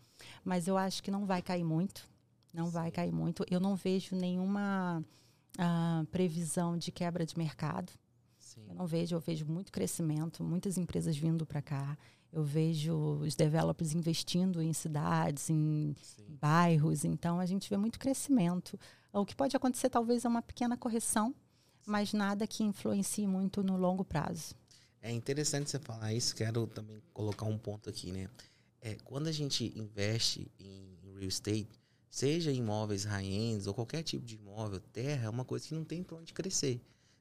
mas 0.45 0.65
eu 0.65 0.77
acho 0.77 1.03
que 1.03 1.11
não 1.11 1.25
vai 1.25 1.41
cair 1.41 1.65
muito. 1.65 2.09
Não 2.53 2.69
vai 2.69 2.89
cair 2.89 3.11
muito. 3.11 3.43
Eu 3.51 3.59
não 3.59 3.75
vejo 3.75 4.15
nenhuma 4.15 5.03
uh, 5.59 6.05
previsão 6.05 6.77
de 6.77 6.89
quebra 6.89 7.25
de 7.25 7.37
mercado. 7.37 7.91
Sim. 8.39 8.63
Eu 8.69 8.75
não 8.75 8.87
vejo, 8.87 9.13
eu 9.13 9.19
vejo 9.19 9.45
muito 9.45 9.73
crescimento, 9.73 10.41
muitas 10.41 10.77
empresas 10.77 11.17
vindo 11.17 11.45
para 11.45 11.61
cá. 11.61 11.97
Eu 12.31 12.43
vejo 12.43 12.95
os 13.19 13.35
developers 13.35 13.93
investindo 13.93 14.61
em 14.61 14.71
cidades, 14.71 15.49
em 15.49 15.93
Sim. 16.01 16.37
bairros. 16.39 17.03
Então, 17.03 17.41
a 17.41 17.45
gente 17.45 17.69
vê 17.69 17.75
muito 17.75 17.99
crescimento. 17.99 18.79
O 19.11 19.25
que 19.25 19.35
pode 19.35 19.53
acontecer, 19.57 19.89
talvez, 19.89 20.23
é 20.23 20.29
uma 20.29 20.41
pequena 20.41 20.77
correção, 20.77 21.35
mas 21.85 22.13
nada 22.13 22.47
que 22.47 22.63
influencie 22.63 23.27
muito 23.27 23.61
no 23.61 23.75
longo 23.75 24.05
prazo. 24.05 24.55
É 25.03 25.11
interessante 25.11 25.69
você 25.69 25.77
falar 25.77 26.13
isso, 26.13 26.33
quero 26.33 26.65
também 26.65 27.03
colocar 27.13 27.45
um 27.45 27.57
ponto 27.57 27.89
aqui, 27.89 28.09
né? 28.09 28.29
É, 28.81 28.95
quando 29.03 29.27
a 29.27 29.33
gente 29.33 29.73
investe 29.77 30.49
em 30.57 30.97
real 31.03 31.19
estate, 31.19 31.67
seja 32.09 32.53
imóveis 32.53 33.03
high-ends 33.03 33.67
ou 33.67 33.73
qualquer 33.73 34.01
tipo 34.01 34.25
de 34.25 34.35
imóvel, 34.35 34.79
terra 34.93 35.25
é 35.25 35.29
uma 35.29 35.43
coisa 35.43 35.67
que 35.67 35.75
não 35.75 35.83
tem 35.83 36.01
para 36.01 36.15
onde 36.15 36.33
crescer, 36.33 36.79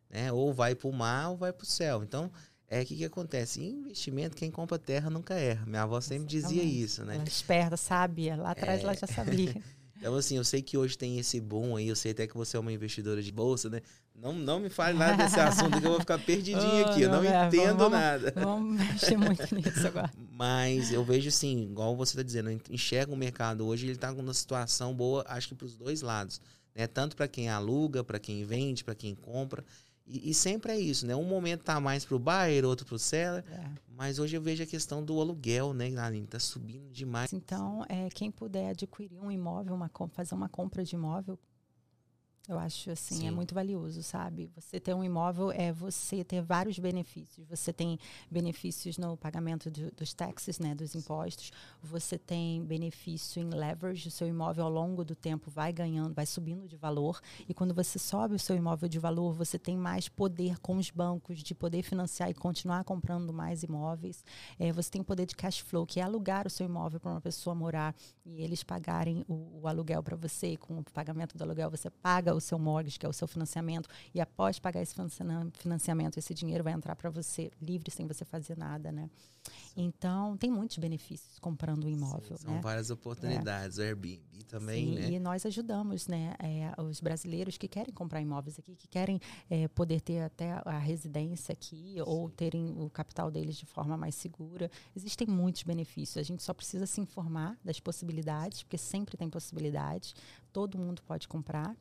né? 0.09 0.31
Ou 0.31 0.55
vai 0.55 0.77
para 0.77 0.89
o 0.89 0.93
mar 0.93 1.31
ou 1.31 1.37
vai 1.37 1.53
para 1.53 1.65
o 1.65 1.67
céu. 1.67 2.05
Então, 2.05 2.31
é 2.69 2.83
o 2.83 2.87
que, 2.87 2.97
que 2.97 3.05
acontece? 3.05 3.61
Em 3.61 3.81
investimento, 3.81 4.37
quem 4.37 4.49
compra 4.51 4.79
terra 4.79 5.11
nunca 5.11 5.35
erra. 5.35 5.67
Minha 5.67 5.83
avó 5.83 6.01
sempre 6.01 6.37
Exatamente. 6.37 6.63
dizia 6.63 6.85
isso, 6.85 7.05
né? 7.05 7.17
Ela 7.17 7.25
esperta, 7.25 7.77
sabia. 7.77 8.37
Lá 8.37 8.53
atrás 8.53 8.81
é... 8.81 8.85
ela 8.85 8.95
já 8.95 9.09
sabia. 9.09 9.61
Então, 10.03 10.17
assim, 10.17 10.37
eu 10.37 10.43
sei 10.43 10.61
que 10.61 10.77
hoje 10.77 10.99
tem 10.99 11.21
esse 11.21 11.41
boom 11.41 11.77
aí, 11.77 11.87
eu 11.87 11.95
sei 11.95 12.11
até 12.11 12.27
que 12.27 12.37
você 12.37 12.57
é 12.57 12.61
uma 12.61 12.73
investidora 12.73 13.23
de 13.23 13.31
bolsa, 13.31 13.71
né? 13.71 13.81
Não, 14.13 14.33
não 14.33 14.59
me 14.59 14.69
fale 14.69 14.99
nada 14.99 15.23
desse 15.23 15.39
assunto, 15.39 15.81
que 15.81 15.87
eu 15.87 15.93
vou 15.93 16.01
ficar 16.01 16.19
perdidinho 16.19 16.85
oh, 16.85 16.91
aqui, 16.91 17.03
eu 17.03 17.09
não 17.09 17.23
é, 17.23 17.47
entendo 17.47 17.77
vamos, 17.77 17.93
nada. 17.93 18.35
Vamos 18.35 18.81
mexer 18.81 19.17
muito 19.17 19.55
nisso 19.55 19.87
agora. 19.87 20.11
Mas 20.33 20.93
eu 20.93 21.05
vejo, 21.05 21.29
assim, 21.29 21.63
igual 21.71 21.95
você 21.95 22.15
está 22.15 22.23
dizendo, 22.25 22.51
enxerga 22.69 23.13
o 23.13 23.17
mercado 23.17 23.65
hoje, 23.65 23.87
ele 23.87 23.93
está 23.93 24.13
com 24.13 24.21
uma 24.21 24.35
situação 24.35 24.93
boa, 24.93 25.25
acho 25.29 25.51
que 25.51 25.55
para 25.55 25.67
os 25.67 25.77
dois 25.77 26.03
lados. 26.03 26.41
Né? 26.75 26.89
Tanto 26.89 27.15
para 27.15 27.29
quem 27.29 27.49
aluga, 27.49 28.03
para 28.03 28.19
quem 28.19 28.45
vende, 28.45 28.83
para 28.83 28.97
quem 28.97 29.15
compra. 29.15 29.65
E, 30.07 30.31
e, 30.31 30.35
sempre 30.35 30.73
é 30.73 30.79
isso, 30.79 31.07
né? 31.07 31.15
Um 31.15 31.25
momento 31.25 31.63
tá 31.63 31.81
mais 31.81 32.05
pro 32.05 32.19
buyer, 32.19 32.65
outro 32.65 32.85
pro 32.85 32.99
seller. 32.99 33.45
É. 33.51 33.65
Mas 33.97 34.19
hoje 34.19 34.37
eu 34.37 34.43
vejo 34.43 34.63
a 34.63 34.67
questão 34.67 35.05
do 35.05 35.21
aluguel, 35.21 35.73
né, 35.73 35.97
Aline? 35.97 36.27
Tá 36.27 36.41
subindo 36.41 36.91
demais. 36.91 37.33
Então, 37.33 37.85
é, 37.89 38.09
quem 38.11 38.31
puder 38.31 38.71
adquirir 38.71 39.21
um 39.21 39.31
imóvel, 39.31 39.75
uma, 39.75 39.91
fazer 40.13 40.35
uma 40.35 40.49
compra 40.49 40.83
de 40.85 40.97
imóvel, 40.97 41.39
eu 42.49 42.59
acho 42.59 42.91
assim, 42.91 43.15
é 43.15 43.19
Sim. 43.19 43.29
é 43.29 43.31
muito 43.31 43.55
valioso, 43.55 44.03
sabe? 44.03 44.51
Você 44.57 44.81
ter 44.81 44.93
um 44.95 45.05
imóvel 45.05 45.53
é 45.53 45.73
você 45.73 46.25
ter 46.25 46.43
vários 46.43 46.77
benefícios. 46.77 47.47
Você 47.47 47.73
tem 47.73 47.99
benefícios 48.29 48.99
no 48.99 49.17
pagamento 49.17 49.71
do, 49.71 49.93
dos 49.93 50.13
taxes, 50.13 50.59
né, 50.59 50.75
dos 50.75 50.97
impostos. 50.97 51.53
Você 51.81 52.19
tem 52.19 52.65
benefício 52.65 53.41
em 53.41 53.49
leverage, 53.49 54.09
o 54.09 54.11
seu 54.11 54.27
imóvel 54.27 54.65
ao 54.65 54.71
longo 54.71 55.05
do 55.05 55.15
tempo 55.15 55.53
vai 55.53 55.73
ganhando, 55.73 56.15
vai 56.15 56.27
subindo 56.27 56.67
de 56.67 56.77
valor. 56.77 57.21
E 57.49 57.55
quando 57.55 57.73
você 57.73 57.97
sobe 57.97 58.35
o 58.35 58.39
seu 58.41 58.57
imóvel 58.57 58.89
de 58.89 58.99
valor, 58.99 59.35
você 59.35 59.57
tem 59.57 59.77
mais 59.77 60.09
poder 60.09 60.59
com 60.59 60.77
os 60.77 60.91
bancos 60.91 61.45
de 61.45 61.55
poder 61.55 61.85
financiar 61.85 62.29
e 62.29 62.35
continuar 62.35 62.83
comprando 62.83 63.33
mais 63.33 63.63
imóveis. 63.63 64.25
É, 64.59 64.73
você 64.73 64.91
tem 64.91 65.03
poder 65.03 65.27
de 65.27 65.37
cash 65.37 65.61
flow, 65.61 65.87
que 65.87 66.01
é 66.01 66.03
alugar 66.03 66.49
o 66.49 66.51
seu 66.51 66.67
imóvel 66.67 66.99
para 66.99 67.13
uma 67.13 67.21
pessoa 67.21 67.55
morar 67.55 67.95
e 68.27 68.43
eles 68.43 68.65
pagarem 68.65 69.25
o, 69.29 69.61
o 69.63 69.69
aluguel 69.69 70.03
para 70.03 70.17
você. 70.17 70.57
Com 70.57 70.81
o 70.81 70.85
pagamento 70.93 71.39
do 71.39 71.45
aluguel, 71.45 71.71
você 71.71 71.89
paga 71.89 72.32
o 72.35 72.41
seu 72.41 72.59
mortgage, 72.59 72.99
que 72.99 73.07
é 73.07 73.09
o 73.09 73.13
seu 73.13 73.29
financiamento, 73.29 73.89
e 74.15 74.21
após 74.21 74.59
pagar 74.59 74.83
esse 74.83 74.95
financiamento, 74.95 76.19
esse 76.19 76.35
dinheiro 76.35 76.65
vai 76.65 76.73
entrar 76.73 76.97
para 76.97 77.11
você 77.11 77.51
livre, 77.61 77.91
sem 77.91 78.07
você 78.07 78.25
fazer 78.25 78.57
nada, 78.57 78.91
né? 78.93 79.09
Então, 79.77 80.37
tem 80.37 80.51
muitos 80.51 80.79
benefícios 80.79 81.39
comprando 81.39 81.85
um 81.85 81.89
imóvel. 81.89 82.37
Sim, 82.37 82.45
são 82.45 82.55
né? 82.55 82.61
várias 82.63 82.91
oportunidades. 82.91 83.79
É. 83.79 83.83
O 83.83 83.87
Airbnb 83.87 84.45
também, 84.45 84.87
Sim, 84.87 84.95
né? 84.95 85.11
E 85.11 85.19
nós 85.19 85.47
ajudamos 85.47 86.07
né, 86.07 86.35
é, 86.39 86.81
os 86.81 87.01
brasileiros 87.01 87.57
que 87.57 87.67
querem 87.67 87.93
comprar 87.93 88.21
imóveis 88.21 88.59
aqui, 88.59 88.77
que 88.77 88.87
querem 88.87 89.21
é, 89.49 89.67
poder 89.69 90.01
ter 90.01 90.21
até 90.21 90.53
a 90.65 90.79
residência 90.79 91.53
aqui 91.53 91.95
Sim. 91.95 92.03
ou 92.03 92.29
terem 92.31 92.75
o 92.79 92.91
capital 92.91 93.31
deles 93.31 93.57
de 93.57 93.67
forma 93.67 93.97
mais 93.97 94.15
segura. 94.15 94.71
Existem 94.95 95.27
muitos 95.27 95.63
benefícios. 95.63 96.19
A 96.19 96.23
gente 96.23 96.43
só 96.43 96.53
precisa 96.53 96.87
se 96.87 97.01
informar 97.01 97.59
das 97.65 97.81
possibilidades, 97.81 98.63
porque 98.63 98.79
sempre 98.79 99.17
tem 99.17 99.29
possibilidades. 99.29 100.15
Todo 100.53 100.79
mundo 100.79 101.03
pode 101.03 101.27
comprar. 101.27 101.75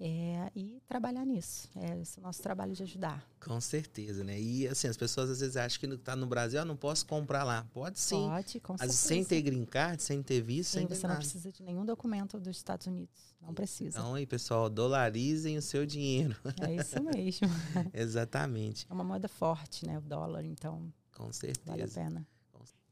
É, 0.00 0.50
e 0.56 0.82
trabalhar 0.88 1.24
nisso. 1.24 1.68
É 1.76 2.00
esse 2.00 2.18
é 2.18 2.20
o 2.20 2.24
nosso 2.24 2.42
trabalho 2.42 2.74
de 2.74 2.82
ajudar. 2.82 3.24
Com 3.40 3.60
certeza, 3.60 4.24
né? 4.24 4.40
E 4.40 4.66
assim, 4.66 4.88
as 4.88 4.96
pessoas 4.96 5.30
às 5.30 5.40
vezes 5.40 5.56
acham 5.56 5.78
que 5.78 5.86
está 5.86 6.16
no 6.16 6.26
Brasil, 6.26 6.60
ah, 6.60 6.64
não 6.64 6.76
posso 6.76 7.06
comprar 7.06 7.44
lá. 7.44 7.64
Pode 7.72 7.98
sim. 7.98 8.28
Pode, 8.28 8.60
com 8.60 8.76
certeza. 8.76 8.98
Sem 8.98 9.24
ter 9.24 9.42
green 9.42 9.64
card, 9.64 10.02
sem 10.02 10.22
ter 10.22 10.40
visto, 10.40 10.72
sim, 10.72 10.78
sem 10.80 10.86
ter 10.88 10.96
você 10.96 11.02
nada. 11.06 11.14
não 11.14 11.20
precisa 11.20 11.52
de 11.52 11.62
nenhum 11.62 11.84
documento 11.84 12.40
dos 12.40 12.56
Estados 12.56 12.86
Unidos. 12.86 13.34
Não 13.40 13.54
precisa. 13.54 13.98
Então 13.98 14.14
aí, 14.14 14.26
pessoal, 14.26 14.68
dolarizem 14.68 15.56
o 15.56 15.62
seu 15.62 15.86
dinheiro. 15.86 16.36
É 16.60 16.74
isso 16.74 17.00
mesmo. 17.02 17.48
Exatamente. 17.92 18.86
É 18.90 18.92
uma 18.92 19.04
moeda 19.04 19.28
forte, 19.28 19.86
né? 19.86 19.98
O 19.98 20.00
dólar, 20.00 20.44
então. 20.44 20.92
Com 21.12 21.32
certeza. 21.32 21.60
Vale 21.66 21.82
a 21.82 21.88
pena. 21.88 22.26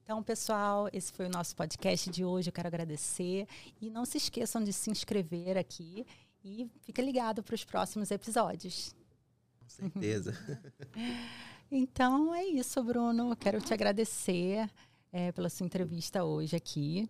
Então, 0.04 0.20
pessoal, 0.22 0.88
esse 0.92 1.12
foi 1.12 1.26
o 1.26 1.30
nosso 1.30 1.54
podcast 1.54 2.10
de 2.10 2.24
hoje. 2.24 2.48
Eu 2.48 2.52
quero 2.52 2.66
agradecer. 2.66 3.46
E 3.80 3.88
não 3.88 4.04
se 4.04 4.18
esqueçam 4.18 4.62
de 4.62 4.72
se 4.72 4.90
inscrever 4.90 5.56
aqui 5.56 6.04
e 6.44 6.68
fica 6.80 7.02
ligado 7.02 7.42
para 7.42 7.54
os 7.54 7.64
próximos 7.64 8.10
episódios. 8.10 8.94
Com 9.60 9.68
certeza. 9.68 10.36
então 11.70 12.34
é 12.34 12.44
isso, 12.44 12.82
Bruno. 12.82 13.34
Quero 13.36 13.60
te 13.60 13.72
agradecer 13.72 14.68
é, 15.12 15.30
pela 15.32 15.48
sua 15.48 15.66
entrevista 15.66 16.24
hoje 16.24 16.56
aqui. 16.56 17.08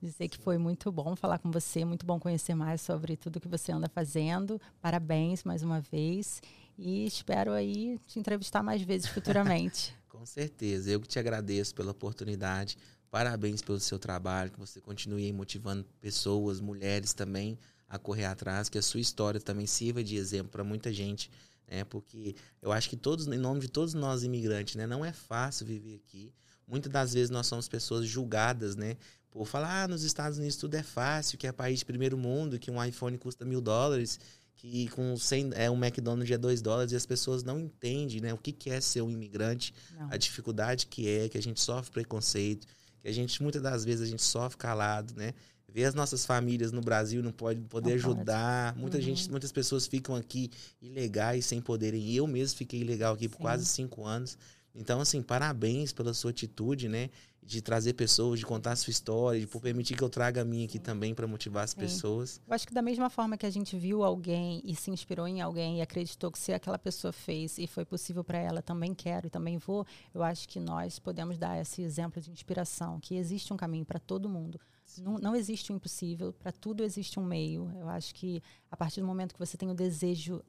Dizer 0.00 0.28
que 0.28 0.38
foi 0.38 0.58
muito 0.58 0.90
bom 0.90 1.14
falar 1.14 1.38
com 1.38 1.50
você, 1.50 1.84
muito 1.84 2.04
bom 2.04 2.18
conhecer 2.18 2.54
mais 2.54 2.80
sobre 2.80 3.16
tudo 3.16 3.40
que 3.40 3.48
você 3.48 3.72
anda 3.72 3.88
fazendo. 3.88 4.60
Parabéns 4.80 5.44
mais 5.44 5.62
uma 5.62 5.80
vez. 5.80 6.40
E 6.76 7.06
espero 7.06 7.52
aí 7.52 7.98
te 8.06 8.18
entrevistar 8.18 8.62
mais 8.62 8.82
vezes 8.82 9.08
futuramente. 9.08 9.96
com 10.08 10.26
certeza. 10.26 10.90
Eu 10.90 11.00
que 11.00 11.08
te 11.08 11.18
agradeço 11.18 11.74
pela 11.74 11.92
oportunidade. 11.92 12.76
Parabéns 13.10 13.60
pelo 13.60 13.78
seu 13.78 13.98
trabalho, 13.98 14.50
que 14.50 14.58
você 14.58 14.80
continue 14.80 15.32
motivando 15.32 15.84
pessoas, 16.00 16.60
mulheres 16.60 17.12
também, 17.12 17.58
a 17.92 17.98
correr 17.98 18.24
atrás, 18.24 18.70
que 18.70 18.78
a 18.78 18.82
sua 18.82 19.00
história 19.00 19.38
também 19.38 19.66
sirva 19.66 20.02
de 20.02 20.16
exemplo 20.16 20.50
para 20.50 20.64
muita 20.64 20.90
gente, 20.90 21.30
né? 21.70 21.84
Porque 21.84 22.34
eu 22.62 22.72
acho 22.72 22.88
que 22.88 22.96
todos, 22.96 23.26
em 23.26 23.36
nome 23.36 23.60
de 23.60 23.68
todos 23.68 23.92
nós 23.92 24.24
imigrantes, 24.24 24.76
né, 24.76 24.86
não 24.86 25.04
é 25.04 25.12
fácil 25.12 25.66
viver 25.66 25.96
aqui. 25.96 26.32
Muitas 26.66 26.90
das 26.90 27.12
vezes 27.12 27.28
nós 27.28 27.46
somos 27.46 27.68
pessoas 27.68 28.06
julgadas, 28.06 28.76
né? 28.76 28.96
Por 29.30 29.46
falar, 29.46 29.82
ah, 29.82 29.88
nos 29.88 30.04
Estados 30.04 30.38
Unidos 30.38 30.56
tudo 30.56 30.74
é 30.74 30.82
fácil, 30.82 31.36
que 31.36 31.46
é 31.46 31.52
país 31.52 31.80
de 31.80 31.84
primeiro 31.84 32.16
mundo, 32.16 32.58
que 32.58 32.70
um 32.70 32.82
iPhone 32.82 33.18
custa 33.18 33.44
mil 33.44 33.60
dólares, 33.60 34.18
que 34.54 34.88
com 34.88 35.14
100, 35.14 35.50
é, 35.54 35.70
um 35.70 35.76
McDonald's 35.76 36.30
é 36.30 36.38
dois 36.38 36.62
dólares, 36.62 36.92
e 36.92 36.96
as 36.96 37.04
pessoas 37.04 37.42
não 37.42 37.60
entendem, 37.60 38.22
né? 38.22 38.32
O 38.32 38.38
que, 38.38 38.52
que 38.52 38.70
é 38.70 38.80
ser 38.80 39.02
um 39.02 39.10
imigrante, 39.10 39.74
não. 39.98 40.10
a 40.10 40.16
dificuldade 40.16 40.86
que 40.86 41.06
é, 41.06 41.28
que 41.28 41.36
a 41.36 41.42
gente 41.42 41.60
sofre 41.60 41.92
preconceito, 41.92 42.66
que 43.02 43.08
a 43.08 43.12
gente, 43.12 43.42
muitas 43.42 43.60
das 43.60 43.84
vezes, 43.84 44.00
a 44.00 44.10
gente 44.10 44.22
sofre 44.22 44.56
calado, 44.56 45.12
né? 45.14 45.34
Ver 45.72 45.84
as 45.84 45.94
nossas 45.94 46.26
famílias 46.26 46.70
no 46.70 46.80
Brasil, 46.80 47.22
não 47.22 47.32
pode 47.32 47.60
poder 47.62 47.90
não 47.90 47.96
ajudar. 47.96 48.72
Pode. 48.72 48.80
Muita 48.80 48.96
uhum. 48.98 49.02
gente, 49.02 49.30
muitas 49.30 49.50
pessoas 49.50 49.86
ficam 49.86 50.14
aqui 50.14 50.50
ilegais 50.80 51.46
sem 51.46 51.60
poderem. 51.60 52.12
Eu 52.12 52.26
mesmo 52.26 52.58
fiquei 52.58 52.80
ilegal 52.80 53.14
aqui 53.14 53.24
Sim. 53.24 53.30
por 53.30 53.38
quase 53.38 53.64
cinco 53.64 54.04
anos. 54.04 54.36
Então, 54.74 55.00
assim, 55.00 55.22
parabéns 55.22 55.92
pela 55.92 56.14
sua 56.14 56.30
atitude, 56.30 56.88
né? 56.88 57.10
De 57.42 57.60
trazer 57.60 57.94
pessoas, 57.94 58.38
de 58.38 58.46
contar 58.46 58.72
a 58.72 58.76
sua 58.76 58.90
história, 58.90 59.40
de 59.40 59.46
permitir 59.46 59.96
que 59.96 60.02
eu 60.02 60.08
traga 60.08 60.42
a 60.42 60.44
minha 60.44 60.64
aqui 60.64 60.78
também 60.78 61.12
para 61.12 61.26
motivar 61.26 61.64
as 61.64 61.74
pessoas. 61.74 62.40
Eu 62.46 62.54
acho 62.54 62.66
que 62.66 62.72
da 62.72 62.80
mesma 62.80 63.10
forma 63.10 63.36
que 63.36 63.44
a 63.44 63.50
gente 63.50 63.76
viu 63.76 64.04
alguém 64.04 64.62
e 64.64 64.74
se 64.76 64.90
inspirou 64.90 65.26
em 65.26 65.40
alguém 65.40 65.78
e 65.78 65.80
acreditou 65.82 66.30
que 66.30 66.38
se 66.38 66.52
aquela 66.52 66.78
pessoa 66.78 67.12
fez 67.12 67.58
e 67.58 67.66
foi 67.66 67.84
possível 67.84 68.22
para 68.22 68.38
ela, 68.38 68.62
também 68.62 68.94
quero 68.94 69.26
e 69.26 69.30
também 69.30 69.58
vou, 69.58 69.84
eu 70.14 70.22
acho 70.22 70.48
que 70.48 70.60
nós 70.60 71.00
podemos 71.00 71.36
dar 71.36 71.60
esse 71.60 71.82
exemplo 71.82 72.22
de 72.22 72.30
inspiração, 72.30 73.00
que 73.00 73.16
existe 73.16 73.52
um 73.52 73.56
caminho 73.56 73.84
para 73.84 73.98
todo 73.98 74.28
mundo. 74.28 74.60
Não, 74.98 75.18
não, 75.18 75.36
existe 75.36 75.70
o 75.70 75.74
um 75.74 75.76
impossível, 75.76 76.32
para 76.32 76.52
tudo 76.52 76.82
existe 76.82 77.18
um 77.18 77.24
meio. 77.24 77.70
Eu 77.76 77.88
acho 77.88 78.14
que 78.14 78.42
a 78.70 78.76
partir 78.76 79.00
do 79.00 79.06
momento 79.06 79.32
que 79.32 79.38
você 79.38 79.56
tem 79.56 79.70
o 79.70 79.74
desejo 79.74 80.42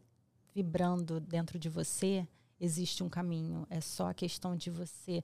vibrando 0.53 1.19
dentro 1.19 1.57
de 1.57 1.69
você, 1.69 2.27
existe 2.59 3.03
um 3.03 3.09
caminho. 3.09 3.65
É 3.69 3.81
só 3.81 4.09
a 4.09 4.13
questão 4.13 4.55
de 4.55 4.69
você 4.69 5.23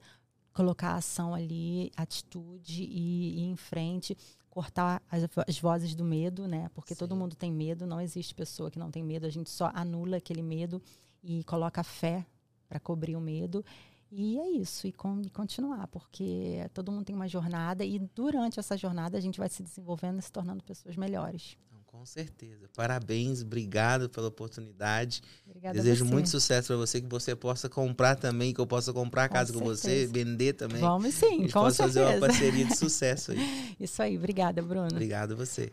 colocar 0.52 0.90
a 0.90 0.96
ação 0.96 1.34
ali, 1.34 1.90
atitude 1.96 2.82
e 2.82 3.38
ir 3.38 3.44
em 3.44 3.56
frente, 3.56 4.16
cortar 4.48 5.02
as, 5.10 5.22
as 5.46 5.58
vozes 5.58 5.94
do 5.94 6.04
medo, 6.04 6.46
né? 6.48 6.68
Porque 6.74 6.94
Sim. 6.94 6.98
todo 6.98 7.16
mundo 7.16 7.36
tem 7.36 7.52
medo, 7.52 7.86
não 7.86 8.00
existe 8.00 8.34
pessoa 8.34 8.70
que 8.70 8.78
não 8.78 8.90
tem 8.90 9.02
medo, 9.02 9.26
a 9.26 9.30
gente 9.30 9.48
só 9.48 9.70
anula 9.74 10.16
aquele 10.16 10.42
medo 10.42 10.82
e 11.22 11.44
coloca 11.44 11.82
fé 11.84 12.26
para 12.68 12.80
cobrir 12.80 13.16
o 13.16 13.20
medo. 13.20 13.64
E 14.12 14.38
é 14.38 14.50
isso, 14.50 14.88
e, 14.88 14.92
com, 14.92 15.20
e, 15.20 15.30
continuar, 15.30 15.86
porque 15.86 16.68
todo 16.74 16.90
mundo 16.90 17.04
tem 17.04 17.14
uma 17.14 17.28
jornada 17.28 17.84
e 17.84 17.98
durante 17.98 18.58
essa 18.58 18.76
jornada 18.76 19.16
a 19.16 19.20
gente 19.20 19.38
vai 19.38 19.48
se 19.48 19.62
desenvolvendo 19.62 20.18
e 20.18 20.22
se 20.22 20.32
tornando 20.32 20.64
pessoas 20.64 20.96
melhores. 20.96 21.56
Com 21.86 22.06
certeza. 22.06 22.68
Parabéns, 22.74 23.42
obrigado 23.42 24.08
pela 24.08 24.28
oportunidade. 24.28 25.22
Obrigada 25.44 25.74
Desejo 25.74 26.04
muito 26.04 26.28
sucesso 26.28 26.68
para 26.68 26.76
você, 26.76 27.00
que 27.00 27.08
você 27.08 27.34
possa 27.34 27.68
comprar 27.68 28.14
também, 28.14 28.54
que 28.54 28.60
eu 28.60 28.66
possa 28.66 28.92
comprar 28.92 29.24
a 29.24 29.28
casa 29.28 29.52
com, 29.52 29.58
com 29.58 29.64
você, 29.64 30.06
vender 30.06 30.52
também. 30.52 30.80
Vamos 30.80 31.14
sim, 31.14 31.48
com 31.48 31.68
certeza. 31.68 31.82
fazer 31.82 32.02
uma 32.02 32.20
parceria 32.20 32.64
de 32.64 32.74
sucesso 32.78 33.32
aí. 33.32 33.76
Isso 33.78 34.00
aí, 34.02 34.16
obrigada, 34.16 34.62
Bruno. 34.62 34.86
Obrigado 34.86 35.32
a 35.32 35.36
você. 35.36 35.72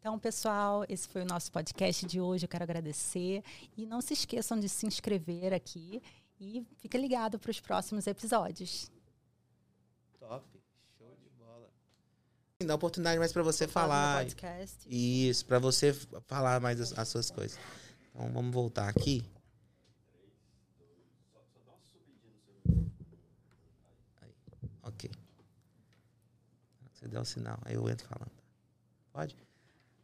Então, 0.00 0.18
pessoal, 0.18 0.84
esse 0.88 1.06
foi 1.08 1.22
o 1.22 1.26
nosso 1.26 1.52
podcast 1.52 2.06
de 2.06 2.20
hoje. 2.20 2.44
Eu 2.44 2.48
quero 2.48 2.64
agradecer. 2.64 3.42
E 3.76 3.84
não 3.84 4.00
se 4.00 4.14
esqueçam 4.14 4.58
de 4.58 4.68
se 4.68 4.86
inscrever 4.86 5.52
aqui 5.52 6.00
e 6.40 6.64
fica 6.78 6.96
ligado 6.98 7.38
para 7.38 7.50
os 7.50 7.60
próximos 7.60 8.06
episódios. 8.06 8.90
Top 10.18 10.58
dá 12.66 12.74
oportunidade 12.74 13.18
mais 13.20 13.32
para 13.32 13.42
você 13.42 13.68
falar. 13.68 14.26
Isso, 14.86 15.46
para 15.46 15.60
você 15.60 15.92
falar 16.26 16.60
mais 16.60 16.80
as, 16.80 16.98
as, 16.98 17.08
suas 17.08 17.30
coisas. 17.30 17.58
Então 18.10 18.32
vamos 18.32 18.52
voltar 18.52 18.88
aqui. 18.88 19.24
Ok. 24.82 25.08
Você 26.92 27.06
deu 27.06 27.20
o 27.20 27.24
sinal, 27.24 27.58
aí 27.64 27.76
eu 27.76 27.88
entro 27.88 28.08
falando. 28.08 28.32
Pode? 29.12 29.36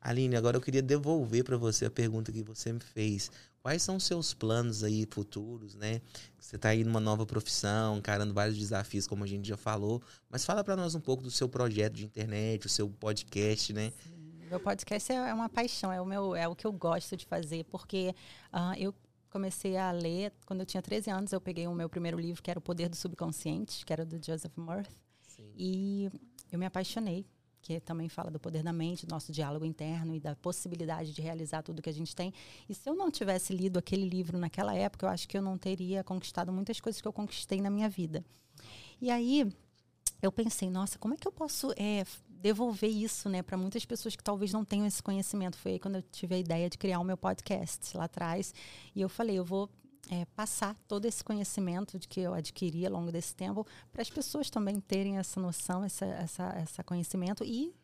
Aline, 0.05 0.37
agora 0.37 0.59
eu 0.59 0.61
queria 0.61 0.83
devolver 0.83 1.43
para 1.43 1.57
você 1.57 1.87
a 1.87 1.91
pergunta 1.91 2.31
que 2.31 2.43
você 2.43 2.71
me 2.71 2.81
fez. 2.81 3.31
Quais 3.63 3.83
são 3.83 3.97
os 3.97 4.05
seus 4.05 4.35
planos 4.35 4.85
aí 4.85 5.07
futuros, 5.11 5.75
né? 5.75 6.03
Você 6.39 6.57
está 6.57 6.69
aí 6.69 6.85
numa 6.85 7.01
nova 7.01 7.25
profissão, 7.25 7.97
encarando 7.97 8.35
vários 8.35 8.59
desafios, 8.59 9.07
como 9.07 9.25
a 9.25 9.27
gente 9.27 9.49
já 9.49 9.57
falou. 9.57 10.03
Mas 10.29 10.45
fala 10.45 10.63
para 10.63 10.77
nós 10.77 10.95
um 10.95 11.01
pouco 11.01 11.23
do 11.23 11.31
seu 11.31 11.49
projeto 11.49 11.95
de 11.95 12.05
internet, 12.05 12.67
o 12.67 12.69
seu 12.69 12.91
podcast, 12.91 13.73
né? 13.73 13.95
Sim. 14.05 14.35
Meu 14.51 14.61
podcast 14.61 15.11
é, 15.11 15.15
é 15.15 15.33
uma 15.33 15.49
paixão, 15.49 15.91
é 15.91 15.99
o, 15.99 16.05
meu, 16.05 16.37
é 16.37 16.47
o 16.47 16.55
que 16.55 16.67
eu 16.67 16.73
gosto 16.73 17.17
de 17.17 17.25
fazer, 17.25 17.65
porque 17.65 18.15
uh, 18.53 18.79
eu 18.79 18.95
comecei 19.31 19.79
a 19.79 19.91
ler 19.91 20.35
quando 20.45 20.61
eu 20.61 20.67
tinha 20.67 20.83
13 20.83 21.11
anos. 21.11 21.33
Eu 21.33 21.41
peguei 21.41 21.67
o 21.67 21.75
meu 21.75 21.89
primeiro 21.89 22.21
livro, 22.21 22.43
que 22.43 22.51
era 22.51 22.59
O 22.59 22.63
Poder 22.63 22.91
do 22.91 22.97
Subconsciente, 22.97 23.87
que 23.87 23.93
era 23.93 24.05
do 24.05 24.23
Joseph 24.23 24.53
Murphy. 24.55 24.95
Sim. 25.23 25.51
E 25.57 26.11
eu 26.53 26.59
me 26.59 26.67
apaixonei 26.67 27.25
que 27.65 27.81
também 27.81 28.11
fala 28.11 28.31
do 28.31 28.39
poder 28.39 28.62
da 28.62 28.75
mente, 28.75 29.07
do 29.07 29.11
nosso 29.11 29.33
diálogo 29.33 29.65
interno 29.65 30.15
e 30.15 30.21
da 30.21 30.37
possibilidade 30.37 31.15
de 31.15 31.23
realizar 31.23 31.62
tudo 31.62 31.81
que 31.81 31.89
a 31.89 31.93
gente 31.95 32.15
tem. 32.15 32.33
E 32.69 32.75
se 32.75 32.87
eu 32.89 32.95
não 32.95 33.11
tivesse 33.11 33.55
lido 33.55 33.79
aquele 33.79 34.07
livro 34.07 34.37
naquela 34.39 34.75
época, 34.75 35.07
eu 35.07 35.11
acho 35.11 35.27
que 35.27 35.37
eu 35.37 35.41
não 35.41 35.57
teria 35.57 36.05
conquistado 36.05 36.53
muitas 36.53 36.79
coisas 36.79 37.01
que 37.01 37.09
eu 37.09 37.12
conquistei 37.12 37.62
na 37.62 37.71
minha 37.71 37.89
vida. 37.89 38.23
E 39.01 39.11
aí 39.11 39.51
eu 40.21 40.31
pensei, 40.31 40.69
nossa, 40.69 40.99
como 40.99 41.15
é 41.15 41.17
que 41.17 41.27
eu 41.27 41.33
posso 41.33 41.73
é, 41.73 42.05
devolver 42.29 42.91
isso 42.91 43.31
né, 43.31 43.43
para 43.43 43.57
muitas 43.57 43.87
pessoas 43.87 44.15
que 44.15 44.23
talvez 44.23 44.53
não 44.53 44.62
tenham 44.62 44.87
esse 44.87 45.03
conhecimento? 45.03 45.57
Foi 45.57 45.73
aí 45.73 45.79
quando 45.79 45.97
eu 45.97 46.03
tive 46.03 46.35
a 46.35 46.39
ideia 46.39 46.69
de 46.69 46.77
criar 46.77 47.01
o 47.01 47.05
meu 47.05 47.17
podcast 47.17 47.97
lá 47.97 48.05
atrás. 48.05 48.55
E 48.95 49.01
eu 49.01 49.09
falei, 49.09 49.39
eu 49.39 49.45
vou 49.45 49.71
é, 50.11 50.25
passar 50.37 50.77
todo 50.87 51.07
esse 51.07 51.23
conhecimento 51.23 51.99
de 51.99 52.07
que 52.09 52.21
eu 52.21 52.35
adquiri 52.35 52.87
ao 52.87 52.93
longo 52.93 53.11
desse 53.11 53.35
tempo 53.35 53.67
para 53.93 54.03
as 54.03 54.11
pessoas 54.11 54.51
também 54.51 54.81
terem 54.81 55.19
essa 55.19 55.41
noção, 55.41 55.85
essa, 55.85 56.05
essa, 56.05 56.45
essa 56.57 56.85
conhecimento 56.85 57.45
e 57.45 57.75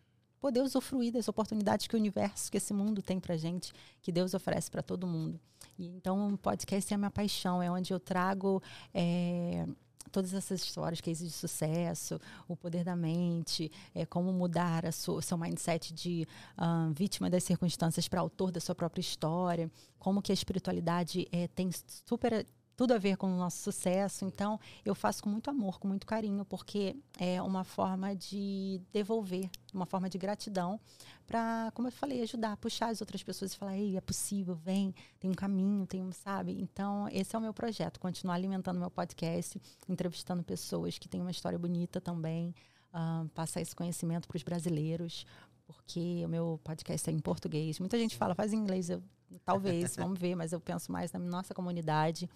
poder 0.41 0.63
usufruir 0.63 1.13
das 1.13 1.29
oportunidades 1.29 1.87
que 1.87 1.95
o 1.95 1.99
universo, 1.99 2.51
que 2.51 2.57
esse 2.57 2.73
mundo 2.73 3.03
tem 3.03 3.21
para 3.21 3.37
gente, 3.37 3.73
que 4.01 4.11
Deus 4.11 4.33
oferece 4.33 4.71
para 4.71 4.83
todo 4.83 5.07
mundo. 5.07 5.39
E, 5.79 5.87
então, 5.89 6.29
o 6.29 6.39
podcast 6.39 6.93
é 6.93 6.95
a 6.95 6.99
minha 6.99 7.11
paixão, 7.11 7.63
é 7.63 7.71
onde 7.71 7.93
eu 7.93 8.01
trago 8.01 8.63
é, 8.95 9.67
todas 10.11 10.35
essas 10.35 10.63
histórias, 10.63 11.01
cases 11.01 11.29
de 11.29 11.35
sucesso, 11.35 12.21
o 12.49 12.57
poder 12.57 12.85
da 12.85 12.97
mente, 12.97 13.71
é, 13.95 14.05
como 14.05 14.33
mudar 14.33 14.85
o 14.87 15.23
seu 15.23 15.39
mindset 15.39 15.93
de 15.93 16.27
uh, 16.59 16.93
vítima 16.93 17.31
das 17.31 17.45
circunstâncias 17.45 18.09
para 18.09 18.21
autor 18.21 18.51
da 18.51 18.61
sua 18.61 18.75
própria 18.75 19.01
história, 19.01 19.71
como 19.99 20.23
que 20.23 20.33
a 20.33 20.35
espiritualidade 20.35 21.29
é, 21.31 21.47
tem 21.49 21.71
super 22.07 22.47
tudo 22.81 22.95
a 22.95 22.99
ver 22.99 23.19
com 23.19 23.27
o 23.27 23.37
nosso 23.37 23.59
sucesso. 23.59 24.25
Então, 24.25 24.59
eu 24.87 24.95
faço 24.95 25.23
com 25.23 25.29
muito 25.29 25.51
amor, 25.51 25.79
com 25.79 25.87
muito 25.87 26.07
carinho, 26.07 26.47
porque 26.47 26.97
é 27.19 27.43
uma 27.43 27.63
forma 27.63 28.17
de 28.17 28.81
devolver, 28.91 29.51
uma 29.75 29.85
forma 29.85 30.09
de 30.09 30.17
gratidão 30.17 30.81
para, 31.27 31.71
como 31.75 31.89
eu 31.89 31.93
falei, 31.93 32.23
ajudar, 32.23 32.57
puxar 32.57 32.89
as 32.89 33.03
outras 33.03 33.23
pessoas 33.23 33.53
e 33.53 33.59
falar: 33.59 33.77
"Ei, 33.77 33.99
é 33.99 34.01
possível, 34.01 34.55
vem, 34.55 34.95
tem 35.19 35.31
um 35.31 35.35
caminho, 35.35 35.87
tem 35.87 36.03
um, 36.03 36.11
sabe?". 36.11 36.59
Então, 36.59 37.07
esse 37.13 37.37
é 37.37 37.39
o 37.39 37.43
meu 37.43 37.53
projeto, 37.53 38.01
continuar 38.01 38.37
alimentando 38.37 38.81
meu 38.81 38.91
podcast, 38.91 39.61
entrevistando 39.87 40.43
pessoas 40.43 40.97
que 40.99 41.07
têm 41.07 41.21
uma 41.21 41.31
história 41.31 41.59
bonita 41.59 42.01
também, 42.01 42.55
uh, 42.95 43.29
passar 43.35 43.61
esse 43.61 43.77
conhecimento 43.77 44.27
para 44.27 44.39
os 44.39 44.43
brasileiros, 44.43 45.27
porque 45.67 46.23
o 46.25 46.29
meu 46.31 46.59
podcast 46.65 47.11
é 47.11 47.13
em 47.13 47.19
português. 47.19 47.79
Muita 47.79 47.99
gente 47.99 48.17
fala, 48.17 48.35
faz 48.35 48.55
em 48.55 48.57
inglês, 48.57 48.89
eu 48.89 49.03
talvez, 49.45 49.97
vamos 49.97 50.19
ver, 50.19 50.35
mas 50.35 50.53
eu 50.53 50.61
penso 50.61 50.91
mais 50.91 51.13
na 51.13 51.19
nossa 51.19 51.55
comunidade. 51.55 52.29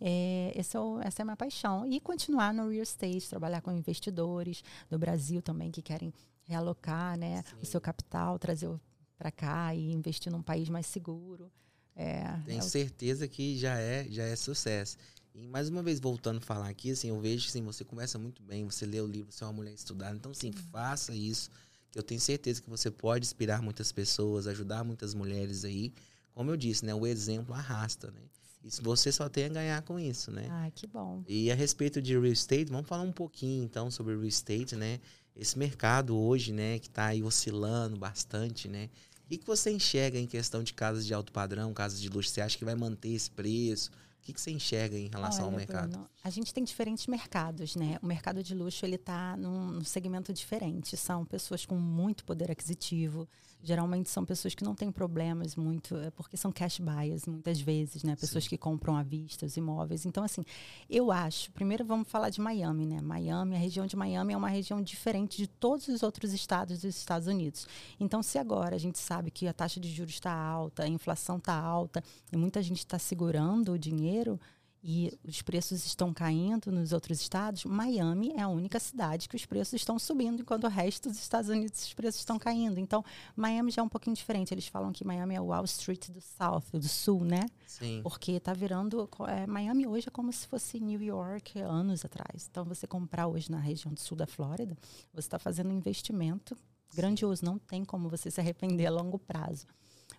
É, 0.00 0.52
esse 0.54 0.76
é 0.76 0.80
o, 0.80 1.00
essa 1.00 1.20
é 1.20 1.22
a 1.22 1.26
minha 1.26 1.36
paixão. 1.36 1.86
E 1.86 2.00
continuar 2.00 2.52
no 2.52 2.68
real 2.68 2.82
estate, 2.82 3.28
trabalhar 3.28 3.60
com 3.60 3.72
investidores 3.72 4.62
do 4.90 4.98
Brasil 4.98 5.40
também 5.40 5.70
que 5.70 5.82
querem 5.82 6.12
realocar 6.44 7.16
né, 7.16 7.42
o 7.62 7.66
seu 7.66 7.80
capital, 7.80 8.38
trazer 8.38 8.70
para 9.16 9.30
cá 9.30 9.74
e 9.74 9.92
investir 9.92 10.30
num 10.30 10.42
país 10.42 10.68
mais 10.68 10.86
seguro. 10.86 11.50
É, 11.96 12.24
Tenho 12.44 12.58
é 12.58 12.62
certeza 12.62 13.28
que 13.28 13.56
já 13.56 13.78
é, 13.78 14.06
já 14.10 14.24
é 14.24 14.36
sucesso. 14.36 14.96
E 15.34 15.46
mais 15.48 15.68
uma 15.68 15.82
vez, 15.82 15.98
voltando 15.98 16.38
a 16.38 16.40
falar 16.40 16.68
aqui, 16.68 16.90
assim, 16.92 17.08
eu 17.08 17.20
vejo 17.20 17.44
que 17.44 17.50
assim, 17.50 17.62
você 17.62 17.84
começa 17.84 18.18
muito 18.18 18.42
bem, 18.42 18.64
você 18.64 18.86
lê 18.86 19.00
o 19.00 19.06
livro, 19.06 19.32
você 19.32 19.42
é 19.42 19.46
uma 19.46 19.52
mulher 19.52 19.72
estudada. 19.72 20.14
Então, 20.14 20.32
sim, 20.32 20.52
faça 20.52 21.14
isso. 21.14 21.50
Que 21.90 21.98
eu 21.98 22.02
tenho 22.02 22.20
certeza 22.20 22.62
que 22.62 22.70
você 22.70 22.90
pode 22.90 23.24
inspirar 23.24 23.62
muitas 23.62 23.90
pessoas, 23.90 24.46
ajudar 24.46 24.84
muitas 24.84 25.14
mulheres 25.14 25.64
aí. 25.64 25.92
Como 26.32 26.50
eu 26.50 26.56
disse, 26.56 26.84
né? 26.84 26.94
O 26.94 27.06
exemplo 27.06 27.54
arrasta, 27.54 28.10
né? 28.10 28.20
Você 28.64 29.12
só 29.12 29.28
tem 29.28 29.44
a 29.44 29.48
ganhar 29.48 29.82
com 29.82 29.98
isso, 29.98 30.30
né? 30.30 30.48
Ah, 30.50 30.70
que 30.74 30.86
bom. 30.86 31.22
E 31.28 31.50
a 31.50 31.54
respeito 31.54 32.00
de 32.00 32.12
real 32.12 32.26
estate, 32.26 32.70
vamos 32.70 32.88
falar 32.88 33.02
um 33.02 33.12
pouquinho 33.12 33.62
então 33.62 33.90
sobre 33.90 34.14
real 34.14 34.24
estate, 34.24 34.74
né? 34.74 35.00
Esse 35.36 35.58
mercado 35.58 36.16
hoje, 36.16 36.52
né, 36.52 36.78
que 36.78 36.86
está 36.86 37.06
aí 37.06 37.22
oscilando 37.22 37.96
bastante, 37.96 38.68
né? 38.68 38.88
O 39.24 39.28
que, 39.38 39.46
você 39.46 39.70
enxerga 39.70 40.18
em 40.18 40.26
questão 40.26 40.62
de 40.62 40.72
casas 40.72 41.04
de 41.04 41.12
alto 41.12 41.32
padrão, 41.32 41.72
casas 41.72 42.00
de 42.00 42.08
luxo? 42.08 42.30
Você 42.30 42.40
acha 42.40 42.56
que 42.56 42.64
vai 42.64 42.74
manter 42.74 43.08
esse 43.08 43.30
preço? 43.30 43.90
O 43.90 44.22
que, 44.22 44.32
que 44.32 44.40
você 44.40 44.50
enxerga 44.50 44.96
em 44.96 45.08
relação 45.08 45.46
Olha, 45.46 45.52
ao 45.52 45.56
mercado? 45.58 45.90
Bruno, 45.90 46.08
a 46.22 46.30
gente 46.30 46.54
tem 46.54 46.62
diferentes 46.62 47.06
mercados, 47.06 47.74
né? 47.74 47.98
O 48.02 48.06
mercado 48.06 48.42
de 48.42 48.54
luxo 48.54 48.86
ele 48.86 48.94
está 48.94 49.36
num, 49.36 49.72
num 49.72 49.84
segmento 49.84 50.32
diferente. 50.32 50.96
São 50.96 51.24
pessoas 51.24 51.66
com 51.66 51.76
muito 51.76 52.24
poder 52.24 52.50
aquisitivo, 52.50 53.28
Geralmente 53.64 54.10
são 54.10 54.24
pessoas 54.24 54.54
que 54.54 54.62
não 54.62 54.74
têm 54.74 54.92
problemas 54.92 55.56
muito, 55.56 55.96
é 55.96 56.10
porque 56.10 56.36
são 56.36 56.52
cash 56.52 56.78
buyers 56.80 57.26
muitas 57.26 57.58
vezes, 57.60 58.04
né? 58.04 58.14
Pessoas 58.14 58.44
Sim. 58.44 58.50
que 58.50 58.58
compram 58.58 58.94
à 58.94 59.02
vista 59.02 59.46
os 59.46 59.56
imóveis. 59.56 60.04
Então, 60.04 60.22
assim, 60.22 60.44
eu 60.88 61.10
acho, 61.10 61.50
primeiro 61.52 61.84
vamos 61.84 62.06
falar 62.08 62.28
de 62.28 62.40
Miami, 62.40 62.84
né? 62.84 63.00
Miami, 63.00 63.56
a 63.56 63.58
região 63.58 63.86
de 63.86 63.96
Miami 63.96 64.34
é 64.34 64.36
uma 64.36 64.48
região 64.48 64.82
diferente 64.82 65.38
de 65.38 65.46
todos 65.46 65.88
os 65.88 66.02
outros 66.02 66.32
estados 66.32 66.82
dos 66.82 66.96
Estados 66.96 67.26
Unidos. 67.26 67.66
Então, 67.98 68.22
se 68.22 68.38
agora 68.38 68.76
a 68.76 68.78
gente 68.78 68.98
sabe 68.98 69.30
que 69.30 69.48
a 69.48 69.52
taxa 69.52 69.80
de 69.80 69.90
juros 69.90 70.14
está 70.14 70.32
alta, 70.32 70.84
a 70.84 70.88
inflação 70.88 71.38
está 71.38 71.54
alta 71.54 72.04
e 72.30 72.36
muita 72.36 72.62
gente 72.62 72.78
está 72.78 72.98
segurando 72.98 73.72
o 73.72 73.78
dinheiro, 73.78 74.38
e 74.86 75.18
os 75.26 75.40
preços 75.40 75.86
estão 75.86 76.12
caindo 76.12 76.70
nos 76.70 76.92
outros 76.92 77.18
estados, 77.18 77.64
Miami 77.64 78.34
é 78.36 78.42
a 78.42 78.48
única 78.48 78.78
cidade 78.78 79.30
que 79.30 79.34
os 79.34 79.46
preços 79.46 79.72
estão 79.72 79.98
subindo, 79.98 80.42
enquanto 80.42 80.64
o 80.64 80.68
resto 80.68 81.08
dos 81.08 81.18
Estados 81.18 81.48
Unidos 81.48 81.86
os 81.86 81.94
preços 81.94 82.20
estão 82.20 82.38
caindo. 82.38 82.78
Então, 82.78 83.02
Miami 83.34 83.70
já 83.70 83.80
é 83.80 83.84
um 83.84 83.88
pouquinho 83.88 84.14
diferente. 84.14 84.52
Eles 84.52 84.66
falam 84.66 84.92
que 84.92 85.02
Miami 85.02 85.36
é 85.36 85.40
o 85.40 85.46
Wall 85.46 85.64
Street 85.64 86.10
do 86.10 86.20
South, 86.20 86.64
do 86.74 86.86
Sul, 86.86 87.24
né? 87.24 87.46
Sim. 87.66 88.02
Porque 88.02 88.32
está 88.32 88.52
virando. 88.52 89.08
É, 89.26 89.46
Miami 89.46 89.86
hoje 89.86 90.08
é 90.08 90.10
como 90.10 90.30
se 90.30 90.46
fosse 90.46 90.78
New 90.78 91.00
York 91.00 91.58
anos 91.60 92.04
atrás. 92.04 92.46
Então, 92.50 92.62
você 92.62 92.86
comprar 92.86 93.26
hoje 93.26 93.50
na 93.50 93.58
região 93.58 93.90
do 93.90 93.98
sul 93.98 94.18
da 94.18 94.26
Flórida, 94.26 94.76
você 95.14 95.20
está 95.20 95.38
fazendo 95.38 95.70
um 95.70 95.78
investimento 95.78 96.54
grandioso. 96.94 97.42
Não 97.42 97.58
tem 97.58 97.86
como 97.86 98.10
você 98.10 98.30
se 98.30 98.38
arrepender 98.38 98.84
a 98.84 98.90
longo 98.90 99.18
prazo. 99.18 99.66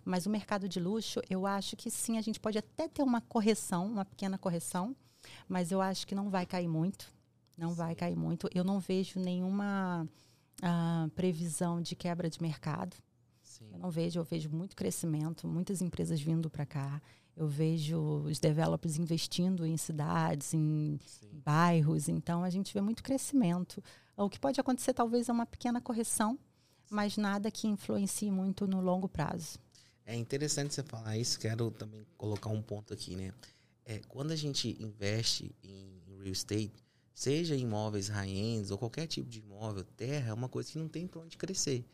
Mas 0.04 0.26
o 0.26 0.30
mercado 0.30 0.68
de 0.68 0.78
luxo, 0.78 1.20
eu 1.28 1.46
acho 1.46 1.76
que 1.76 1.90
sim, 1.90 2.18
a 2.18 2.22
gente 2.22 2.38
pode 2.38 2.58
até 2.58 2.88
ter 2.88 3.02
uma 3.02 3.20
correção, 3.20 3.86
uma 3.86 4.04
pequena 4.04 4.38
correção, 4.38 4.94
mas 5.48 5.72
eu 5.72 5.80
acho 5.80 6.06
que 6.06 6.14
não 6.14 6.30
vai 6.30 6.46
cair 6.46 6.68
muito. 6.68 7.12
Não 7.56 7.72
vai 7.72 7.94
cair 7.94 8.16
muito. 8.16 8.48
Eu 8.54 8.62
não 8.62 8.78
vejo 8.78 9.18
nenhuma 9.18 10.06
uh, 10.62 11.10
previsão 11.10 11.80
de 11.80 11.96
quebra 11.96 12.28
de 12.28 12.40
mercado. 12.40 12.96
Sim. 13.42 13.68
Eu 13.72 13.78
não 13.78 13.90
vejo, 13.90 14.20
eu 14.20 14.24
vejo 14.24 14.50
muito 14.50 14.76
crescimento, 14.76 15.48
muitas 15.48 15.80
empresas 15.80 16.20
vindo 16.20 16.50
para 16.50 16.66
cá. 16.66 17.00
Eu 17.34 17.48
vejo 17.48 17.98
os 18.24 18.38
developers 18.38 18.98
investindo 18.98 19.66
em 19.66 19.76
cidades, 19.76 20.54
em 20.54 20.98
Sim. 21.04 21.40
bairros. 21.44 22.08
Então, 22.08 22.44
a 22.44 22.50
gente 22.50 22.72
vê 22.72 22.80
muito 22.80 23.02
crescimento. 23.02 23.82
O 24.16 24.28
que 24.28 24.38
pode 24.38 24.60
acontecer, 24.60 24.94
talvez, 24.94 25.28
é 25.28 25.32
uma 25.32 25.44
pequena 25.44 25.80
correção, 25.80 26.38
mas 26.90 27.16
nada 27.16 27.50
que 27.50 27.66
influencie 27.66 28.30
muito 28.30 28.66
no 28.66 28.80
longo 28.80 29.08
prazo. 29.08 29.58
É 30.06 30.14
interessante 30.14 30.72
você 30.72 30.84
falar 30.84 31.18
isso, 31.18 31.38
quero 31.38 31.70
também 31.72 32.06
colocar 32.16 32.48
um 32.48 32.62
ponto 32.62 32.94
aqui, 32.94 33.16
né? 33.16 33.32
É, 33.84 34.00
quando 34.08 34.30
a 34.30 34.36
gente 34.36 34.76
investe 34.80 35.54
em 35.64 36.00
real 36.06 36.22
estate, 36.24 36.72
seja 37.12 37.56
imóveis 37.56 38.08
high-ends 38.08 38.70
ou 38.70 38.78
qualquer 38.78 39.08
tipo 39.08 39.28
de 39.28 39.40
imóvel, 39.40 39.84
terra 39.96 40.30
é 40.30 40.32
uma 40.32 40.48
coisa 40.48 40.70
que 40.70 40.78
não 40.78 40.88
tem 40.88 41.06
para 41.08 41.20
onde 41.20 41.36
crescer, 41.36 41.84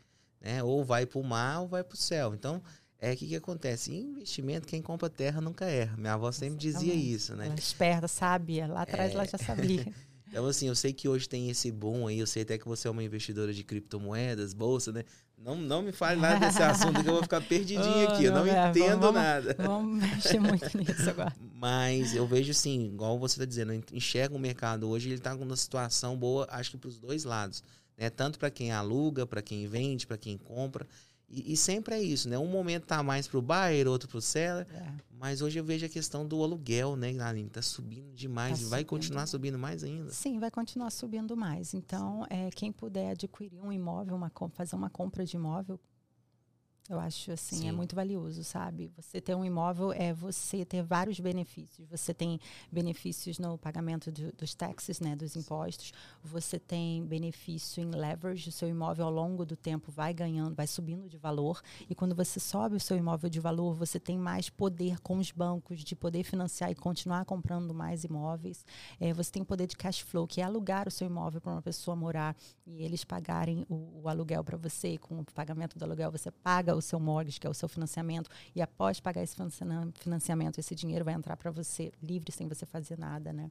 né? 0.40 0.62
Ou 0.62 0.84
vai 0.84 1.06
para 1.06 1.18
o 1.18 1.24
mar 1.24 1.62
ou 1.62 1.68
vai 1.68 1.82
para 1.82 1.94
o 1.94 1.98
céu. 1.98 2.34
Então, 2.34 2.62
é 2.98 3.12
o 3.12 3.16
que, 3.16 3.26
que 3.26 3.36
acontece? 3.36 3.92
Em 3.92 4.10
investimento, 4.10 4.66
quem 4.66 4.82
compra 4.82 5.08
terra 5.08 5.40
nunca 5.40 5.64
erra. 5.64 5.96
Minha 5.96 6.12
avó 6.12 6.30
sempre 6.30 6.58
dizia 6.58 6.94
isso, 6.94 7.34
né? 7.34 7.46
Ela 7.46 7.54
é 7.54 7.58
esperta, 7.58 8.06
sabia. 8.06 8.66
Lá 8.66 8.82
atrás 8.82 9.10
é... 9.10 9.14
ela 9.14 9.24
já 9.24 9.38
sabia. 9.38 9.92
então, 10.32 10.46
assim, 10.46 10.66
eu 10.66 10.74
sei 10.74 10.94
que 10.94 11.06
hoje 11.06 11.28
tem 11.28 11.50
esse 11.50 11.70
boom 11.70 12.06
aí, 12.06 12.18
eu 12.18 12.26
sei 12.26 12.42
até 12.42 12.56
que 12.56 12.66
você 12.66 12.88
é 12.88 12.90
uma 12.90 13.04
investidora 13.04 13.52
de 13.52 13.62
criptomoedas, 13.62 14.54
bolsa, 14.54 14.90
né? 14.90 15.04
Não, 15.36 15.56
não 15.56 15.82
me 15.82 15.92
fale 15.92 16.18
nada 16.18 16.46
desse 16.46 16.62
assunto 16.64 17.02
que 17.02 17.08
eu 17.10 17.12
vou 17.12 17.22
ficar 17.22 17.42
perdidinho 17.42 18.06
oh, 18.08 18.08
aqui. 18.08 18.24
eu 18.24 18.32
não, 18.32 18.46
é, 18.46 18.70
entendo 18.70 19.00
vamos, 19.00 19.20
nada. 19.20 19.54
Vamos 19.60 20.02
mexer 20.02 20.40
muito 20.40 20.78
nisso 20.78 21.10
agora. 21.10 21.36
Mas 21.54 22.14
eu 22.14 22.26
vejo 22.26 22.50
assim, 22.50 22.86
igual 22.86 23.18
você 23.18 23.34
está 23.34 23.44
dizendo, 23.44 23.74
enxerga 23.92 24.34
o 24.34 24.38
mercado 24.38 24.88
hoje, 24.88 25.08
ele 25.08 25.16
está 25.16 25.36
com 25.36 25.44
uma 25.44 25.56
situação 25.56 26.16
boa, 26.16 26.46
acho 26.50 26.70
que 26.70 26.78
para 26.78 26.88
os 26.88 26.98
dois 26.98 27.24
lados. 27.24 27.62
Né? 27.98 28.08
Tanto 28.08 28.38
para 28.38 28.50
quem 28.50 28.72
aluga, 28.72 29.26
para 29.26 29.42
quem 29.42 29.66
vende, 29.66 30.06
para 30.06 30.16
quem 30.16 30.38
compra. 30.38 30.86
E, 31.28 31.52
e, 31.52 31.56
sempre 31.58 31.94
é 31.94 32.02
isso, 32.02 32.26
né? 32.26 32.38
Um 32.38 32.46
momento 32.46 32.84
tá 32.84 33.02
mais 33.02 33.26
pro 33.26 33.42
buyer, 33.42 33.86
outro 33.86 34.08
pro 34.08 34.20
seller. 34.20 34.66
É. 34.72 35.11
Mas 35.22 35.40
hoje 35.40 35.56
eu 35.56 35.62
vejo 35.62 35.86
a 35.86 35.88
questão 35.88 36.26
do 36.26 36.42
aluguel, 36.42 36.96
né, 36.96 37.16
Aline? 37.20 37.48
Tá 37.48 37.62
subindo 37.62 38.12
demais 38.12 38.58
tá 38.58 38.66
e 38.66 38.68
vai 38.68 38.80
subindo. 38.80 38.88
continuar 38.88 39.26
subindo 39.28 39.56
mais 39.56 39.84
ainda. 39.84 40.10
Sim, 40.10 40.40
vai 40.40 40.50
continuar 40.50 40.90
subindo 40.90 41.36
mais. 41.36 41.74
Então, 41.74 42.26
é, 42.28 42.50
quem 42.50 42.72
puder 42.72 43.12
adquirir 43.12 43.62
um 43.62 43.72
imóvel, 43.72 44.16
uma, 44.16 44.32
fazer 44.52 44.74
uma 44.74 44.90
compra 44.90 45.24
de 45.24 45.36
imóvel, 45.36 45.78
eu 46.88 46.98
acho 46.98 47.30
assim, 47.30 47.56
é 47.56 47.58
Sim. 47.60 47.68
é 47.68 47.72
muito 47.72 47.94
valioso, 47.94 48.42
sabe? 48.42 48.90
Você 48.96 49.20
ter 49.20 49.36
um 49.36 49.44
imóvel 49.44 49.92
é 49.92 50.12
você 50.12 50.64
ter 50.64 50.82
vários 50.82 51.20
benefícios. 51.20 51.88
Você 51.88 52.12
tem 52.12 52.40
benefícios 52.72 53.38
no 53.38 53.56
pagamento 53.56 54.10
de, 54.10 54.32
dos 54.32 54.52
taxes, 54.52 54.98
né, 54.98 55.14
dos 55.14 55.36
impostos. 55.36 55.92
Você 56.24 56.58
tem 56.58 57.04
benefício 57.06 57.80
em 57.80 57.90
leverage, 57.90 58.48
o 58.48 58.52
seu 58.52 58.68
imóvel 58.68 59.06
ao 59.06 59.12
longo 59.12 59.46
do 59.46 59.56
tempo 59.56 59.92
vai 59.92 60.12
ganhando, 60.12 60.56
vai 60.56 60.66
subindo 60.66 61.08
de 61.08 61.16
valor. 61.16 61.62
E 61.88 61.94
quando 61.94 62.16
você 62.16 62.40
sobe 62.40 62.76
o 62.76 62.80
seu 62.80 62.96
imóvel 62.96 63.30
de 63.30 63.38
valor, 63.38 63.74
você 63.74 64.00
tem 64.00 64.18
mais 64.18 64.50
poder 64.50 64.98
com 65.00 65.18
os 65.18 65.30
bancos 65.30 65.84
de 65.84 65.94
poder 65.94 66.24
financiar 66.24 66.70
e 66.72 66.74
continuar 66.74 67.24
comprando 67.24 67.72
mais 67.72 68.02
imóveis. 68.02 68.66
É, 68.98 69.12
você 69.12 69.30
tem 69.30 69.44
poder 69.44 69.68
de 69.68 69.76
cash 69.76 70.00
flow, 70.00 70.26
que 70.26 70.40
é 70.40 70.44
alugar 70.44 70.88
o 70.88 70.90
seu 70.90 71.06
imóvel 71.06 71.40
para 71.40 71.52
uma 71.52 71.62
pessoa 71.62 71.94
morar 71.94 72.36
e 72.66 72.82
eles 72.82 73.04
pagarem 73.04 73.64
o, 73.68 74.02
o 74.02 74.08
aluguel 74.08 74.42
para 74.42 74.56
você. 74.56 74.98
Com 74.98 75.20
o 75.20 75.24
pagamento 75.24 75.78
do 75.78 75.84
aluguel, 75.84 76.10
você 76.10 76.30
paga 76.30 76.71
paga 76.72 76.76
o 76.76 76.82
seu 76.82 76.98
mortgage, 76.98 77.38
que 77.38 77.46
é 77.46 77.50
o 77.50 77.54
seu 77.54 77.68
financiamento, 77.68 78.30
e 78.54 78.62
após 78.62 79.00
pagar 79.00 79.22
esse 79.22 79.36
financiamento, 79.94 80.58
esse 80.58 80.74
dinheiro 80.74 81.04
vai 81.04 81.14
entrar 81.14 81.36
para 81.36 81.50
você 81.50 81.92
livre, 82.02 82.32
sem 82.32 82.48
você 82.48 82.64
fazer 82.64 82.98
nada, 82.98 83.32
né? 83.32 83.50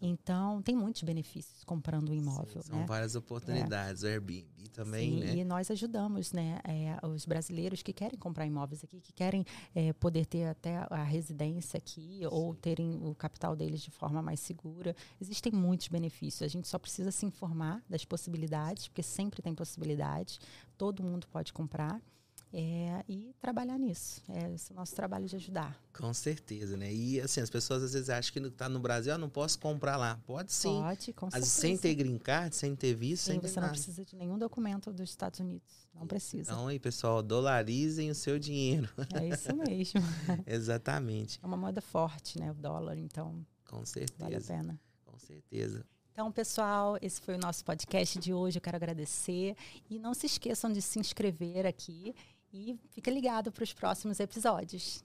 Então, 0.00 0.62
tem 0.62 0.76
muitos 0.76 1.02
benefícios 1.02 1.64
comprando 1.64 2.10
um 2.10 2.14
imóvel. 2.14 2.62
Sim, 2.62 2.68
são 2.68 2.78
né? 2.80 2.86
várias 2.86 3.14
oportunidades. 3.16 4.04
É. 4.04 4.08
O 4.08 4.10
Airbnb 4.10 4.68
também, 4.72 5.10
Sim, 5.10 5.20
né? 5.20 5.36
E 5.36 5.44
nós 5.44 5.70
ajudamos 5.70 6.32
né, 6.32 6.60
é, 6.64 7.04
os 7.06 7.26
brasileiros 7.26 7.82
que 7.82 7.92
querem 7.92 8.18
comprar 8.18 8.46
imóveis 8.46 8.84
aqui, 8.84 9.00
que 9.00 9.12
querem 9.12 9.44
é, 9.74 9.92
poder 9.94 10.26
ter 10.26 10.46
até 10.46 10.86
a 10.90 11.02
residência 11.02 11.78
aqui 11.78 12.18
Sim. 12.20 12.26
ou 12.30 12.54
terem 12.54 13.00
o 13.02 13.14
capital 13.14 13.56
deles 13.56 13.80
de 13.80 13.90
forma 13.90 14.22
mais 14.22 14.38
segura. 14.40 14.94
Existem 15.20 15.52
muitos 15.52 15.88
benefícios. 15.88 16.42
A 16.42 16.48
gente 16.48 16.68
só 16.68 16.78
precisa 16.78 17.10
se 17.10 17.26
informar 17.26 17.82
das 17.88 18.04
possibilidades, 18.04 18.88
porque 18.88 19.02
sempre 19.02 19.42
tem 19.42 19.54
possibilidades. 19.54 20.38
Todo 20.76 21.02
mundo 21.02 21.26
pode 21.26 21.52
comprar. 21.52 22.00
É, 22.52 23.04
e 23.08 23.34
trabalhar 23.40 23.78
nisso. 23.78 24.22
É 24.28 24.52
esse 24.52 24.72
é 24.72 24.74
o 24.74 24.76
nosso 24.76 24.94
trabalho 24.94 25.26
de 25.26 25.36
ajudar. 25.36 25.78
Com 25.92 26.12
certeza, 26.14 26.76
né? 26.76 26.92
E 26.92 27.20
assim, 27.20 27.40
as 27.40 27.50
pessoas 27.50 27.82
às 27.82 27.92
vezes 27.92 28.08
acham 28.08 28.32
que 28.32 28.38
está 28.38 28.68
no 28.68 28.78
Brasil, 28.78 29.12
ah, 29.12 29.18
não 29.18 29.28
posso 29.28 29.58
comprar 29.58 29.96
lá. 29.96 30.18
Pode 30.26 30.52
sim. 30.52 30.80
Pode, 30.80 31.12
com 31.12 31.30
certeza. 31.30 31.50
Sem 31.50 31.76
ter 31.76 31.94
green 31.94 32.18
card, 32.18 32.54
sem 32.54 32.74
ter 32.76 32.94
visto, 32.94 33.24
sim, 33.24 33.32
sem 33.32 33.40
ter 33.40 33.48
você 33.48 33.56
nada. 33.56 33.66
não 33.66 33.72
precisa 33.72 34.04
de 34.04 34.16
nenhum 34.16 34.38
documento 34.38 34.92
dos 34.92 35.10
Estados 35.10 35.40
Unidos. 35.40 35.88
Não 35.94 36.06
precisa. 36.06 36.52
Então 36.52 36.68
aí, 36.68 36.78
pessoal, 36.78 37.22
dolarizem 37.22 38.10
o 38.10 38.14
seu 38.14 38.38
dinheiro. 38.38 38.88
É 39.14 39.28
isso 39.28 39.54
mesmo. 39.54 40.00
Exatamente. 40.46 41.40
É 41.42 41.46
uma 41.46 41.56
moeda 41.56 41.80
forte, 41.80 42.38
né? 42.38 42.50
O 42.50 42.54
dólar, 42.54 42.96
então. 42.96 43.44
Com 43.68 43.84
certeza. 43.84 44.18
Vale 44.18 44.36
a 44.36 44.40
pena. 44.40 44.80
Com 45.04 45.18
certeza. 45.18 45.84
Então, 46.12 46.32
pessoal, 46.32 46.96
esse 47.02 47.20
foi 47.20 47.34
o 47.34 47.38
nosso 47.38 47.62
podcast 47.62 48.18
de 48.18 48.32
hoje. 48.32 48.56
Eu 48.56 48.62
quero 48.62 48.76
agradecer. 48.76 49.54
E 49.90 49.98
não 49.98 50.14
se 50.14 50.24
esqueçam 50.24 50.72
de 50.72 50.80
se 50.80 50.98
inscrever 50.98 51.66
aqui 51.66 52.14
e 52.56 52.78
fica 52.90 53.10
ligado 53.10 53.52
para 53.52 53.62
os 53.64 53.72
próximos 53.72 54.18
episódios. 54.18 55.04